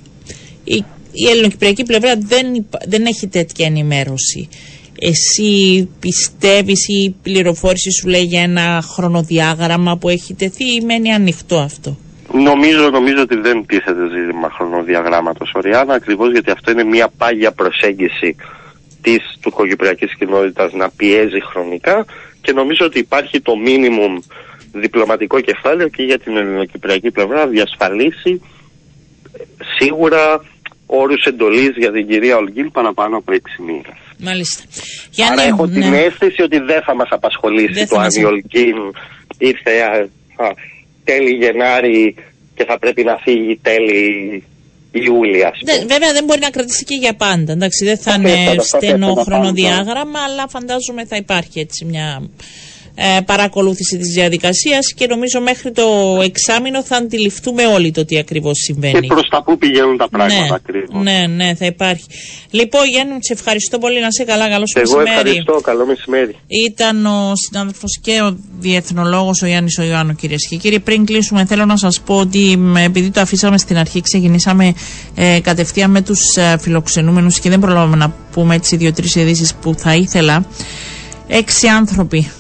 η 0.64 0.84
η 1.24 1.28
ελληνοκυπριακή 1.30 1.84
πλευρά 1.84 2.12
δεν, 2.16 2.66
δεν 2.86 3.04
έχει 3.04 3.26
τέτοια 3.26 3.66
ενημέρωση. 3.66 4.48
Εσύ 4.98 5.88
πιστεύεις 6.00 6.88
ή 6.88 7.04
η 7.04 7.14
πληροφόρηση 7.22 7.90
σου 7.90 8.08
λέει 8.08 8.22
για 8.22 8.42
ένα 8.42 8.82
χρονοδιάγραμμα 8.94 9.96
που 9.96 10.08
έχει 10.08 10.34
τεθεί 10.34 10.64
ή 10.64 10.80
μένει 10.80 11.12
ανοιχτό 11.12 11.56
αυτό; 11.56 11.96
Νομίζω, 12.32 12.90
νομίζω 12.90 13.22
ότι 13.22 13.36
δεν 13.36 13.66
τίθεται 13.66 14.08
ζήτημα 14.08 14.50
χρονοδιαγράμματος 14.50 15.52
Οριάννα 15.54 15.94
ακριβώς 15.94 16.32
γιατί 16.32 16.50
αυτό 16.50 16.70
είναι 16.70 16.84
μια 16.84 17.08
πάγια 17.18 17.52
προσέγγιση 17.52 18.36
της 19.02 19.38
τουρκοκυπριακής 19.40 20.16
κοινότητας 20.16 20.72
να 20.72 20.90
πιέζει 20.90 21.40
χρονικά 21.50 22.04
και 22.40 22.52
νομίζω 22.52 22.86
ότι 22.86 22.98
υπάρχει 22.98 23.40
το 23.40 23.56
μίνιμουμ 23.56 24.18
διπλωματικό 24.72 25.40
κεφάλαιο 25.40 25.88
και 25.88 26.02
για 26.02 26.18
την 26.18 26.36
ελληνοκυπριακή 26.36 27.10
πλευρά 27.10 27.36
να 27.36 27.46
διασφαλίσει 27.46 28.40
σίγουρα 29.78 30.44
όρους 30.86 31.24
εντολής 31.24 31.72
για 31.76 31.92
την 31.92 32.06
κυρία 32.08 32.36
Ολγίλ 32.36 32.70
παραπάνω 32.70 33.16
από 33.16 33.32
έξι 33.32 33.62
μήνες. 33.62 33.96
Μάλιστα. 34.18 34.62
Άρα 35.32 35.42
έχω 35.42 35.68
την 35.68 35.88
ναι. 35.88 35.98
αίσθηση 35.98 36.42
ότι 36.42 36.58
δεν 36.58 36.82
θα 36.82 36.94
μας 36.94 37.08
απασχολήσει 37.10 37.86
το 37.86 37.98
αν 37.98 38.08
η 38.20 38.24
Ολγίλ 38.24 38.76
ήρθε 39.38 39.80
α, 39.80 40.46
τέλη 41.04 41.30
Γενάρη 41.30 42.14
και 42.54 42.64
θα 42.64 42.78
πρέπει 42.78 43.02
να 43.04 43.16
φύγει 43.16 43.58
τέλη 43.62 44.42
Ιούλια. 44.90 45.52
βέβαια 45.86 46.12
δεν 46.12 46.24
μπορεί 46.24 46.40
να 46.40 46.50
κρατήσει 46.50 46.84
και 46.84 46.94
για 46.94 47.14
πάντα. 47.14 47.52
Εντάξει, 47.52 47.84
δεν 47.84 47.98
θα 47.98 48.14
είναι 48.14 48.54
στενό 48.58 49.14
χρονοδιάγραμμα, 49.14 50.20
αλλά 50.28 50.48
φαντάζομαι 50.48 51.04
θα 51.04 51.16
υπάρχει 51.16 51.60
έτσι 51.60 51.84
μια 51.84 52.28
ε, 52.98 53.20
παρακολούθηση 53.26 53.96
της 53.98 54.12
διαδικασίας 54.14 54.92
και 54.94 55.06
νομίζω 55.06 55.40
μέχρι 55.40 55.72
το 55.72 55.82
εξάμεινο 56.22 56.84
θα 56.84 56.96
αντιληφθούμε 56.96 57.66
όλοι 57.66 57.90
το 57.90 58.04
τι 58.04 58.18
ακριβώς 58.18 58.58
συμβαίνει. 58.58 59.00
Και 59.00 59.06
προς 59.06 59.28
τα 59.28 59.42
πού 59.42 59.58
πηγαίνουν 59.58 59.96
τα 59.96 60.08
πράγματα 60.08 60.40
ναι, 60.40 60.48
ακριβώς. 60.54 61.02
Ναι, 61.02 61.26
ναι, 61.26 61.54
θα 61.54 61.66
υπάρχει. 61.66 62.04
Λοιπόν, 62.50 62.86
Γιάννη, 62.86 63.18
σε 63.20 63.32
ευχαριστώ 63.32 63.78
πολύ 63.78 64.00
να 64.00 64.10
σε 64.10 64.24
καλά. 64.24 64.48
Καλό 64.48 64.66
σου 64.66 64.78
Εγώ 64.78 65.00
ευχαριστώ. 65.00 65.60
Καλό 65.60 65.86
μεσημέρι. 65.86 66.36
Ήταν 66.66 67.06
ο 67.06 67.32
συνάδελφος 67.34 67.98
και 68.02 68.20
ο 68.22 68.36
διεθνολόγος 68.58 69.42
ο 69.42 69.46
Γιάννης 69.46 69.78
ο 69.78 69.82
Ιωάννου, 69.82 70.14
κυρίες 70.14 70.46
και 70.48 70.56
κύριοι. 70.56 70.80
Πριν 70.80 71.04
κλείσουμε, 71.04 71.44
θέλω 71.44 71.64
να 71.64 71.76
σας 71.76 72.00
πω 72.00 72.18
ότι 72.18 72.58
επειδή 72.84 73.10
το 73.10 73.20
αφήσαμε 73.20 73.58
στην 73.58 73.76
αρχή, 73.76 74.00
ξεκινήσαμε 74.00 74.74
ε, 75.14 75.40
κατευθείαν 75.42 75.90
με 75.90 76.02
τους 76.02 76.36
ε, 76.36 76.58
φιλοξενούμενους 76.60 77.38
και 77.38 77.48
δεν 77.48 77.60
προλάβαμε 77.60 77.96
να 77.96 78.14
πούμε 78.32 78.54
έτσι 78.54 78.76
δύο-τρεις 78.76 79.14
ειδήσεις 79.14 79.54
που 79.54 79.74
θα 79.74 79.94
ήθελα. 79.94 80.46
Έξι 81.28 81.66
άνθρωποι 81.66 82.30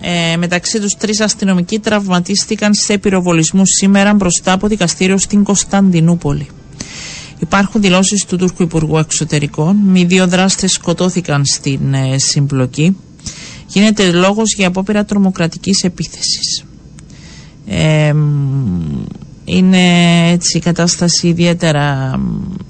ε, 0.00 0.36
μεταξύ 0.36 0.80
τους 0.80 0.94
τρεις 0.94 1.20
αστυνομικοί 1.20 1.78
τραυματίστηκαν 1.78 2.74
σε 2.74 2.98
πυροβολισμούς 2.98 3.68
σήμερα 3.68 4.14
μπροστά 4.14 4.52
από 4.52 4.66
δικαστήριο 4.68 5.18
στην 5.18 5.42
Κωνσταντινούπολη. 5.42 6.46
Υπάρχουν 7.38 7.80
δηλώσεις 7.80 8.24
του 8.24 8.36
Τούρκου 8.36 8.62
Υπουργού 8.62 8.96
Εξωτερικών. 8.98 9.94
Οι 9.94 10.04
δύο 10.04 10.26
δράστες 10.26 10.72
σκοτώθηκαν 10.72 11.44
στην 11.44 11.94
ε, 11.94 12.18
συμπλοκή. 12.18 12.96
Γίνεται 13.66 14.10
λόγος 14.12 14.54
για 14.54 14.66
απόπειρα 14.66 15.04
τρομοκρατικής 15.04 15.82
επίθεσης. 15.84 16.64
Ε, 17.66 18.12
είναι 19.44 19.78
έτσι 20.30 20.56
η 20.56 20.60
κατάσταση 20.60 21.28
ιδιαίτερα 21.28 22.18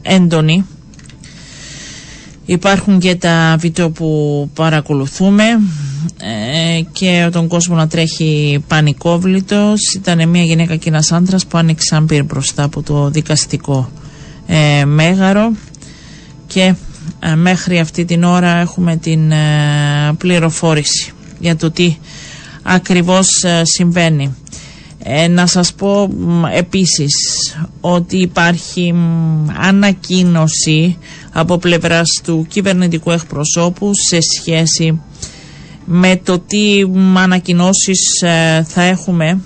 έντονη. 0.02 0.64
Υπάρχουν 2.46 2.98
και 2.98 3.14
τα 3.14 3.56
βίντεο 3.58 3.90
που 3.90 4.50
παρακολουθούμε 4.54 5.44
ε, 6.16 6.80
και 6.92 7.28
τον 7.32 7.48
κόσμο 7.48 7.74
να 7.76 7.88
τρέχει 7.88 8.64
πανικόβλητος. 8.68 9.80
Ήταν 9.94 10.28
μια 10.28 10.42
γυναίκα 10.42 10.76
και 10.76 10.88
ένας 10.88 11.12
άντρας 11.12 11.46
που 11.46 11.58
άνοιξαν 11.58 12.06
πυρ 12.06 12.24
μπροστά 12.24 12.62
από 12.62 12.82
το 12.82 13.10
δικαστικό 13.10 13.90
ε, 14.46 14.84
μέγαρο 14.84 15.52
και 16.46 16.74
ε, 17.20 17.34
μέχρι 17.34 17.78
αυτή 17.78 18.04
την 18.04 18.24
ώρα 18.24 18.56
έχουμε 18.56 18.96
την 18.96 19.32
πληροφόρηση 20.18 21.12
για 21.38 21.56
το 21.56 21.70
τι 21.70 21.96
ακριβώς 22.62 23.26
συμβαίνει. 23.62 24.34
να 25.30 25.46
σας 25.46 25.72
πω 25.72 26.08
επίσης 26.54 27.14
ότι 27.80 28.16
υπάρχει 28.16 28.94
ανακοίνωση 29.60 30.98
από 31.32 31.58
πλευράς 31.58 32.20
του 32.24 32.46
κυβερνητικού 32.48 33.10
εκπροσώπου 33.10 33.90
σε 34.08 34.18
σχέση 34.20 35.00
με 35.90 36.20
το 36.24 36.38
τι 36.38 36.82
ανακοινώσεις 37.16 38.22
ε, 38.22 38.64
θα 38.68 38.82
έχουμε 38.82 39.40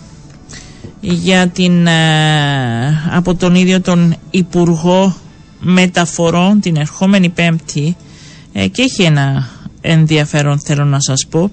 για 1.01 1.49
την, 1.49 1.86
ε, 1.86 3.03
από 3.11 3.34
τον 3.34 3.55
ίδιο 3.55 3.80
τον 3.80 4.14
Υπουργό 4.30 5.16
Μεταφορών 5.61 6.61
την 6.61 6.76
ερχόμενη 6.76 7.28
Πέμπτη. 7.28 7.97
Ε, 8.53 8.66
και 8.68 8.82
έχει 8.82 9.03
ένα 9.03 9.49
ενδιαφέρον 9.80 10.61
θέλω 10.61 10.84
να 10.84 11.01
σας 11.01 11.26
πω. 11.30 11.51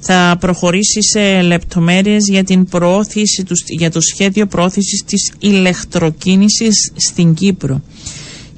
Θα 0.00 0.36
προχωρήσει 0.40 1.02
σε 1.02 1.40
λεπτομέρειες 1.42 2.28
για, 2.28 2.44
την 2.44 2.64
προώθηση 2.64 3.44
τους, 3.44 3.64
για 3.66 3.90
το 3.90 4.00
σχέδιο 4.00 4.46
προώθησης 4.46 5.02
της 5.06 5.32
ηλεκτροκίνησης 5.38 6.92
στην 6.96 7.34
Κύπρο 7.34 7.80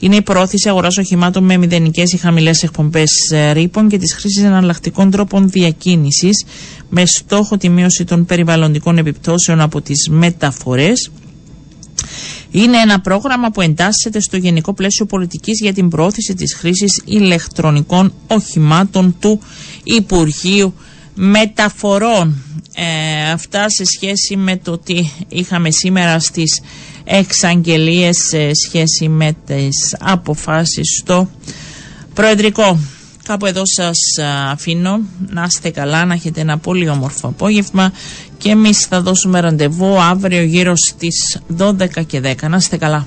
είναι 0.04 0.16
η 0.16 0.22
προώθηση 0.22 0.68
αγοράς 0.68 0.98
οχημάτων 0.98 1.44
με 1.44 1.56
μηδενικές 1.56 2.12
ή 2.12 2.16
χαμηλές 2.16 2.62
εκπομπές 2.62 3.10
ε, 3.30 3.52
ρήπων 3.52 3.88
και 3.88 3.98
της 3.98 4.14
χρήσης 4.14 4.42
εναλλακτικών 4.42 5.10
τρόπων 5.10 5.50
διακίνησης 5.50 6.44
με 6.88 7.06
στόχο 7.06 7.56
τη 7.56 7.68
μείωση 7.68 8.04
των 8.04 8.24
περιβαλλοντικών 8.26 8.98
επιπτώσεων 8.98 9.60
από 9.60 9.80
τις 9.80 10.08
μεταφορές. 10.10 11.10
Είναι 12.50 12.76
ένα 12.78 13.00
πρόγραμμα 13.00 13.50
που 13.50 13.60
εντάσσεται 13.60 14.20
στο 14.20 14.36
γενικό 14.36 14.74
πλαίσιο 14.74 15.06
πολιτικής 15.06 15.60
για 15.60 15.72
την 15.72 15.88
προώθηση 15.88 16.34
της 16.34 16.54
χρήσης 16.54 17.02
ηλεκτρονικών 17.04 18.12
οχημάτων 18.26 19.16
του 19.20 19.40
Υπουργείου 19.84 20.74
Μεταφορών. 21.14 22.42
Ε, 22.74 23.30
αυτά 23.30 23.68
σε 23.70 23.84
σχέση 23.84 24.36
με 24.36 24.56
το 24.56 24.78
τι 24.78 25.08
είχαμε 25.28 25.70
σήμερα 25.70 26.18
στις 26.18 26.60
εξαγγελίες 27.04 28.16
σε 28.16 28.50
σχέση 28.54 29.08
με 29.08 29.36
τις 29.46 29.96
αποφάσεις 30.00 30.98
στο 31.00 31.28
Προεδρικό. 32.14 32.78
Κάπου 33.24 33.46
εδώ 33.46 33.62
σας 33.66 33.96
αφήνω. 34.50 35.00
Να 35.28 35.44
είστε 35.48 35.70
καλά, 35.70 36.04
να 36.04 36.14
έχετε 36.14 36.40
ένα 36.40 36.58
πολύ 36.58 36.88
όμορφο 36.88 37.28
απόγευμα 37.28 37.92
και 38.38 38.50
εμείς 38.50 38.78
θα 38.78 39.00
δώσουμε 39.00 39.40
ραντεβού 39.40 40.00
αύριο 40.00 40.42
γύρω 40.42 40.76
στις 40.76 41.38
12 41.58 42.04
και 42.06 42.20
10. 42.20 42.48
Να 42.48 42.56
είστε 42.56 42.76
καλά. 42.76 43.06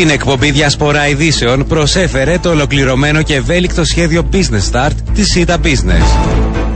Την 0.00 0.10
εκπομπή 0.10 0.50
Διασπορά 0.50 1.08
Ειδήσεων 1.08 1.66
προσέφερε 1.66 2.38
το 2.38 2.50
ολοκληρωμένο 2.50 3.22
και 3.22 3.34
ευέλικτο 3.34 3.84
σχέδιο 3.84 4.28
Business 4.32 4.70
Start 4.72 4.92
της 5.14 5.36
Cita 5.36 5.54
Business. 5.54 6.69